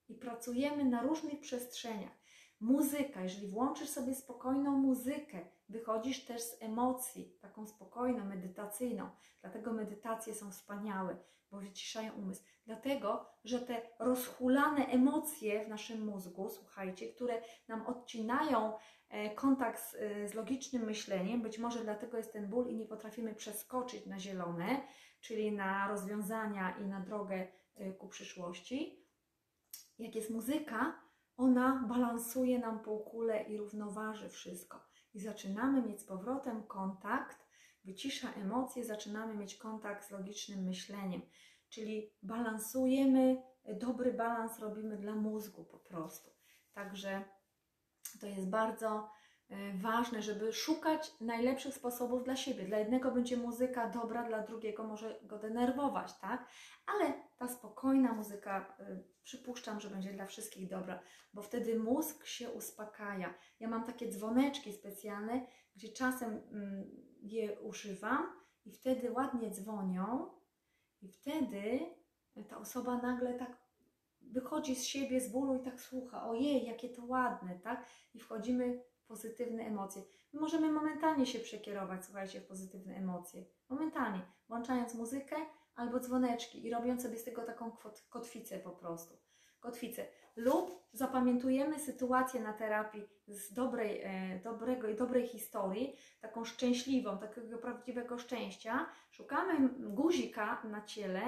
i 0.09 0.15
pracujemy 0.15 0.85
na 0.85 1.03
różnych 1.03 1.41
przestrzeniach. 1.41 2.13
Muzyka, 2.61 3.23
jeżeli 3.23 3.49
włączysz 3.49 3.89
sobie 3.89 4.15
spokojną 4.15 4.71
muzykę, 4.79 5.47
wychodzisz 5.69 6.25
też 6.25 6.43
z 6.43 6.63
emocji, 6.63 7.39
taką 7.41 7.67
spokojną, 7.67 8.25
medytacyjną. 8.25 9.11
Dlatego 9.41 9.73
medytacje 9.73 10.35
są 10.35 10.51
wspaniałe, 10.51 11.17
bo 11.51 11.61
wyciszają 11.61 12.13
umysł. 12.13 12.43
Dlatego, 12.67 13.27
że 13.45 13.61
te 13.61 13.83
rozhulane 13.99 14.87
emocje 14.87 15.65
w 15.65 15.69
naszym 15.69 16.05
mózgu, 16.05 16.51
słuchajcie, 16.51 17.09
które 17.09 17.43
nam 17.69 17.87
odcinają 17.87 18.73
e, 19.09 19.35
kontakt 19.35 19.81
z, 19.81 19.95
e, 19.95 20.29
z 20.29 20.35
logicznym 20.35 20.85
myśleniem, 20.85 21.43
być 21.43 21.59
może 21.59 21.85
dlatego 21.85 22.17
jest 22.17 22.33
ten 22.33 22.49
ból 22.49 22.69
i 22.69 22.77
nie 22.77 22.87
potrafimy 22.87 23.35
przeskoczyć 23.35 24.07
na 24.07 24.19
zielone, 24.19 24.81
czyli 25.21 25.53
na 25.53 25.89
rozwiązania 25.89 26.77
i 26.79 26.87
na 26.87 27.01
drogę 27.01 27.47
e, 27.77 27.93
ku 27.93 28.09
przyszłości. 28.09 29.05
Jak 29.99 30.15
jest 30.15 30.31
muzyka, 30.31 31.01
ona 31.37 31.85
balansuje 31.89 32.59
nam 32.59 32.81
półkulę 32.81 33.43
i 33.43 33.57
równoważy 33.57 34.29
wszystko. 34.29 34.81
I 35.15 35.21
zaczynamy 35.21 35.83
mieć 35.83 36.01
z 36.01 36.05
powrotem 36.05 36.63
kontakt, 36.63 37.47
wycisza 37.85 38.33
emocje, 38.33 38.85
zaczynamy 38.85 39.35
mieć 39.35 39.57
kontakt 39.57 40.09
z 40.09 40.11
logicznym 40.11 40.65
myśleniem. 40.65 41.23
Czyli 41.69 42.11
balansujemy, 42.23 43.43
dobry 43.65 44.13
balans 44.13 44.59
robimy 44.59 44.97
dla 44.97 45.15
mózgu 45.15 45.65
po 45.65 45.79
prostu. 45.79 46.31
Także 46.73 47.25
to 48.21 48.27
jest 48.27 48.51
bardzo 48.51 49.11
ważne, 49.75 50.23
żeby 50.23 50.53
szukać 50.53 51.13
najlepszych 51.21 51.75
sposobów 51.75 52.25
dla 52.25 52.37
siebie. 52.37 52.65
Dla 52.65 52.79
jednego 52.79 53.11
będzie 53.11 53.37
muzyka 53.37 53.91
dobra, 53.91 54.25
dla 54.25 54.43
drugiego 54.43 54.85
może 54.85 55.21
go 55.23 55.39
denerwować, 55.39 56.19
tak? 56.19 56.49
Ale 56.87 57.13
ta 57.37 57.49
spokojna 57.49 58.13
muzyka, 58.13 58.77
e, 58.81 59.03
przypuszczam, 59.23 59.81
że 59.81 59.91
będzie 59.91 60.13
dla 60.13 60.27
wszystkich 60.27 60.69
dobra, 60.69 61.03
bo 61.35 61.43
wtedy 61.43 61.79
mózg 61.79 62.27
się 62.27 62.51
uspokaja. 62.51 63.35
Ja 63.61 63.69
mam 63.69 63.85
takie 63.85 64.09
dzwoneczki 64.09 64.73
specjalne, 64.73 65.47
gdzie 65.77 65.89
czasem 65.89 66.31
mm, 66.31 66.91
je 67.23 67.61
używam 67.61 68.27
i 68.65 68.73
wtedy 68.73 69.13
ładnie 69.13 69.51
dzwonią 69.51 70.31
i 71.03 71.09
wtedy 71.09 71.81
ta 72.49 72.59
osoba 72.59 72.97
nagle 72.97 73.35
tak 73.35 73.65
wychodzi 74.23 74.77
z 74.77 74.85
siebie, 74.85 75.21
z 75.21 75.33
bólu 75.33 75.55
i 75.55 75.65
tak 75.65 75.81
słucha, 75.81 76.29
ojej, 76.29 76.67
jakie 76.67 76.89
to 76.89 77.05
ładne, 77.05 77.59
tak? 77.59 77.87
I 78.15 78.21
wchodzimy 78.21 78.85
pozytywne 79.09 79.65
emocje. 79.65 80.03
My 80.33 80.41
możemy 80.41 80.73
momentalnie 80.73 81.27
się 81.27 81.39
przekierować, 81.39 82.05
słuchajcie, 82.05 82.41
w 82.41 82.47
pozytywne 82.47 82.97
emocje. 82.97 83.45
Momentalnie, 83.69 84.21
włączając 84.49 84.95
muzykę 84.95 85.37
albo 85.75 86.01
dzwoneczki 86.01 86.67
i 86.67 86.71
robiąc 86.71 87.03
sobie 87.03 87.19
z 87.19 87.25
tego 87.25 87.43
taką 87.43 87.71
kotwicę 88.11 88.59
po 88.59 88.71
prostu. 88.71 89.17
Kotwicę. 89.61 90.07
Lub 90.37 90.85
zapamiętujemy 90.93 91.81
sytuację 91.81 92.41
na 92.41 92.53
terapii 92.53 93.03
z 93.27 93.53
dobrej, 93.53 94.01
e, 94.03 94.41
dobrego 94.45 94.89
i 94.89 94.95
dobrej 94.95 95.27
historii, 95.27 95.97
taką 96.21 96.45
szczęśliwą, 96.45 97.19
takiego 97.19 97.59
prawdziwego 97.59 98.19
szczęścia. 98.19 98.87
Szukamy 99.11 99.69
guzika 99.79 100.63
na 100.65 100.85
ciele 100.85 101.23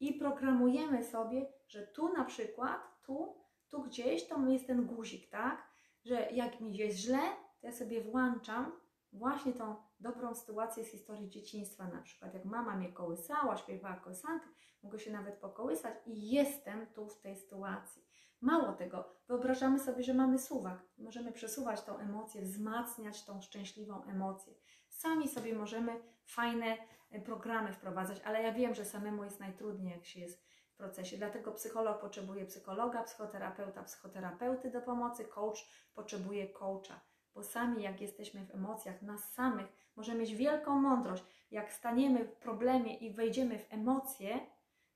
i 0.00 0.12
programujemy 0.12 1.04
sobie, 1.04 1.46
że 1.68 1.86
tu 1.86 2.12
na 2.12 2.24
przykład, 2.24 2.80
tu, 3.02 3.36
tu 3.68 3.82
gdzieś 3.82 4.28
to 4.28 4.48
jest 4.48 4.66
ten 4.66 4.86
guzik, 4.86 5.30
tak? 5.30 5.69
Że 6.04 6.30
jak 6.30 6.60
mi 6.60 6.76
jest 6.76 6.98
źle, 6.98 7.22
to 7.60 7.66
ja 7.66 7.72
sobie 7.72 8.02
włączam 8.02 8.72
właśnie 9.12 9.52
tą 9.52 9.76
dobrą 10.00 10.34
sytuację 10.34 10.84
z 10.84 10.88
historii 10.88 11.28
dzieciństwa, 11.28 11.88
na 11.88 12.02
przykład 12.02 12.34
jak 12.34 12.44
mama 12.44 12.76
mnie 12.76 12.92
kołysała, 12.92 13.56
śpiewała 13.56 13.96
kołysankę, 13.96 14.46
mogę 14.82 14.98
się 14.98 15.12
nawet 15.12 15.38
pokołysać 15.38 15.94
i 16.06 16.30
jestem 16.30 16.86
tu 16.86 17.08
w 17.08 17.20
tej 17.20 17.36
sytuacji. 17.36 18.02
Mało 18.40 18.72
tego, 18.72 19.16
wyobrażamy 19.28 19.78
sobie, 19.78 20.02
że 20.02 20.14
mamy 20.14 20.38
suwak. 20.38 20.82
Możemy 20.98 21.32
przesuwać 21.32 21.82
tą 21.82 21.98
emocję, 21.98 22.42
wzmacniać 22.42 23.24
tą 23.24 23.40
szczęśliwą 23.40 24.04
emocję. 24.04 24.54
Sami 24.88 25.28
sobie 25.28 25.54
możemy 25.54 26.00
fajne 26.24 26.76
programy 27.24 27.72
wprowadzać, 27.72 28.20
ale 28.24 28.42
ja 28.42 28.52
wiem, 28.52 28.74
że 28.74 28.84
samemu 28.84 29.24
jest 29.24 29.40
najtrudniej, 29.40 29.92
jak 29.92 30.06
się 30.06 30.20
jest 30.20 30.49
procesie. 30.80 31.16
Dlatego 31.16 31.52
psycholog 31.52 32.00
potrzebuje 32.00 32.46
psychologa, 32.46 33.02
psychoterapeuta, 33.02 33.82
psychoterapeuty 33.82 34.70
do 34.70 34.80
pomocy, 34.80 35.24
coach 35.24 35.68
potrzebuje 35.94 36.48
coacha. 36.48 37.00
Bo 37.34 37.42
sami, 37.42 37.82
jak 37.82 38.00
jesteśmy 38.00 38.46
w 38.46 38.54
emocjach, 38.54 39.02
nas 39.02 39.32
samych, 39.32 39.66
możemy 39.96 40.20
mieć 40.20 40.34
wielką 40.34 40.80
mądrość. 40.80 41.24
Jak 41.50 41.72
staniemy 41.72 42.24
w 42.24 42.36
problemie 42.36 42.96
i 42.96 43.14
wejdziemy 43.14 43.58
w 43.58 43.72
emocje, 43.72 44.40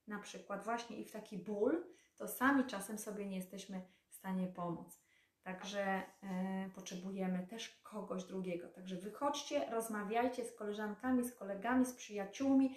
na 0.07 0.19
przykład 0.19 0.65
właśnie 0.65 0.97
i 0.97 1.05
w 1.05 1.11
taki 1.11 1.39
ból, 1.39 1.85
to 2.17 2.29
sami 2.29 2.65
czasem 2.65 2.99
sobie 2.99 3.27
nie 3.27 3.37
jesteśmy 3.37 3.83
w 4.09 4.15
stanie 4.15 4.47
pomóc. 4.47 5.05
Także 5.43 5.83
e, 5.83 6.03
potrzebujemy 6.75 7.47
też 7.47 7.81
kogoś 7.83 8.25
drugiego. 8.25 8.69
Także 8.69 8.97
wychodźcie, 8.97 9.71
rozmawiajcie 9.71 10.45
z 10.45 10.55
koleżankami, 10.55 11.25
z 11.25 11.35
kolegami, 11.35 11.87
z 11.87 11.93
przyjaciółmi, 11.93 12.77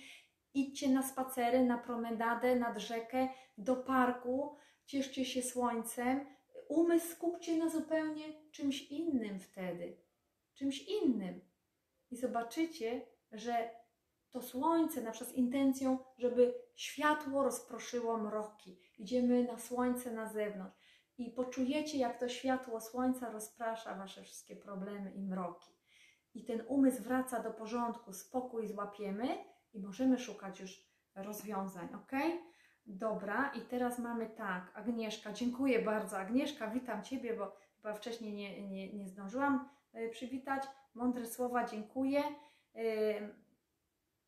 idźcie 0.60 0.90
na 0.90 1.04
spacery, 1.04 1.66
na 1.66 1.78
promenadę, 1.78 2.56
nad 2.56 2.78
rzekę, 2.78 3.28
do 3.58 3.76
parku, 3.76 4.56
cieszcie 4.86 5.26
się 5.26 5.42
słońcem. 5.42 6.26
Umysł 6.70 7.08
skupcie 7.08 7.58
na 7.58 7.70
zupełnie 7.70 8.26
czymś 8.52 8.92
innym 8.92 9.40
wtedy. 9.40 9.98
Czymś 10.54 10.84
innym. 10.84 11.42
I 12.12 12.18
zobaczycie, 12.18 13.02
że 13.32 13.70
to 14.32 14.42
słońce, 14.42 15.02
na 15.02 15.12
przykład 15.12 15.34
z 15.34 15.38
intencją, 15.38 15.98
żeby 16.18 16.54
światło 16.76 17.44
rozproszyło 17.44 18.18
mroki. 18.18 18.80
Idziemy 18.98 19.44
na 19.44 19.58
słońce 19.58 20.12
na 20.12 20.30
zewnątrz 20.30 20.78
i 21.18 21.32
poczujecie, 21.32 21.98
jak 21.98 22.20
to 22.20 22.30
światło 22.30 22.82
słońca 22.82 23.32
rozprasza 23.32 23.96
wasze 23.96 24.24
wszystkie 24.24 24.56
problemy 24.56 25.12
i 25.12 25.22
mroki. 25.22 25.72
I 26.34 26.46
ten 26.46 26.64
umysł 26.68 27.04
wraca 27.04 27.44
do 27.44 27.52
porządku, 27.52 28.14
spokój 28.14 28.68
złapiemy 28.68 29.28
i 29.74 29.80
możemy 29.80 30.18
szukać 30.18 30.60
już 30.60 30.88
rozwiązań, 31.16 31.88
ok? 31.94 32.12
Dobra, 32.86 33.52
i 33.56 33.62
teraz 33.62 34.00
mamy 34.00 34.30
tak, 34.30 34.72
Agnieszka, 34.74 35.34
dziękuję 35.34 35.80
bardzo. 35.82 36.18
Agnieszka, 36.18 36.68
witam 36.68 37.04
Ciebie, 37.04 37.34
bo 37.34 37.56
chyba 37.76 37.94
wcześniej 37.94 38.34
nie, 38.34 38.70
nie, 38.70 38.94
nie 38.94 39.08
zdążyłam 39.08 39.70
y, 39.96 40.10
przywitać. 40.10 40.64
Mądre 40.94 41.26
słowa, 41.26 41.66
dziękuję. 41.66 42.24
Y, 42.76 43.36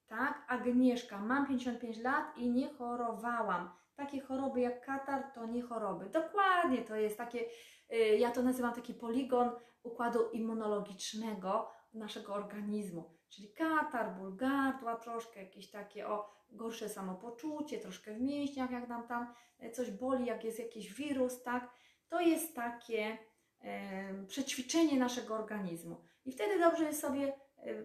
tak? 0.08 0.46
Agnieszka, 0.48 1.20
mam 1.20 1.48
55 1.48 1.98
lat 1.98 2.38
i 2.38 2.50
nie 2.52 2.74
chorowałam. 2.74 3.70
Takie 3.96 4.22
choroby 4.22 4.62
jak 4.62 4.86
katar 4.86 5.24
to 5.34 5.46
nie 5.46 5.62
choroby. 5.62 6.10
Dokładnie, 6.10 6.78
to 6.78 6.96
jest 6.96 7.18
takie, 7.18 7.46
y, 7.94 7.96
ja 8.18 8.32
to 8.32 8.44
nazywam 8.44 8.74
taki 8.74 8.94
poligon 8.94 9.52
układu 9.84 10.30
immunologicznego 10.30 11.72
naszego 11.94 12.34
organizmu. 12.34 13.19
Czyli 13.30 13.54
katar, 13.54 14.16
ból 14.18 14.36
gardła, 14.36 14.96
troszkę 14.96 15.44
jakieś 15.44 15.72
takie 15.72 16.08
o 16.08 16.40
gorsze 16.52 16.90
samopoczucie, 16.90 17.80
troszkę 17.80 18.14
w 18.14 18.22
mięśniach, 18.22 18.72
jak 18.72 18.88
nam 18.88 19.08
tam 19.08 19.34
e, 19.60 19.72
coś 19.72 19.92
boli, 19.92 20.26
jak 20.26 20.44
jest 20.44 20.60
jakiś 20.60 20.94
wirus, 20.94 21.44
tak? 21.44 21.74
To 22.10 22.22
jest 22.22 22.56
takie 22.56 23.18
e, 23.62 24.26
przećwiczenie 24.28 25.00
naszego 25.00 25.36
organizmu. 25.36 26.02
I 26.26 26.32
wtedy 26.32 26.60
dobrze 26.60 26.84
jest 26.84 27.02
sobie 27.02 27.34
e, 27.58 27.84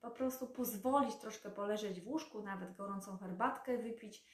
po 0.00 0.10
prostu 0.10 0.46
pozwolić 0.46 1.16
troszkę 1.16 1.50
poleżeć 1.50 2.00
w 2.00 2.08
łóżku, 2.08 2.42
nawet 2.42 2.76
gorącą 2.76 3.16
herbatkę 3.16 3.78
wypić. 3.78 4.24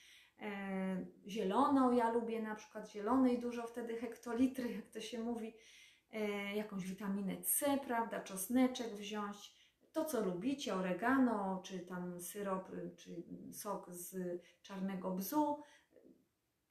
E, 0.41 1.07
zieloną, 1.27 1.93
ja 1.93 2.11
lubię 2.11 2.43
na 2.43 2.55
przykład 2.55 2.91
zielonej 2.91 3.39
dużo, 3.39 3.67
wtedy 3.67 3.97
hektolitry, 3.97 4.73
jak 4.73 4.91
to 4.91 5.01
się 5.01 5.19
mówi, 5.19 5.55
e, 6.13 6.57
jakąś 6.57 6.85
witaminę 6.85 7.43
C, 7.43 7.79
prawda, 7.87 8.21
czosneczek 8.21 8.95
wziąć, 8.95 9.55
to 9.95 10.05
co 10.05 10.21
lubicie, 10.21 10.75
oregano, 10.75 11.61
czy 11.65 11.79
tam 11.79 12.21
syrop, 12.21 12.71
czy 12.97 13.23
sok 13.53 13.91
z 13.91 14.41
czarnego 14.63 15.11
bzu. 15.11 15.63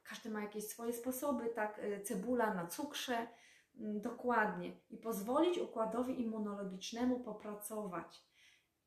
Każdy 0.03 0.30
ma 0.30 0.41
jakieś 0.41 0.67
swoje 0.67 0.93
sposoby, 0.93 1.49
tak, 1.49 1.80
e, 1.80 2.01
cebula 2.01 2.53
na 2.53 2.67
cukrze, 2.67 3.28
mm, 3.80 4.01
dokładnie. 4.01 4.71
I 4.89 4.97
pozwolić 4.97 5.57
układowi 5.57 6.21
immunologicznemu 6.21 7.19
popracować. 7.19 8.24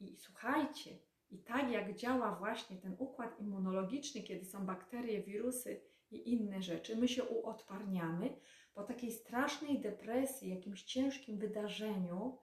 I 0.01 0.17
słuchajcie, 0.17 0.99
i 1.31 1.39
tak 1.39 1.71
jak 1.71 1.97
działa 1.97 2.35
właśnie 2.35 2.77
ten 2.77 2.97
układ 2.99 3.41
immunologiczny, 3.41 4.23
kiedy 4.23 4.45
są 4.45 4.67
bakterie, 4.67 5.23
wirusy 5.23 5.81
i 6.11 6.33
inne 6.33 6.63
rzeczy, 6.63 6.97
my 6.97 7.09
się 7.09 7.25
uodparniamy 7.25 8.37
po 8.75 8.83
takiej 8.83 9.13
strasznej 9.13 9.81
depresji, 9.81 10.51
jakimś 10.51 10.83
ciężkim 10.83 11.39
wydarzeniu, 11.39 12.39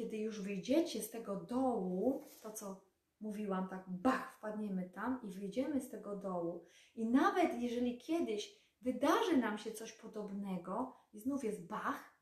kiedy 0.00 0.16
już 0.16 0.40
wyjdziecie 0.40 1.02
z 1.02 1.10
tego 1.10 1.36
dołu, 1.36 2.24
to 2.42 2.52
co 2.52 2.80
mówiłam, 3.20 3.68
tak 3.68 3.84
bach, 3.88 4.36
wpadniemy 4.36 4.90
tam 4.90 5.20
i 5.22 5.30
wyjdziemy 5.30 5.80
z 5.80 5.90
tego 5.90 6.16
dołu. 6.16 6.64
I 6.94 7.06
nawet 7.06 7.62
jeżeli 7.62 7.98
kiedyś 7.98 8.60
wydarzy 8.80 9.36
nam 9.36 9.58
się 9.58 9.72
coś 9.72 9.92
podobnego 9.92 10.96
i 11.12 11.20
znów 11.20 11.44
jest 11.44 11.66
bach, 11.66 12.14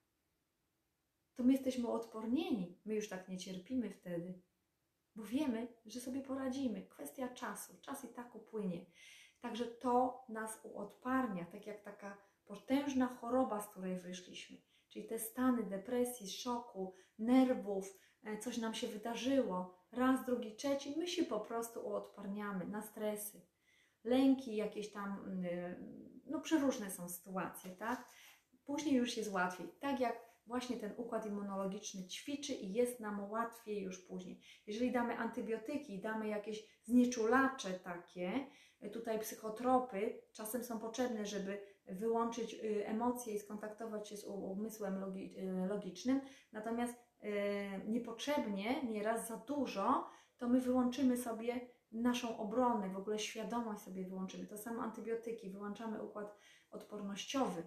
to 1.35 1.45
my 1.45 1.53
jesteśmy 1.53 1.89
odpornieni. 1.89 2.79
My 2.85 2.95
już 2.95 3.09
tak 3.09 3.29
nie 3.29 3.39
cierpimy 3.39 3.91
wtedy 3.91 4.43
bo 5.19 5.25
wiemy, 5.25 5.69
że 5.87 6.01
sobie 6.01 6.23
poradzimy. 6.23 6.83
Kwestia 6.83 7.29
czasu. 7.29 7.81
Czas 7.83 8.05
i 8.05 8.09
tak 8.09 8.35
upłynie. 8.35 8.87
Także 9.41 9.67
to 9.67 10.25
nas 10.29 10.61
uodparnia, 10.63 11.45
tak 11.45 11.67
jak 11.67 11.83
taka 11.83 12.17
potężna 12.45 13.07
choroba, 13.07 13.61
z 13.61 13.69
której 13.69 14.01
wyszliśmy. 14.01 14.57
Czyli 14.89 15.07
te 15.07 15.19
stany 15.19 15.63
depresji, 15.63 16.31
szoku, 16.31 16.95
nerwów, 17.19 17.99
e, 18.25 18.39
coś 18.39 18.59
nam 18.59 18.75
się 18.75 18.87
wydarzyło, 18.87 19.79
raz, 19.93 20.27
drugi, 20.27 20.57
trzeci, 20.57 20.95
my 20.99 21.09
się 21.09 21.25
po 21.25 21.41
prostu 21.41 21.81
uodparniamy 21.81 22.67
na 22.67 22.83
stresy, 22.83 23.43
lęki 24.05 24.57
jakieś 24.57 24.93
tam, 24.93 25.25
mm, 25.27 26.23
no 26.27 26.41
przeróżne 26.41 26.91
są 26.91 27.09
sytuacje, 27.09 27.71
tak? 27.71 28.09
Później 28.65 28.95
już 28.95 29.17
jest 29.17 29.33
łatwiej. 29.33 29.69
Tak 29.81 30.01
jak 30.01 30.29
właśnie 30.47 30.77
ten 30.77 30.93
układ 30.97 31.27
immunologiczny 31.27 32.07
ćwiczy 32.07 32.53
i 32.55 32.73
jest 32.73 33.01
nam 33.01 33.31
łatwiej 33.31 33.83
już 33.83 34.07
później. 34.07 34.41
Jeżeli 34.67 34.93
damy 34.93 35.19
antybiotyki, 35.19 36.01
damy 36.01 36.29
jakieś 36.29 36.65
znieczulacze 36.85 37.71
takie, 37.71 38.47
y, 38.83 38.91
tutaj 38.91 39.21
psychotropy, 39.21 40.23
czasem 40.33 40.65
są 40.65 40.79
potrzebne, 40.79 41.27
żeby 41.27 41.61
wyłączyć 41.89 42.55
y, 42.55 42.87
emocje 42.87 43.35
i 43.35 43.39
skontaktować 43.39 44.09
się 44.09 44.17
z 44.17 44.25
umysłem 44.25 45.17
y, 45.17 45.67
logicznym, 45.69 46.21
natomiast 46.53 47.09
niepotrzebnie, 47.87 48.83
nieraz 48.83 49.29
za 49.29 49.37
dużo, 49.37 50.07
to 50.37 50.49
my 50.49 50.61
wyłączymy 50.61 51.17
sobie 51.17 51.61
naszą 51.93 52.39
obronę, 52.39 52.89
w 52.89 52.97
ogóle 52.97 53.19
świadomość 53.19 53.83
sobie 53.83 54.05
wyłączymy. 54.05 54.47
To 54.47 54.59
samo 54.59 54.83
antybiotyki, 54.83 55.51
wyłączamy 55.51 56.03
układ 56.03 56.37
odpornościowy. 56.71 57.63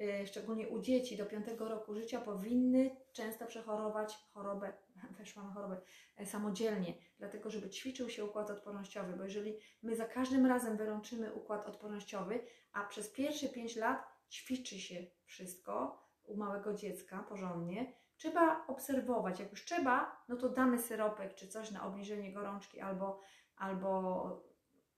Y, 0.00 0.26
szczególnie 0.26 0.68
u 0.68 0.78
dzieci 0.78 1.16
do 1.16 1.26
5 1.26 1.46
roku 1.58 1.94
życia, 1.94 2.20
powinny 2.20 2.96
często 3.12 3.46
przechorować 3.46 4.28
chorobę, 4.34 4.72
weszłam 5.18 5.52
chorobę 5.52 5.80
e, 6.16 6.26
samodzielnie, 6.26 6.94
dlatego 7.18 7.50
żeby 7.50 7.70
ćwiczył 7.70 8.10
się 8.10 8.24
układ 8.24 8.50
odpornościowy, 8.50 9.16
bo 9.16 9.24
jeżeli 9.24 9.58
my 9.82 9.96
za 9.96 10.04
każdym 10.04 10.46
razem 10.46 10.76
wyłączymy 10.76 11.32
układ 11.32 11.66
odpornościowy, 11.66 12.46
a 12.72 12.84
przez 12.84 13.10
pierwsze 13.10 13.48
5 13.48 13.76
lat 13.76 14.06
ćwiczy 14.30 14.78
się 14.78 15.06
wszystko 15.24 16.02
u 16.24 16.36
małego 16.36 16.74
dziecka 16.74 17.22
porządnie, 17.22 17.92
trzeba 18.16 18.66
obserwować. 18.66 19.40
Jak 19.40 19.50
już 19.50 19.64
trzeba, 19.64 20.24
no 20.28 20.36
to 20.36 20.48
damy 20.48 20.78
syropek 20.78 21.34
czy 21.34 21.48
coś 21.48 21.70
na 21.70 21.86
obniżenie 21.86 22.32
gorączki 22.32 22.80
albo, 22.80 23.20
albo 23.56 24.42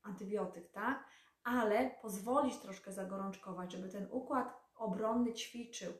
antybiotyk, 0.03 0.71
tak? 0.71 1.05
Ale 1.45 1.91
pozwolić 2.03 2.57
troszkę 2.59 2.93
zagorączkować, 2.93 3.73
żeby 3.73 3.89
ten 3.89 4.09
układ 4.11 4.65
obronny 4.75 5.33
ćwiczył. 5.33 5.93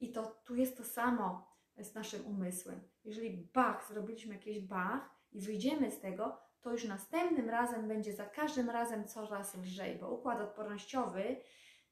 I 0.00 0.12
to 0.12 0.26
tu 0.44 0.56
jest 0.56 0.76
to 0.76 0.84
samo 0.84 1.53
z 1.78 1.94
naszym 1.94 2.26
umysłem. 2.26 2.80
Jeżeli 3.04 3.48
bach, 3.54 3.88
zrobiliśmy 3.88 4.34
jakiś 4.34 4.60
bach 4.60 5.10
i 5.32 5.40
wyjdziemy 5.40 5.90
z 5.90 6.00
tego, 6.00 6.38
to 6.60 6.72
już 6.72 6.84
następnym 6.84 7.50
razem 7.50 7.88
będzie 7.88 8.12
za 8.12 8.24
każdym 8.26 8.70
razem 8.70 9.04
coraz 9.04 9.56
lżej, 9.56 9.98
bo 9.98 10.10
układ 10.10 10.40
odpornościowy 10.40 11.36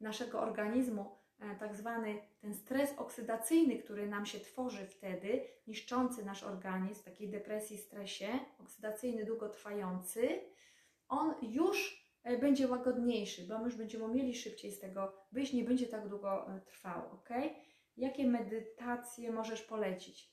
naszego 0.00 0.40
organizmu, 0.40 1.18
e, 1.40 1.56
tak 1.56 1.76
zwany 1.76 2.18
ten 2.40 2.54
stres 2.54 2.98
oksydacyjny, 2.98 3.78
który 3.78 4.08
nam 4.08 4.26
się 4.26 4.40
tworzy 4.40 4.86
wtedy, 4.86 5.44
niszczący 5.66 6.24
nasz 6.24 6.42
organizm, 6.42 7.00
w 7.00 7.04
takiej 7.04 7.30
depresji, 7.30 7.78
stresie, 7.78 8.38
oksydacyjny, 8.58 9.24
długotrwający, 9.24 10.40
on 11.08 11.34
już 11.42 12.02
E, 12.24 12.38
będzie 12.38 12.68
łagodniejszy, 12.68 13.46
bo 13.46 13.58
my 13.58 13.64
już 13.64 13.76
będziemy 13.76 14.08
mieli 14.08 14.34
szybciej 14.34 14.72
z 14.72 14.80
tego 14.80 15.12
wyjść, 15.32 15.52
nie 15.52 15.64
będzie 15.64 15.86
tak 15.86 16.08
długo 16.08 16.56
e, 16.56 16.60
trwało, 16.60 17.10
ok? 17.10 17.28
Jakie 17.96 18.26
medytacje 18.26 19.32
możesz 19.32 19.62
polecić? 19.62 20.32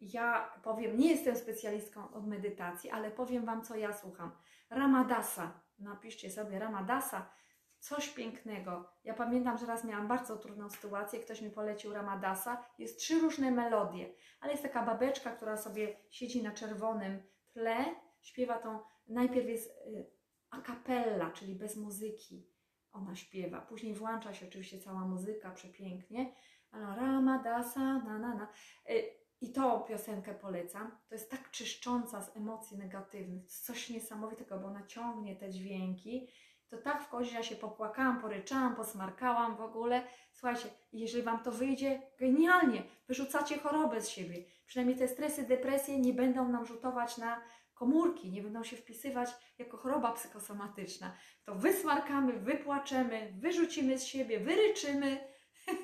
Ja 0.00 0.60
powiem, 0.62 0.98
nie 0.98 1.10
jestem 1.10 1.36
specjalistką 1.36 2.12
od 2.12 2.26
medytacji, 2.26 2.90
ale 2.90 3.10
powiem 3.10 3.44
Wam, 3.44 3.64
co 3.64 3.76
ja 3.76 3.92
słucham. 3.92 4.32
Ramadasa, 4.70 5.60
napiszcie 5.78 6.30
sobie 6.30 6.58
Ramadasa, 6.58 7.30
coś 7.78 8.08
pięknego. 8.08 8.92
Ja 9.04 9.14
pamiętam, 9.14 9.58
że 9.58 9.66
raz 9.66 9.84
miałam 9.84 10.08
bardzo 10.08 10.36
trudną 10.36 10.70
sytuację, 10.70 11.20
ktoś 11.20 11.40
mi 11.40 11.50
polecił 11.50 11.92
Ramadasa. 11.92 12.64
Jest 12.78 12.98
trzy 12.98 13.18
różne 13.18 13.50
melodie, 13.50 14.14
ale 14.40 14.52
jest 14.52 14.62
taka 14.62 14.82
babeczka, 14.82 15.30
która 15.30 15.56
sobie 15.56 15.96
siedzi 16.10 16.42
na 16.42 16.52
czerwonym 16.52 17.22
tle, 17.52 17.84
śpiewa 18.20 18.58
tą, 18.58 18.80
najpierw 19.08 19.48
jest 19.48 19.70
y, 19.70 20.10
a 20.50 20.60
cappella, 20.60 21.30
czyli 21.30 21.54
bez 21.54 21.76
muzyki 21.76 22.52
ona 22.92 23.16
śpiewa. 23.16 23.60
Później 23.60 23.94
włącza 23.94 24.34
się 24.34 24.46
oczywiście 24.48 24.78
cała 24.78 25.00
muzyka 25.00 25.50
przepięknie, 25.50 26.34
ale 26.72 26.96
Ramadasa, 26.96 27.80
na 27.80 28.18
na 28.18 28.34
na. 28.34 28.48
Y, 28.90 29.04
I 29.40 29.52
tą 29.52 29.80
piosenkę 29.80 30.34
polecam. 30.34 30.90
To 31.08 31.14
jest 31.14 31.30
tak 31.30 31.50
czyszcząca 31.50 32.22
z 32.22 32.36
emocji 32.36 32.78
negatywnych. 32.78 33.46
Coś 33.46 33.90
niesamowitego, 33.90 34.58
bo 34.58 34.66
ona 34.66 34.86
ciągnie 34.86 35.36
te 35.36 35.50
dźwięki. 35.50 36.28
To 36.68 36.78
tak 36.78 37.02
w 37.02 37.24
że 37.24 37.36
ja 37.36 37.42
się 37.42 37.56
popłakałam, 37.56 38.20
poryczałam, 38.20 38.76
posmarkałam 38.76 39.56
w 39.56 39.60
ogóle. 39.60 40.02
Słuchajcie, 40.32 40.68
jeżeli 40.92 41.22
Wam 41.22 41.42
to 41.42 41.52
wyjdzie, 41.52 42.02
genialnie, 42.18 42.82
wyrzucacie 43.08 43.58
chorobę 43.58 44.00
z 44.00 44.08
siebie. 44.08 44.44
Przynajmniej 44.66 44.98
te 44.98 45.08
stresy, 45.08 45.42
depresje 45.42 46.00
nie 46.00 46.12
będą 46.12 46.48
nam 46.48 46.66
rzutować 46.66 47.18
na 47.18 47.42
komórki 47.82 48.30
nie 48.30 48.42
będą 48.42 48.64
się 48.64 48.76
wpisywać 48.76 49.30
jako 49.58 49.76
choroba 49.76 50.12
psychosomatyczna, 50.12 51.16
to 51.44 51.54
wysmarkamy, 51.54 52.32
wypłaczemy, 52.32 53.32
wyrzucimy 53.38 53.98
z 53.98 54.04
siebie, 54.04 54.40
wyryczymy 54.40 55.28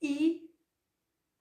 i, 0.00 0.48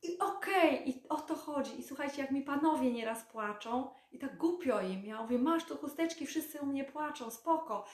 i 0.01 0.19
okej, 0.19 0.79
okay, 0.79 0.85
i 0.85 1.07
o 1.09 1.21
to 1.21 1.35
chodzi. 1.35 1.79
I 1.79 1.83
słuchajcie, 1.83 2.21
jak 2.21 2.31
mi 2.31 2.41
panowie 2.41 2.91
nieraz 2.91 3.23
płaczą 3.23 3.89
i 4.11 4.19
tak 4.19 4.37
głupio 4.37 4.81
im, 4.81 5.05
ja 5.05 5.21
mówię, 5.21 5.39
masz 5.39 5.65
tu 5.65 5.77
chusteczki, 5.77 6.25
wszyscy 6.25 6.61
u 6.61 6.65
mnie 6.65 6.83
płaczą, 6.83 7.31
spoko, 7.31 7.85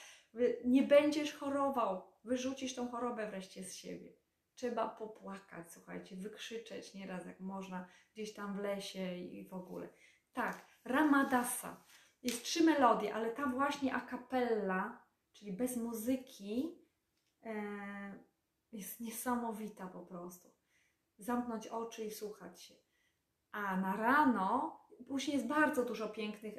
nie 0.64 0.82
będziesz 0.82 1.34
chorował, 1.34 2.02
wyrzucisz 2.24 2.74
tą 2.74 2.88
chorobę 2.88 3.30
wreszcie 3.30 3.64
z 3.64 3.74
siebie. 3.74 4.12
Trzeba 4.54 4.88
popłakać, 4.88 5.72
słuchajcie, 5.72 6.16
wykrzyczeć 6.16 6.94
nieraz 6.94 7.26
jak 7.26 7.40
można, 7.40 7.88
gdzieś 8.12 8.34
tam 8.34 8.56
w 8.56 8.62
lesie 8.62 9.16
i 9.16 9.48
w 9.48 9.54
ogóle. 9.54 9.88
Tak, 10.32 10.66
Ramadasa. 10.84 11.84
Jest 12.22 12.44
trzy 12.44 12.64
melodie, 12.64 13.14
ale 13.14 13.30
ta 13.30 13.46
właśnie 13.46 13.94
a 13.94 14.00
cappella, 14.00 15.06
czyli 15.32 15.52
bez 15.52 15.76
muzyki, 15.76 16.78
e, 17.42 17.54
jest 18.72 19.00
niesamowita 19.00 19.86
po 19.86 20.00
prostu. 20.00 20.53
Zamknąć 21.18 21.66
oczy 21.66 22.04
i 22.04 22.10
słuchać 22.10 22.62
się. 22.62 22.74
A 23.52 23.76
na 23.76 23.96
rano, 23.96 24.80
później 25.08 25.36
jest 25.36 25.48
bardzo 25.48 25.84
dużo 25.84 26.08
pięknych, 26.08 26.54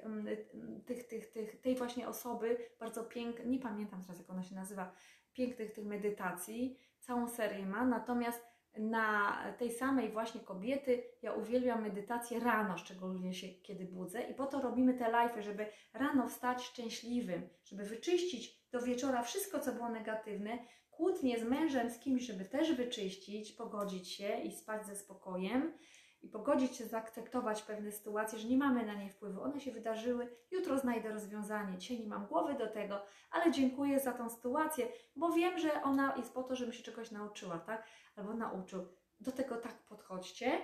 tych, 0.85 1.07
tych, 1.07 1.31
tych, 1.31 1.61
tej 1.61 1.75
właśnie 1.75 2.07
osoby, 2.07 2.57
bardzo 2.79 3.03
pięknych, 3.03 3.47
nie 3.47 3.59
pamiętam 3.59 4.01
teraz 4.01 4.19
jak 4.19 4.29
ona 4.29 4.43
się 4.43 4.55
nazywa, 4.55 4.93
pięknych 5.33 5.73
tych 5.73 5.85
medytacji, 5.85 6.79
całą 6.99 7.27
serię 7.27 7.65
ma, 7.65 7.85
natomiast 7.85 8.55
na 8.77 9.37
tej 9.57 9.71
samej 9.71 10.11
właśnie 10.11 10.41
kobiety, 10.41 11.03
ja 11.21 11.33
uwielbiam 11.33 11.81
medytację 11.81 12.39
rano, 12.39 12.77
szczególnie 12.77 13.33
się 13.33 13.47
kiedy 13.47 13.85
budzę 13.85 14.21
i 14.21 14.33
po 14.33 14.45
to 14.45 14.61
robimy 14.61 14.93
te 14.93 15.05
live'y, 15.05 15.41
żeby 15.41 15.67
rano 15.93 16.27
wstać 16.27 16.63
szczęśliwym, 16.63 17.49
żeby 17.65 17.83
wyczyścić 17.83 18.65
do 18.71 18.81
wieczora 18.81 19.23
wszystko, 19.23 19.59
co 19.59 19.73
było 19.73 19.89
negatywne, 19.89 20.57
kłótnie 20.97 21.39
z 21.39 21.43
mężem, 21.43 21.89
z 21.89 21.99
kimś, 21.99 22.23
żeby 22.23 22.45
też 22.45 22.73
wyczyścić, 22.73 23.51
pogodzić 23.51 24.11
się 24.11 24.41
i 24.41 24.51
spać 24.51 24.85
ze 24.85 24.95
spokojem 24.95 25.73
i 26.21 26.29
pogodzić 26.29 26.75
się, 26.75 26.85
zaakceptować 26.85 27.61
pewne 27.61 27.91
sytuacje, 27.91 28.39
że 28.39 28.47
nie 28.47 28.57
mamy 28.57 28.85
na 28.85 28.93
nie 28.93 29.09
wpływu. 29.09 29.41
One 29.41 29.59
się 29.59 29.71
wydarzyły, 29.71 30.35
jutro 30.51 30.79
znajdę 30.79 31.11
rozwiązanie. 31.11 31.77
Dzisiaj 31.77 31.99
nie 31.99 32.07
mam 32.07 32.27
głowy 32.27 32.53
do 32.53 32.67
tego, 32.67 33.01
ale 33.31 33.51
dziękuję 33.51 33.99
za 33.99 34.13
tą 34.13 34.29
sytuację, 34.29 34.87
bo 35.15 35.31
wiem, 35.31 35.59
że 35.59 35.83
ona 35.83 36.15
jest 36.17 36.33
po 36.33 36.43
to, 36.43 36.55
żebym 36.55 36.73
się 36.73 36.83
czegoś 36.83 37.11
nauczyła, 37.11 37.59
tak? 37.59 37.87
Albo 38.15 38.33
nauczył. 38.33 38.87
Do 39.19 39.31
tego 39.31 39.57
tak 39.57 39.83
podchodźcie. 39.83 40.61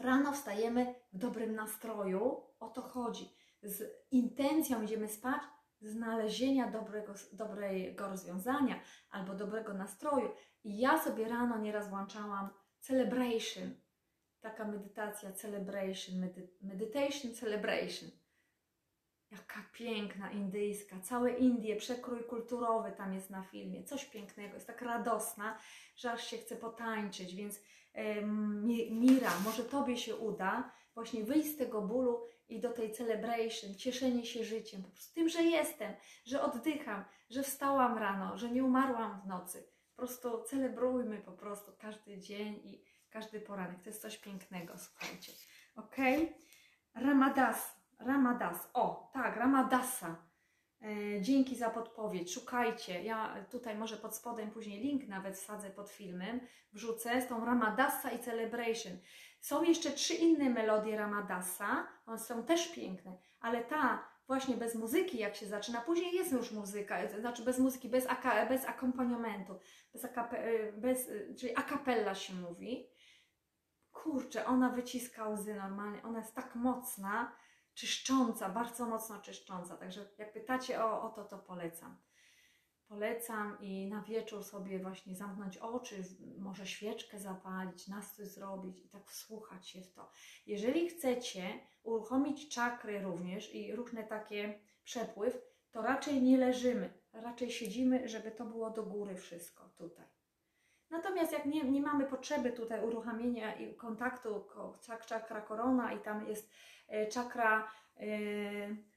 Rano 0.00 0.32
wstajemy 0.32 0.94
w 1.12 1.18
dobrym 1.18 1.54
nastroju, 1.54 2.42
o 2.60 2.68
to 2.68 2.82
chodzi. 2.82 3.28
Z 3.62 3.82
intencją 4.10 4.82
idziemy 4.82 5.08
spać, 5.08 5.42
znalezienia 5.84 6.70
dobrego, 6.70 7.14
dobrego 7.32 8.08
rozwiązania 8.08 8.80
albo 9.10 9.34
dobrego 9.34 9.74
nastroju. 9.74 10.30
I 10.64 10.78
ja 10.78 11.04
sobie 11.04 11.28
rano 11.28 11.58
nieraz 11.58 11.90
włączałam 11.90 12.48
celebration, 12.80 13.74
taka 14.40 14.64
medytacja, 14.64 15.32
celebration, 15.32 16.20
medy 16.20 16.48
meditation, 16.62 17.34
celebration. 17.34 18.10
Jaka 19.30 19.64
piękna 19.72 20.30
indyjska, 20.30 21.00
całe 21.00 21.32
Indie, 21.32 21.76
przekrój 21.76 22.24
kulturowy 22.24 22.92
tam 22.92 23.14
jest 23.14 23.30
na 23.30 23.42
filmie, 23.42 23.84
coś 23.84 24.04
pięknego, 24.04 24.54
jest 24.54 24.66
tak 24.66 24.82
radosna, 24.82 25.58
że 25.96 26.12
aż 26.12 26.26
się 26.26 26.36
chce 26.38 26.56
potańczyć, 26.56 27.34
więc 27.34 27.60
Mira, 28.90 29.30
może 29.44 29.64
Tobie 29.64 29.96
się 29.96 30.16
uda 30.16 30.72
właśnie 30.94 31.24
wyjść 31.24 31.54
z 31.54 31.56
tego 31.56 31.82
bólu 31.82 32.22
i 32.48 32.60
do 32.60 32.72
tej 32.72 32.92
celebration, 32.92 33.74
cieszenie 33.74 34.26
się 34.26 34.44
życiem, 34.44 34.82
po 34.82 34.88
prostu 34.88 35.14
tym, 35.14 35.28
że 35.28 35.42
jestem, 35.42 35.92
że 36.24 36.42
oddycham, 36.42 37.04
że 37.30 37.42
wstałam 37.42 37.98
rano, 37.98 38.38
że 38.38 38.50
nie 38.50 38.64
umarłam 38.64 39.20
w 39.20 39.26
nocy. 39.26 39.68
Po 39.90 39.96
prostu 39.96 40.42
celebrujmy 40.42 41.18
po 41.18 41.32
prostu 41.32 41.72
każdy 41.78 42.18
dzień 42.18 42.54
i 42.54 42.84
każdy 43.10 43.40
poranek. 43.40 43.82
To 43.82 43.90
jest 43.90 44.02
coś 44.02 44.18
pięknego, 44.18 44.78
słuchajcie. 44.78 45.32
Ok? 45.76 45.96
Ramadas, 46.94 47.76
Ramadas. 47.98 48.70
O, 48.72 49.10
tak, 49.12 49.36
Ramadasa. 49.36 50.16
E, 50.82 51.22
Dzięki 51.22 51.56
za 51.56 51.70
podpowiedź. 51.70 52.34
Szukajcie. 52.34 53.02
Ja 53.02 53.46
tutaj 53.50 53.76
może 53.76 53.96
pod 53.96 54.16
spodem 54.16 54.50
później 54.50 54.80
link 54.80 55.08
nawet 55.08 55.36
wsadzę 55.36 55.70
pod 55.70 55.90
filmem. 55.90 56.40
Wrzucę 56.72 57.22
z 57.22 57.28
tą 57.28 57.44
Ramadassa 57.44 58.10
i 58.10 58.18
Celebration. 58.18 58.98
Są 59.44 59.62
jeszcze 59.62 59.90
trzy 59.90 60.14
inne 60.14 60.50
melodie 60.50 60.96
Ramadassa. 60.96 61.86
One 62.06 62.18
są 62.18 62.44
też 62.44 62.68
piękne, 62.68 63.18
ale 63.40 63.64
ta 63.64 64.08
właśnie 64.26 64.56
bez 64.56 64.74
muzyki, 64.74 65.18
jak 65.18 65.36
się 65.36 65.46
zaczyna, 65.46 65.80
później 65.80 66.14
jest 66.14 66.32
już 66.32 66.52
muzyka, 66.52 67.08
znaczy 67.20 67.42
bez 67.42 67.58
muzyki, 67.58 67.88
bez, 67.88 68.06
aka, 68.06 68.46
bez 68.46 68.64
akompaniamentu, 68.64 69.58
bez, 69.92 70.04
akape, 70.04 70.72
bez, 70.72 71.10
czyli 71.38 71.56
a 71.56 71.62
cappella 71.62 72.14
się 72.14 72.34
mówi. 72.34 72.88
Kurczę, 73.92 74.46
ona 74.46 74.68
wyciska 74.68 75.28
łzy 75.28 75.54
normalnie, 75.54 76.02
ona 76.02 76.18
jest 76.18 76.34
tak 76.34 76.54
mocna, 76.54 77.32
czyszcząca, 77.74 78.48
bardzo 78.48 78.86
mocno 78.86 79.20
czyszcząca. 79.20 79.76
Także 79.76 80.08
jak 80.18 80.32
pytacie 80.32 80.84
o, 80.84 81.02
o 81.02 81.08
to, 81.08 81.24
to 81.24 81.38
polecam. 81.38 81.96
Polecam 82.94 83.56
i 83.60 83.86
na 83.88 84.02
wieczór 84.02 84.44
sobie 84.44 84.78
właśnie 84.78 85.14
zamknąć 85.14 85.58
oczy, 85.58 86.02
może 86.38 86.66
świeczkę 86.66 87.18
zapalić, 87.18 87.88
nastrój 87.88 88.26
zrobić 88.26 88.80
i 88.84 88.88
tak 88.88 89.06
wsłuchać 89.06 89.68
się 89.68 89.80
w 89.82 89.92
to. 89.92 90.10
Jeżeli 90.46 90.88
chcecie 90.88 91.42
uruchomić 91.82 92.48
czakry 92.54 93.02
również 93.02 93.54
i 93.54 93.76
różne 93.76 94.04
takie 94.04 94.58
przepływ, 94.84 95.38
to 95.70 95.82
raczej 95.82 96.22
nie 96.22 96.38
leżymy, 96.38 96.92
raczej 97.12 97.50
siedzimy, 97.50 98.08
żeby 98.08 98.30
to 98.30 98.44
było 98.44 98.70
do 98.70 98.82
góry 98.82 99.16
wszystko 99.16 99.68
tutaj. 99.68 100.06
Natomiast 100.90 101.32
jak 101.32 101.46
nie, 101.46 101.64
nie 101.64 101.82
mamy 101.82 102.06
potrzeby 102.06 102.52
tutaj 102.52 102.84
uruchamienia 102.84 103.54
i 103.54 103.74
kontaktu 103.74 104.40
ko- 104.40 104.74
czak, 104.82 105.06
czakra 105.06 105.40
korona 105.40 105.92
i 105.92 106.00
tam 106.00 106.28
jest 106.28 106.50
e, 106.88 107.06
czakra 107.06 107.70
e, 107.96 108.06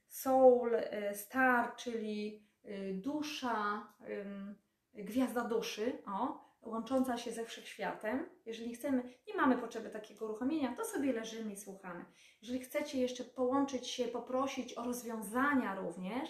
soul, 0.08 0.74
e, 0.74 1.14
star, 1.14 1.76
czyli 1.76 2.47
dusza, 2.94 3.86
ym, 4.08 4.54
gwiazda 4.94 5.44
duszy, 5.44 6.02
o, 6.06 6.48
łącząca 6.62 7.18
się 7.18 7.32
ze 7.32 7.44
wszechświatem. 7.44 8.28
Jeżeli 8.46 8.74
chcemy, 8.74 9.02
nie 9.28 9.34
mamy 9.34 9.58
potrzeby 9.58 9.90
takiego 9.90 10.24
uruchomienia, 10.24 10.76
to 10.76 10.84
sobie 10.84 11.12
leżymy 11.12 11.52
i 11.52 11.56
słuchamy. 11.56 12.04
Jeżeli 12.42 12.60
chcecie 12.60 13.00
jeszcze 13.00 13.24
połączyć 13.24 13.88
się, 13.88 14.04
poprosić 14.08 14.74
o 14.74 14.84
rozwiązania 14.84 15.80
również, 15.80 16.28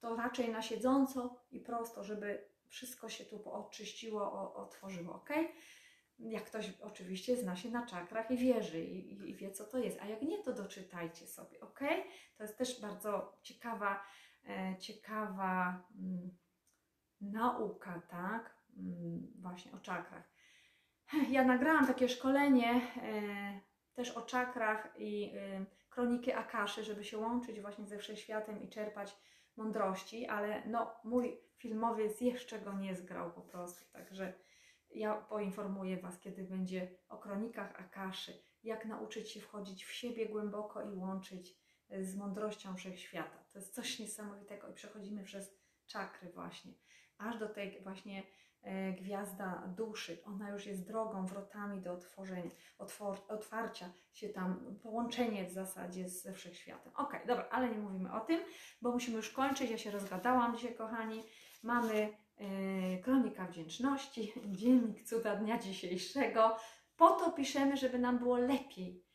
to 0.00 0.16
raczej 0.16 0.50
na 0.50 0.62
siedząco 0.62 1.36
i 1.50 1.60
prosto, 1.60 2.04
żeby 2.04 2.48
wszystko 2.68 3.08
się 3.08 3.24
tu 3.24 3.50
oczyściło, 3.50 4.54
otworzyło, 4.54 5.14
ok? 5.14 5.30
Jak 6.18 6.44
ktoś 6.44 6.72
oczywiście 6.82 7.36
zna 7.36 7.56
się 7.56 7.70
na 7.70 7.86
czakrach 7.86 8.30
i 8.30 8.36
wierzy 8.36 8.84
i, 8.84 9.12
i, 9.12 9.30
i 9.30 9.34
wie, 9.36 9.50
co 9.50 9.64
to 9.64 9.78
jest. 9.78 10.00
A 10.00 10.06
jak 10.06 10.22
nie, 10.22 10.42
to 10.42 10.52
doczytajcie 10.52 11.26
sobie, 11.26 11.60
ok? 11.60 11.80
To 12.36 12.42
jest 12.42 12.58
też 12.58 12.80
bardzo 12.80 13.38
ciekawa, 13.42 14.04
ciekawa 14.78 15.82
mm, 16.00 16.30
nauka, 17.20 18.02
tak? 18.08 18.56
Mm, 18.76 19.32
właśnie 19.40 19.72
o 19.72 19.78
czakrach. 19.78 20.30
Ja 21.30 21.44
nagrałam 21.44 21.86
takie 21.86 22.08
szkolenie 22.08 22.80
e, 23.02 23.60
też 23.94 24.10
o 24.10 24.22
czakrach 24.22 24.94
i 24.98 25.32
e, 25.36 25.64
kroniki 25.90 26.32
Akaszy, 26.32 26.84
żeby 26.84 27.04
się 27.04 27.18
łączyć 27.18 27.60
właśnie 27.60 27.86
ze 27.86 27.98
wszechświatem 27.98 28.62
i 28.62 28.68
czerpać 28.68 29.16
mądrości, 29.56 30.26
ale 30.26 30.62
no 30.66 30.94
mój 31.04 31.40
filmowiec 31.56 32.20
jeszcze 32.20 32.58
go 32.58 32.72
nie 32.72 32.94
zgrał 32.94 33.32
po 33.32 33.40
prostu, 33.40 33.92
także 33.92 34.32
ja 34.90 35.14
poinformuję 35.14 35.96
Was, 35.96 36.20
kiedy 36.20 36.44
będzie 36.44 36.96
o 37.08 37.18
kronikach 37.18 37.80
Akaszy, 37.80 38.32
jak 38.62 38.84
nauczyć 38.84 39.30
się 39.30 39.40
wchodzić 39.40 39.84
w 39.84 39.92
siebie 39.92 40.28
głęboko 40.28 40.82
i 40.82 40.96
łączyć 40.96 41.50
e, 41.50 41.54
z 42.00 42.16
mądrością 42.16 42.76
wszechświata. 42.76 43.44
To 43.52 43.58
jest 43.58 43.74
coś 43.74 43.98
niesamowitego 43.98 44.68
i 44.68 44.74
przechodzimy 44.74 45.24
przez 45.24 45.54
czakry 45.86 46.30
właśnie, 46.30 46.72
aż 47.18 47.38
do 47.38 47.48
tej 47.48 47.82
właśnie 47.82 48.22
e, 48.62 48.92
gwiazda 48.92 49.72
duszy. 49.76 50.18
Ona 50.24 50.50
już 50.50 50.66
jest 50.66 50.86
drogą, 50.86 51.26
wrotami 51.26 51.82
do 51.82 51.92
otworzenia, 51.92 52.50
otwor, 52.78 53.18
otwarcia 53.28 53.92
się 54.12 54.28
tam, 54.28 54.78
połączenie 54.82 55.44
w 55.44 55.52
zasadzie 55.52 56.08
ze 56.08 56.32
wszechświatem. 56.32 56.92
Okej, 56.96 57.20
dobra, 57.26 57.48
ale 57.50 57.70
nie 57.70 57.78
mówimy 57.78 58.12
o 58.12 58.20
tym, 58.20 58.40
bo 58.82 58.92
musimy 58.92 59.16
już 59.16 59.30
kończyć. 59.30 59.70
Ja 59.70 59.78
się 59.78 59.90
rozgadałam 59.90 60.56
dzisiaj, 60.56 60.74
kochani. 60.74 61.22
Mamy 61.62 62.16
e, 62.36 62.98
kronika 62.98 63.46
wdzięczności, 63.46 64.32
dziennik 64.60 65.04
cuda 65.04 65.36
dnia 65.36 65.58
dzisiejszego. 65.58 66.56
Po 66.96 67.10
to 67.10 67.32
piszemy, 67.32 67.76
żeby 67.76 67.98
nam 67.98 68.18
było 68.18 68.36
lepiej. 68.36 69.09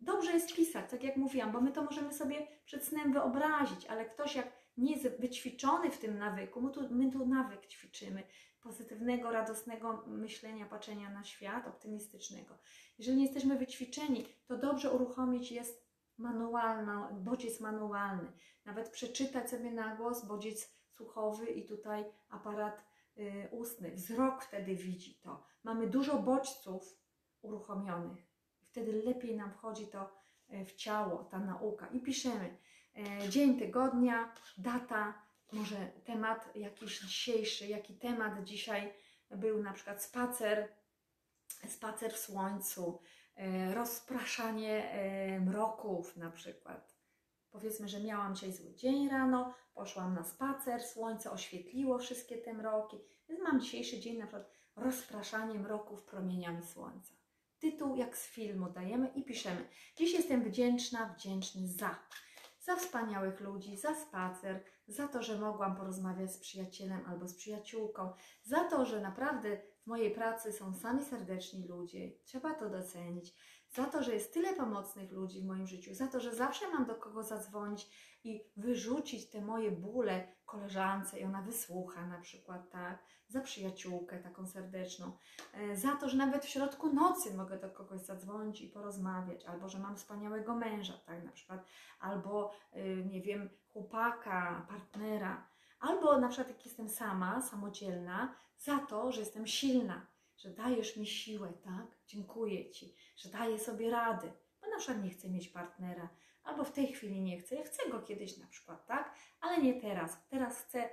Dobrze 0.00 0.32
jest 0.32 0.54
pisać, 0.56 0.90
tak 0.90 1.04
jak 1.04 1.16
mówiłam, 1.16 1.52
bo 1.52 1.60
my 1.60 1.72
to 1.72 1.82
możemy 1.82 2.12
sobie 2.12 2.46
przed 2.64 2.84
snem 2.84 3.12
wyobrazić, 3.12 3.86
ale 3.86 4.04
ktoś 4.04 4.34
jak 4.34 4.52
nie 4.76 4.92
jest 4.92 5.20
wyćwiczony 5.20 5.90
w 5.90 5.98
tym 5.98 6.18
nawyku, 6.18 6.60
my 6.60 6.70
tu, 6.70 6.80
my 6.90 7.12
tu 7.12 7.26
nawyk 7.26 7.66
ćwiczymy, 7.66 8.22
pozytywnego, 8.60 9.30
radosnego 9.30 10.04
myślenia, 10.06 10.66
patrzenia 10.66 11.10
na 11.10 11.24
świat, 11.24 11.66
optymistycznego. 11.66 12.58
Jeżeli 12.98 13.16
nie 13.16 13.24
jesteśmy 13.24 13.58
wyćwiczeni, 13.58 14.26
to 14.46 14.58
dobrze 14.58 14.90
uruchomić 14.90 15.52
jest 15.52 15.90
manualna, 16.18 17.08
bodziec 17.12 17.60
manualny. 17.60 18.32
Nawet 18.64 18.90
przeczytać 18.90 19.50
sobie 19.50 19.70
na 19.70 19.96
głos 19.96 20.24
bodziec 20.24 20.74
słuchowy 20.96 21.46
i 21.46 21.66
tutaj 21.66 22.04
aparat 22.28 22.84
y, 23.18 23.48
ustny. 23.50 23.90
Wzrok 23.90 24.44
wtedy 24.44 24.74
widzi 24.74 25.14
to. 25.14 25.44
Mamy 25.64 25.86
dużo 25.86 26.18
bodźców 26.18 26.98
uruchomionych. 27.42 28.29
Wtedy 28.70 28.92
lepiej 28.92 29.36
nam 29.36 29.50
wchodzi 29.50 29.86
to 29.86 30.10
y, 30.52 30.64
w 30.64 30.74
ciało, 30.74 31.24
ta 31.24 31.38
nauka. 31.38 31.86
I 31.86 32.00
piszemy 32.00 32.56
y, 33.24 33.28
dzień 33.28 33.58
tygodnia, 33.58 34.34
data, 34.58 35.22
może 35.52 35.76
temat 36.04 36.56
jakiś 36.56 37.00
dzisiejszy, 37.00 37.66
jaki 37.66 37.94
temat 37.94 38.44
dzisiaj 38.44 38.92
był, 39.30 39.62
na 39.62 39.72
przykład 39.72 40.02
spacer, 40.02 40.68
spacer 41.68 42.12
w 42.12 42.18
słońcu, 42.18 43.00
y, 43.70 43.74
rozpraszanie 43.74 44.90
mroków 45.46 46.16
na 46.16 46.30
przykład. 46.30 46.94
Powiedzmy, 47.50 47.88
że 47.88 48.00
miałam 48.00 48.34
dzisiaj 48.34 48.52
zły 48.52 48.74
dzień 48.74 49.08
rano, 49.08 49.54
poszłam 49.74 50.14
na 50.14 50.24
spacer, 50.24 50.82
słońce 50.82 51.30
oświetliło 51.30 51.98
wszystkie 51.98 52.38
te 52.38 52.54
mroki, 52.54 52.98
więc 53.28 53.42
mam 53.42 53.60
dzisiejszy 53.60 54.00
dzień 54.00 54.18
na 54.18 54.26
przykład 54.26 54.50
rozpraszanie 54.76 55.58
mroków 55.58 56.02
promieniami 56.02 56.62
słońca. 56.62 57.19
Tytuł 57.60 57.96
jak 57.96 58.16
z 58.16 58.26
filmu 58.26 58.70
dajemy 58.70 59.08
i 59.14 59.24
piszemy. 59.24 59.68
Dziś 59.96 60.12
jestem 60.12 60.44
wdzięczna, 60.44 61.14
wdzięczny 61.18 61.68
za. 61.68 61.98
Za 62.60 62.76
wspaniałych 62.76 63.40
ludzi, 63.40 63.76
za 63.76 63.94
spacer, 63.94 64.64
za 64.88 65.08
to, 65.08 65.22
że 65.22 65.38
mogłam 65.38 65.76
porozmawiać 65.76 66.32
z 66.32 66.38
przyjacielem 66.38 67.06
albo 67.06 67.28
z 67.28 67.34
przyjaciółką, 67.34 68.12
za 68.42 68.64
to, 68.64 68.86
że 68.86 69.00
naprawdę 69.00 69.60
w 69.82 69.86
mojej 69.86 70.10
pracy 70.10 70.52
są 70.52 70.74
sami 70.74 71.04
serdeczni 71.04 71.68
ludzie, 71.68 72.12
trzeba 72.24 72.54
to 72.54 72.70
docenić, 72.70 73.34
za 73.70 73.84
to, 73.84 74.02
że 74.02 74.14
jest 74.14 74.34
tyle 74.34 74.54
pomocnych 74.54 75.12
ludzi 75.12 75.40
w 75.40 75.46
moim 75.46 75.66
życiu, 75.66 75.94
za 75.94 76.06
to, 76.06 76.20
że 76.20 76.34
zawsze 76.34 76.70
mam 76.70 76.86
do 76.86 76.94
kogo 76.94 77.22
zadzwonić 77.22 77.90
i 78.24 78.44
wyrzucić 78.56 79.30
te 79.30 79.40
moje 79.40 79.70
bóle 79.70 80.36
koleżance 80.46 81.20
i 81.20 81.24
ona 81.24 81.42
wysłucha 81.42 82.06
na 82.06 82.20
przykład, 82.20 82.70
tak, 82.70 83.04
za 83.28 83.40
przyjaciółkę 83.40 84.18
taką 84.18 84.46
serdeczną, 84.46 85.12
e, 85.52 85.76
za 85.76 85.96
to, 85.96 86.08
że 86.08 86.16
nawet 86.16 86.44
w 86.44 86.48
środku 86.48 86.92
nocy 86.92 87.34
mogę 87.34 87.58
do 87.58 87.70
kogoś 87.70 88.00
zadzwonić 88.00 88.60
i 88.60 88.68
porozmawiać, 88.68 89.44
albo 89.44 89.68
że 89.68 89.78
mam 89.78 89.96
wspaniałego 89.96 90.54
męża, 90.54 90.98
tak, 91.06 91.24
na 91.24 91.32
przykład, 91.32 91.66
albo, 92.00 92.52
y, 92.76 93.04
nie 93.10 93.22
wiem, 93.22 93.50
chłopaka, 93.72 94.66
partnera, 94.68 95.48
albo 95.80 96.18
na 96.18 96.28
przykład 96.28 96.48
jak 96.48 96.66
jestem 96.66 96.88
sama, 96.88 97.42
samodzielna, 97.42 98.34
za 98.58 98.78
to, 98.78 99.12
że 99.12 99.20
jestem 99.20 99.46
silna, 99.46 100.06
że 100.36 100.50
dajesz 100.50 100.96
mi 100.96 101.06
siłę, 101.06 101.52
tak, 101.64 101.86
dziękuję 102.06 102.70
Ci, 102.70 102.94
że 103.16 103.30
daję 103.30 103.58
sobie 103.58 103.90
rady, 103.90 104.32
bo 104.60 104.70
na 104.70 104.78
przykład 104.78 105.04
nie 105.04 105.10
chcę 105.10 105.30
mieć 105.30 105.48
partnera, 105.48 106.08
albo 106.42 106.64
w 106.64 106.72
tej 106.72 106.86
chwili 106.86 107.20
nie 107.20 107.38
chcę, 107.38 107.54
ja 107.54 107.64
chcę 107.64 107.90
go 107.90 108.02
kiedyś 108.02 108.36
na 108.36 108.46
przykład, 108.46 108.86
tak, 108.86 109.14
ale 109.40 109.62
nie 109.62 109.80
teraz, 109.80 110.28
teraz 110.28 110.58
chcę 110.58 110.90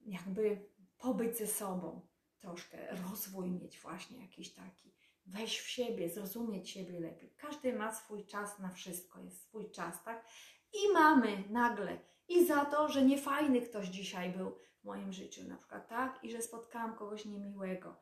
jakby 0.00 0.68
pobyć 0.98 1.36
ze 1.36 1.46
sobą, 1.46 2.08
troszkę 2.38 2.96
rozwój 3.10 3.50
mieć 3.50 3.80
właśnie 3.80 4.22
jakiś 4.22 4.54
taki, 4.54 4.94
wejść 5.26 5.58
w 5.58 5.68
siebie, 5.68 6.10
zrozumieć 6.10 6.70
siebie 6.70 7.00
lepiej. 7.00 7.34
Każdy 7.36 7.72
ma 7.72 7.94
swój 7.94 8.26
czas 8.26 8.58
na 8.58 8.68
wszystko, 8.68 9.20
jest 9.20 9.42
swój 9.42 9.70
czas, 9.70 10.04
tak? 10.04 10.26
I 10.72 10.92
mamy 10.92 11.44
nagle 11.50 11.98
i 12.28 12.46
za 12.46 12.64
to, 12.64 12.88
że 12.88 13.04
niefajny 13.04 13.60
ktoś 13.60 13.88
dzisiaj 13.88 14.30
był 14.30 14.58
w 14.80 14.84
moim 14.84 15.12
życiu, 15.12 15.48
na 15.48 15.56
przykład, 15.56 15.88
tak? 15.88 16.24
I 16.24 16.30
że 16.30 16.42
spotkałam 16.42 16.96
kogoś 16.96 17.24
niemiłego. 17.24 17.96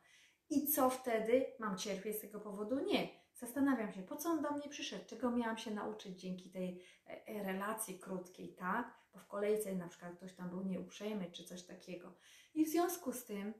I 0.49 0.67
co 0.67 0.89
wtedy? 0.89 1.45
Mam 1.59 1.77
cierpieć 1.77 2.17
z 2.17 2.21
tego 2.21 2.39
powodu? 2.39 2.79
Nie. 2.79 3.24
Zastanawiam 3.35 3.91
się, 3.91 4.03
po 4.03 4.15
co 4.15 4.29
on 4.29 4.41
do 4.41 4.51
mnie 4.51 4.69
przyszedł, 4.69 5.05
czego 5.05 5.31
miałam 5.31 5.57
się 5.57 5.71
nauczyć 5.71 6.21
dzięki 6.21 6.49
tej 6.49 6.81
e, 7.07 7.27
e, 7.27 7.43
relacji 7.43 7.99
krótkiej, 7.99 8.55
tak? 8.55 8.93
Bo 9.13 9.19
w 9.19 9.27
kolejce 9.27 9.75
na 9.75 9.87
przykład 9.87 10.15
ktoś 10.15 10.33
tam 10.33 10.49
był 10.49 10.63
nieuprzejmy 10.63 11.31
czy 11.31 11.43
coś 11.43 11.63
takiego. 11.63 12.13
I 12.53 12.65
w 12.65 12.69
związku 12.69 13.13
z 13.13 13.25
tym 13.25 13.53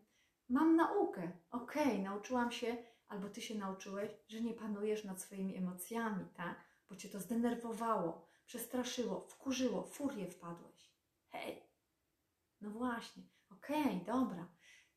mam 0.49 0.75
naukę. 0.75 1.31
Okej, 1.51 1.99
nauczyłam 1.99 2.51
się, 2.51 2.77
albo 3.07 3.29
ty 3.29 3.41
się 3.41 3.55
nauczyłeś, 3.55 4.11
że 4.27 4.41
nie 4.41 4.53
panujesz 4.53 5.03
nad 5.03 5.21
swoimi 5.21 5.57
emocjami, 5.57 6.25
tak? 6.33 6.63
Bo 6.89 6.95
cię 6.95 7.09
to 7.09 7.19
zdenerwowało, 7.19 8.27
przestraszyło, 8.45 9.27
wkurzyło, 9.27 9.83
furię 9.83 10.27
wpadłeś. 10.27 10.91
Hej, 11.29 11.63
No 12.61 12.69
właśnie, 12.69 13.23
okej, 13.51 14.01
dobra. 14.05 14.47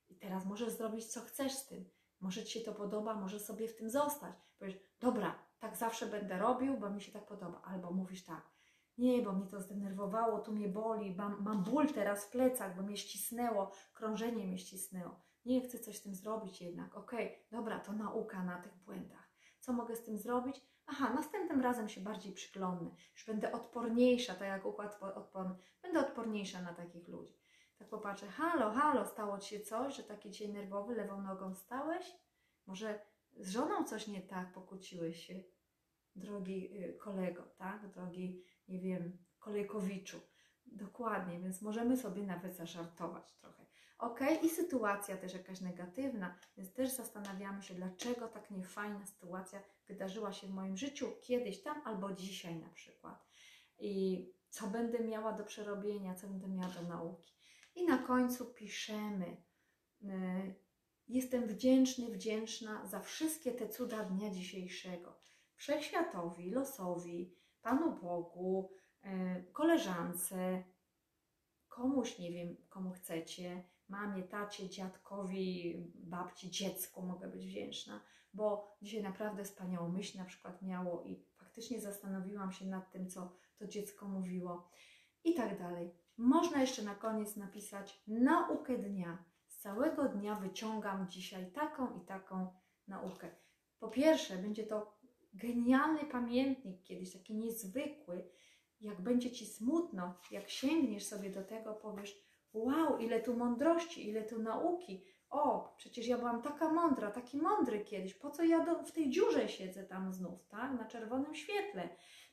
I 0.08 0.16
teraz 0.16 0.46
możesz 0.46 0.70
zrobić, 0.70 1.06
co 1.06 1.20
chcesz 1.20 1.52
z 1.52 1.66
tym. 1.66 1.90
Może 2.20 2.44
ci 2.44 2.58
się 2.58 2.64
to 2.64 2.74
podoba, 2.74 3.14
może 3.14 3.40
sobie 3.40 3.68
w 3.68 3.76
tym 3.76 3.90
zostać. 3.90 4.34
Powiesz, 4.58 4.78
dobra, 5.00 5.34
tak 5.58 5.76
zawsze 5.76 6.06
będę 6.06 6.38
robił, 6.38 6.78
bo 6.78 6.90
mi 6.90 7.00
się 7.00 7.12
tak 7.12 7.26
podoba. 7.26 7.62
Albo 7.64 7.90
mówisz 7.90 8.24
tak, 8.24 8.50
nie, 8.98 9.22
bo 9.22 9.32
mnie 9.32 9.46
to 9.46 9.60
zdenerwowało, 9.60 10.38
tu 10.38 10.52
mnie 10.52 10.68
boli, 10.68 11.14
mam, 11.16 11.42
mam 11.42 11.64
ból 11.64 11.86
teraz 11.88 12.24
w 12.24 12.30
plecach, 12.30 12.76
bo 12.76 12.82
mnie 12.82 12.96
ścisnęło, 12.96 13.70
krążenie 13.94 14.46
mnie 14.46 14.58
ścisnęło. 14.58 15.20
Nie 15.44 15.60
chcę 15.60 15.78
coś 15.78 15.96
z 15.96 16.02
tym 16.02 16.14
zrobić 16.14 16.60
jednak. 16.60 16.94
Okej, 16.96 17.46
dobra, 17.50 17.80
to 17.80 17.92
nauka 17.92 18.44
na 18.44 18.62
tych 18.62 18.76
błędach. 18.76 19.28
Co 19.60 19.72
mogę 19.72 19.96
z 19.96 20.04
tym 20.04 20.18
zrobić? 20.18 20.62
Aha, 20.86 21.12
następnym 21.14 21.60
razem 21.60 21.88
się 21.88 22.00
bardziej 22.00 22.32
przyglądnę. 22.32 22.90
Już 23.12 23.26
będę 23.26 23.52
odporniejsza, 23.52 24.34
tak 24.34 24.48
jak 24.48 24.66
układ 24.66 24.96
po- 24.98 25.14
odporny. 25.14 25.54
Będę 25.82 26.00
odporniejsza 26.00 26.62
na 26.62 26.74
takich 26.74 27.08
ludzi. 27.08 27.38
Tak 27.78 27.88
popatrzę, 27.88 28.26
halo, 28.26 28.70
halo, 28.70 29.06
stało 29.06 29.38
Ci 29.38 29.48
się 29.48 29.60
coś, 29.60 29.96
że 29.96 30.02
taki 30.02 30.30
dzisiaj 30.30 30.48
nerwowy, 30.48 30.94
lewą 30.94 31.22
nogą 31.22 31.54
stałeś? 31.54 32.12
Może 32.66 33.00
z 33.36 33.50
żoną 33.50 33.84
coś 33.84 34.06
nie 34.06 34.22
tak, 34.22 34.52
pokłóciłeś 34.52 35.26
się, 35.26 35.42
drogi 36.16 36.84
y, 36.84 36.92
kolego, 36.92 37.42
tak? 37.42 37.88
Drogi, 37.88 38.44
nie 38.68 38.80
wiem, 38.80 39.18
kolejkowiczu. 39.38 40.20
Dokładnie, 40.66 41.40
więc 41.40 41.62
możemy 41.62 41.96
sobie 41.96 42.22
nawet 42.22 42.56
zażartować 42.56 43.32
trochę. 43.32 43.66
Ok, 43.98 44.20
i 44.42 44.48
sytuacja 44.48 45.16
też 45.16 45.34
jakaś 45.34 45.60
negatywna, 45.60 46.38
więc 46.56 46.72
też 46.72 46.90
zastanawiamy 46.90 47.62
się, 47.62 47.74
dlaczego 47.74 48.28
tak 48.28 48.50
niefajna 48.50 49.06
sytuacja 49.06 49.62
wydarzyła 49.86 50.32
się 50.32 50.46
w 50.46 50.50
moim 50.50 50.76
życiu 50.76 51.06
kiedyś 51.20 51.62
tam 51.62 51.82
albo 51.84 52.12
dzisiaj 52.12 52.56
na 52.56 52.68
przykład. 52.68 53.26
I 53.78 54.24
co 54.50 54.66
będę 54.66 55.00
miała 55.00 55.32
do 55.32 55.44
przerobienia, 55.44 56.14
co 56.14 56.26
będę 56.28 56.48
miała 56.48 56.72
do 56.72 56.82
nauki. 56.82 57.37
I 57.78 57.84
na 57.86 57.98
końcu 57.98 58.46
piszemy. 58.46 59.36
y, 60.02 60.08
Jestem 61.08 61.46
wdzięczny, 61.46 62.10
wdzięczna 62.10 62.86
za 62.86 63.00
wszystkie 63.00 63.52
te 63.52 63.68
cuda 63.68 64.04
dnia 64.04 64.30
dzisiejszego. 64.30 65.18
Wszechświatowi, 65.54 66.50
losowi, 66.50 67.34
Panu 67.62 68.00
Bogu, 68.00 68.70
y, 69.04 69.52
koleżance, 69.52 70.64
komuś, 71.68 72.18
nie 72.18 72.32
wiem, 72.32 72.56
komu 72.68 72.90
chcecie, 72.90 73.64
mamie, 73.88 74.22
tacie, 74.22 74.68
dziadkowi, 74.70 75.76
babci, 75.94 76.50
dziecku 76.50 77.02
mogę 77.02 77.28
być 77.28 77.46
wdzięczna, 77.46 78.00
bo 78.34 78.76
dzisiaj 78.82 79.02
naprawdę 79.02 79.44
wspaniałą 79.44 79.88
myśl 79.88 80.18
na 80.18 80.24
przykład 80.24 80.62
miało 80.62 81.04
i 81.04 81.24
faktycznie 81.36 81.80
zastanowiłam 81.80 82.52
się 82.52 82.66
nad 82.66 82.90
tym, 82.92 83.08
co 83.10 83.32
to 83.56 83.66
dziecko 83.66 84.08
mówiło 84.08 84.68
i 85.24 85.34
tak 85.34 85.58
dalej. 85.58 85.94
Można 86.18 86.60
jeszcze 86.60 86.82
na 86.82 86.94
koniec 86.94 87.36
napisać 87.36 88.02
naukę 88.06 88.78
dnia. 88.78 89.24
Z 89.46 89.58
całego 89.58 90.08
dnia 90.08 90.34
wyciągam 90.34 91.08
dzisiaj 91.08 91.52
taką 91.52 91.96
i 91.96 92.00
taką 92.06 92.54
naukę. 92.88 93.30
Po 93.78 93.88
pierwsze, 93.88 94.36
będzie 94.36 94.66
to 94.66 94.98
genialny 95.34 96.04
pamiętnik 96.04 96.82
kiedyś, 96.82 97.12
taki 97.12 97.34
niezwykły. 97.34 98.30
Jak 98.80 99.00
będzie 99.00 99.30
ci 99.30 99.46
smutno, 99.46 100.14
jak 100.30 100.48
sięgniesz 100.48 101.06
sobie 101.06 101.30
do 101.30 101.44
tego, 101.44 101.74
powiesz: 101.74 102.22
Wow, 102.52 102.98
ile 102.98 103.20
tu 103.20 103.36
mądrości, 103.36 104.08
ile 104.08 104.24
tu 104.24 104.42
nauki. 104.42 105.04
O, 105.30 105.74
przecież 105.76 106.06
ja 106.06 106.18
byłam 106.18 106.42
taka 106.42 106.72
mądra, 106.72 107.10
taki 107.10 107.36
mądry 107.36 107.80
kiedyś. 107.80 108.14
Po 108.14 108.30
co 108.30 108.44
ja 108.44 108.64
do, 108.64 108.82
w 108.82 108.92
tej 108.92 109.10
dziurze 109.10 109.48
siedzę 109.48 109.84
tam 109.84 110.12
znów, 110.12 110.46
tak? 110.48 110.78
Na 110.78 110.84
czerwonym 110.84 111.34
świetle. 111.34 111.88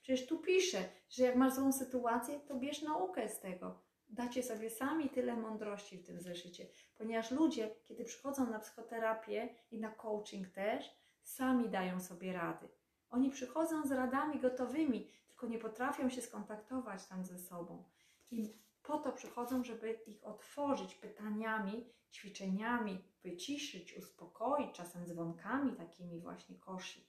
Przecież 0.05 0.27
tu 0.27 0.39
pisze, 0.39 0.89
że 1.09 1.23
jak 1.23 1.35
masz 1.35 1.53
złą 1.53 1.71
sytuację, 1.71 2.39
to 2.39 2.55
bierz 2.55 2.81
naukę 2.81 3.29
z 3.29 3.39
tego. 3.39 3.81
Dacie 4.09 4.43
sobie 4.43 4.69
sami 4.69 5.09
tyle 5.09 5.35
mądrości 5.35 5.97
w 5.97 6.05
tym 6.05 6.21
zeszycie, 6.21 6.67
ponieważ 6.97 7.31
ludzie, 7.31 7.75
kiedy 7.83 8.05
przychodzą 8.05 8.49
na 8.49 8.59
psychoterapię 8.59 9.55
i 9.71 9.79
na 9.79 9.91
coaching 9.91 10.49
też, 10.49 10.91
sami 11.23 11.69
dają 11.69 11.99
sobie 11.99 12.33
rady. 12.33 12.67
Oni 13.09 13.29
przychodzą 13.29 13.83
z 13.83 13.91
radami 13.91 14.39
gotowymi, 14.39 15.11
tylko 15.27 15.47
nie 15.47 15.59
potrafią 15.59 16.09
się 16.09 16.21
skontaktować 16.21 17.07
tam 17.07 17.25
ze 17.25 17.39
sobą. 17.39 17.83
I 18.31 18.53
po 18.83 18.97
to 18.99 19.11
przychodzą, 19.11 19.63
żeby 19.63 19.91
ich 19.91 20.23
otworzyć 20.23 20.95
pytaniami, 20.95 21.89
ćwiczeniami, 22.11 23.03
wyciszyć, 23.23 23.97
uspokoić, 23.97 24.75
czasem 24.75 25.05
dzwonkami 25.05 25.75
takimi 25.75 26.19
właśnie 26.19 26.59
koszy. 26.59 26.99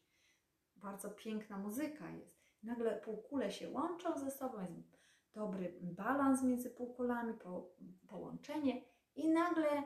Bardzo 0.77 1.11
piękna 1.11 1.59
muzyka 1.59 2.11
jest. 2.11 2.36
Nagle 2.67 2.97
półkule 2.97 3.51
się 3.51 3.71
łączą 3.71 4.19
ze 4.19 4.31
sobą, 4.31 4.59
jest 4.77 4.99
dobry 5.35 5.79
balans 5.83 6.43
między 6.43 6.71
półkulami, 6.71 7.35
po, 7.35 7.71
połączenie 8.09 8.83
i 9.15 9.29
nagle 9.29 9.83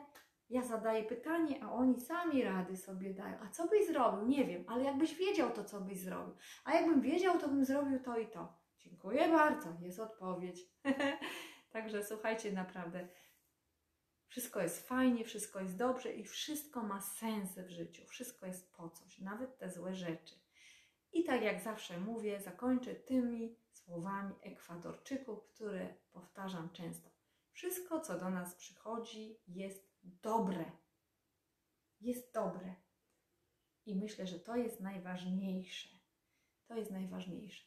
ja 0.49 0.63
zadaję 0.63 1.03
pytanie, 1.03 1.63
a 1.63 1.71
oni 1.71 1.99
sami 1.99 2.43
rady 2.43 2.77
sobie 2.77 3.13
dają. 3.13 3.37
A 3.43 3.49
co 3.49 3.67
byś 3.67 3.87
zrobił? 3.87 4.27
Nie 4.27 4.45
wiem, 4.45 4.63
ale 4.67 4.83
jakbyś 4.83 5.15
wiedział, 5.15 5.51
to 5.51 5.63
co 5.63 5.81
byś 5.81 5.99
zrobił? 5.99 6.35
A 6.63 6.73
jakbym 6.73 7.01
wiedział, 7.01 7.39
to 7.39 7.47
bym 7.47 7.65
zrobił 7.65 7.99
to 7.99 8.17
i 8.17 8.27
to. 8.27 8.53
Dziękuję 8.79 9.29
bardzo, 9.29 9.69
jest 9.81 9.99
odpowiedź. 9.99 10.59
Także 11.73 12.03
słuchajcie, 12.03 12.51
naprawdę 12.51 13.07
wszystko 14.27 14.61
jest 14.61 14.87
fajnie, 14.87 15.25
wszystko 15.25 15.59
jest 15.59 15.77
dobrze 15.77 16.13
i 16.13 16.23
wszystko 16.23 16.83
ma 16.83 17.01
sens 17.01 17.59
w 17.59 17.69
życiu. 17.69 18.05
Wszystko 18.05 18.45
jest 18.45 18.73
po 18.73 18.89
coś, 18.89 19.19
nawet 19.19 19.57
te 19.57 19.69
złe 19.69 19.95
rzeczy. 19.95 20.35
I 21.13 21.23
tak 21.23 21.41
jak 21.41 21.61
zawsze 21.61 21.99
mówię, 21.99 22.39
zakończę 22.39 22.95
tymi 22.95 23.55
słowami 23.71 24.35
Ekwadorczyków, 24.41 25.43
które 25.47 25.93
powtarzam 26.11 26.69
często. 26.69 27.09
Wszystko, 27.51 27.99
co 27.99 28.19
do 28.19 28.29
nas 28.29 28.55
przychodzi, 28.55 29.39
jest 29.47 29.91
dobre. 30.03 30.71
Jest 32.01 32.33
dobre. 32.33 32.75
I 33.85 33.95
myślę, 33.95 34.27
że 34.27 34.39
to 34.39 34.55
jest 34.55 34.79
najważniejsze. 34.79 35.89
To 36.67 36.75
jest 36.75 36.91
najważniejsze. 36.91 37.65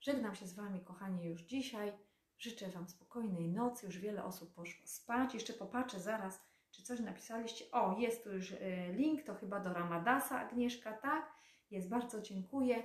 Żegnam 0.00 0.34
się 0.34 0.46
z 0.46 0.54
Wami, 0.54 0.80
kochani, 0.80 1.24
już 1.24 1.42
dzisiaj. 1.42 1.92
Życzę 2.38 2.68
Wam 2.68 2.88
spokojnej 2.88 3.48
nocy. 3.48 3.86
Już 3.86 3.98
wiele 3.98 4.24
osób 4.24 4.54
poszło 4.54 4.86
spać. 4.86 5.34
Jeszcze 5.34 5.52
popatrzę 5.52 6.00
zaraz, 6.00 6.42
czy 6.70 6.82
coś 6.82 7.00
napisaliście. 7.00 7.64
O, 7.70 7.98
jest 7.98 8.24
tu 8.24 8.32
już 8.32 8.50
y, 8.50 8.92
link, 8.92 9.22
to 9.22 9.34
chyba 9.34 9.60
do 9.60 9.72
Ramadasa, 9.72 10.40
Agnieszka, 10.40 10.92
tak? 10.92 11.32
Jest, 11.72 11.88
bardzo 11.88 12.22
dziękuję. 12.22 12.82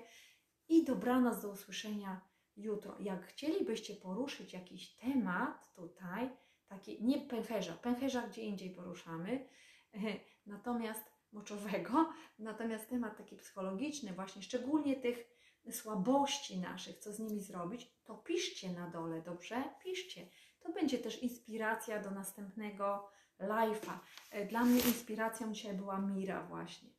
I 0.70 0.86
dobranoc, 0.86 1.42
do 1.42 1.50
usłyszenia 1.50 2.22
jutro. 2.58 2.96
Jak 3.00 3.26
chcielibyście 3.26 3.96
poruszyć 3.96 4.54
jakiś 4.54 4.96
temat 4.96 5.74
tutaj, 5.74 6.30
taki, 6.68 7.04
nie 7.04 7.22
pęcherza, 7.22 7.74
pęcherza 7.74 8.28
gdzie 8.28 8.42
indziej 8.42 8.70
poruszamy, 8.76 9.50
natomiast 10.46 11.04
moczowego, 11.32 12.14
natomiast 12.40 12.90
temat 12.90 13.18
taki 13.18 13.36
psychologiczny, 13.36 14.14
właśnie 14.14 14.42
szczególnie 14.42 14.96
tych 14.96 15.38
słabości 15.72 16.60
naszych, 16.60 16.98
co 16.98 17.14
z 17.14 17.20
nimi 17.20 17.42
zrobić, 17.42 17.92
to 18.04 18.16
piszcie 18.16 18.72
na 18.74 18.90
dole, 18.90 19.22
dobrze? 19.22 19.64
Piszcie. 19.84 20.28
To 20.60 20.72
będzie 20.72 20.98
też 20.98 21.24
inspiracja 21.24 22.02
do 22.04 22.12
następnego 22.12 23.10
live'a. 23.40 24.00
E, 24.32 24.46
Dla 24.46 24.66
mnie 24.66 24.80
inspiracją 24.80 25.54
dzisiaj 25.54 25.74
była 25.74 26.00
Mira 26.00 26.44
właśnie, 26.44 26.97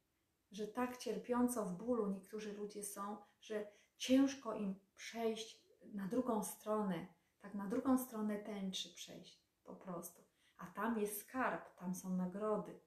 że 0.51 0.69
tak 0.69 0.97
cierpiąco 0.97 1.65
w 1.65 1.77
bólu 1.77 2.07
niektórzy 2.07 2.53
ludzie 2.53 2.83
są, 2.83 3.17
że 3.41 3.67
ciężko 3.97 4.55
im 4.55 4.81
przejść 4.95 5.69
na 5.95 6.09
drugą 6.09 6.45
stronę, 6.45 7.07
tak 7.41 7.55
na 7.55 7.67
drugą 7.67 7.99
stronę 7.99 8.39
tęczy 8.39 8.95
przejść 8.95 9.43
po 9.65 9.77
prostu. 9.77 10.25
A 10.57 10.67
tam 10.67 10.99
jest 10.99 11.21
skarb, 11.21 11.75
tam 11.75 11.95
są 11.95 12.17
nagrody. 12.17 12.81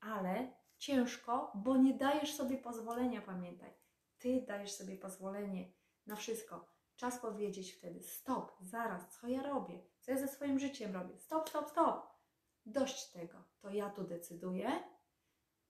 Ale 0.00 0.52
ciężko, 0.78 1.52
bo 1.54 1.76
nie 1.76 1.94
dajesz 1.94 2.34
sobie 2.34 2.58
pozwolenia, 2.58 3.22
pamiętaj. 3.22 3.74
Ty 4.18 4.44
dajesz 4.48 4.72
sobie 4.72 4.96
pozwolenie 4.96 5.72
na 6.06 6.16
wszystko. 6.16 6.76
Czas 6.96 7.18
powiedzieć 7.18 7.72
wtedy: 7.72 8.02
stop, 8.02 8.52
zaraz, 8.60 9.18
co 9.20 9.28
ja 9.28 9.42
robię? 9.42 9.82
Co 10.00 10.10
ja 10.10 10.16
ze 10.16 10.28
swoim 10.28 10.58
życiem 10.58 10.94
robię? 10.94 11.18
Stop, 11.18 11.48
stop, 11.48 11.70
stop. 11.70 12.06
Dość 12.66 13.12
tego. 13.12 13.44
To 13.60 13.70
ja 13.70 13.90
tu 13.90 14.04
decyduję. 14.04 14.95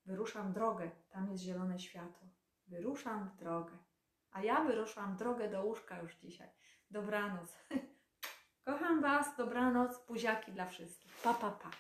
Wyruszam 0.06 0.52
drogę. 0.52 0.90
Tam 1.10 1.30
jest 1.30 1.42
zielone 1.44 1.78
światło. 1.78 2.28
Wyruszam 2.66 3.28
w 3.28 3.36
drogę. 3.36 3.72
A 4.30 4.42
ja 4.42 4.64
wyruszam 4.64 5.16
drogę 5.16 5.50
do 5.50 5.64
łóżka 5.64 5.98
już 5.98 6.14
dzisiaj. 6.16 6.48
Dobranoc. 6.90 7.58
Kocham 8.66 9.02
Was, 9.02 9.36
dobranoc, 9.36 10.06
buziaki 10.06 10.52
dla 10.52 10.66
wszystkich. 10.66 11.16
Pa, 11.22 11.34
pa, 11.34 11.50
pa. 11.50 11.70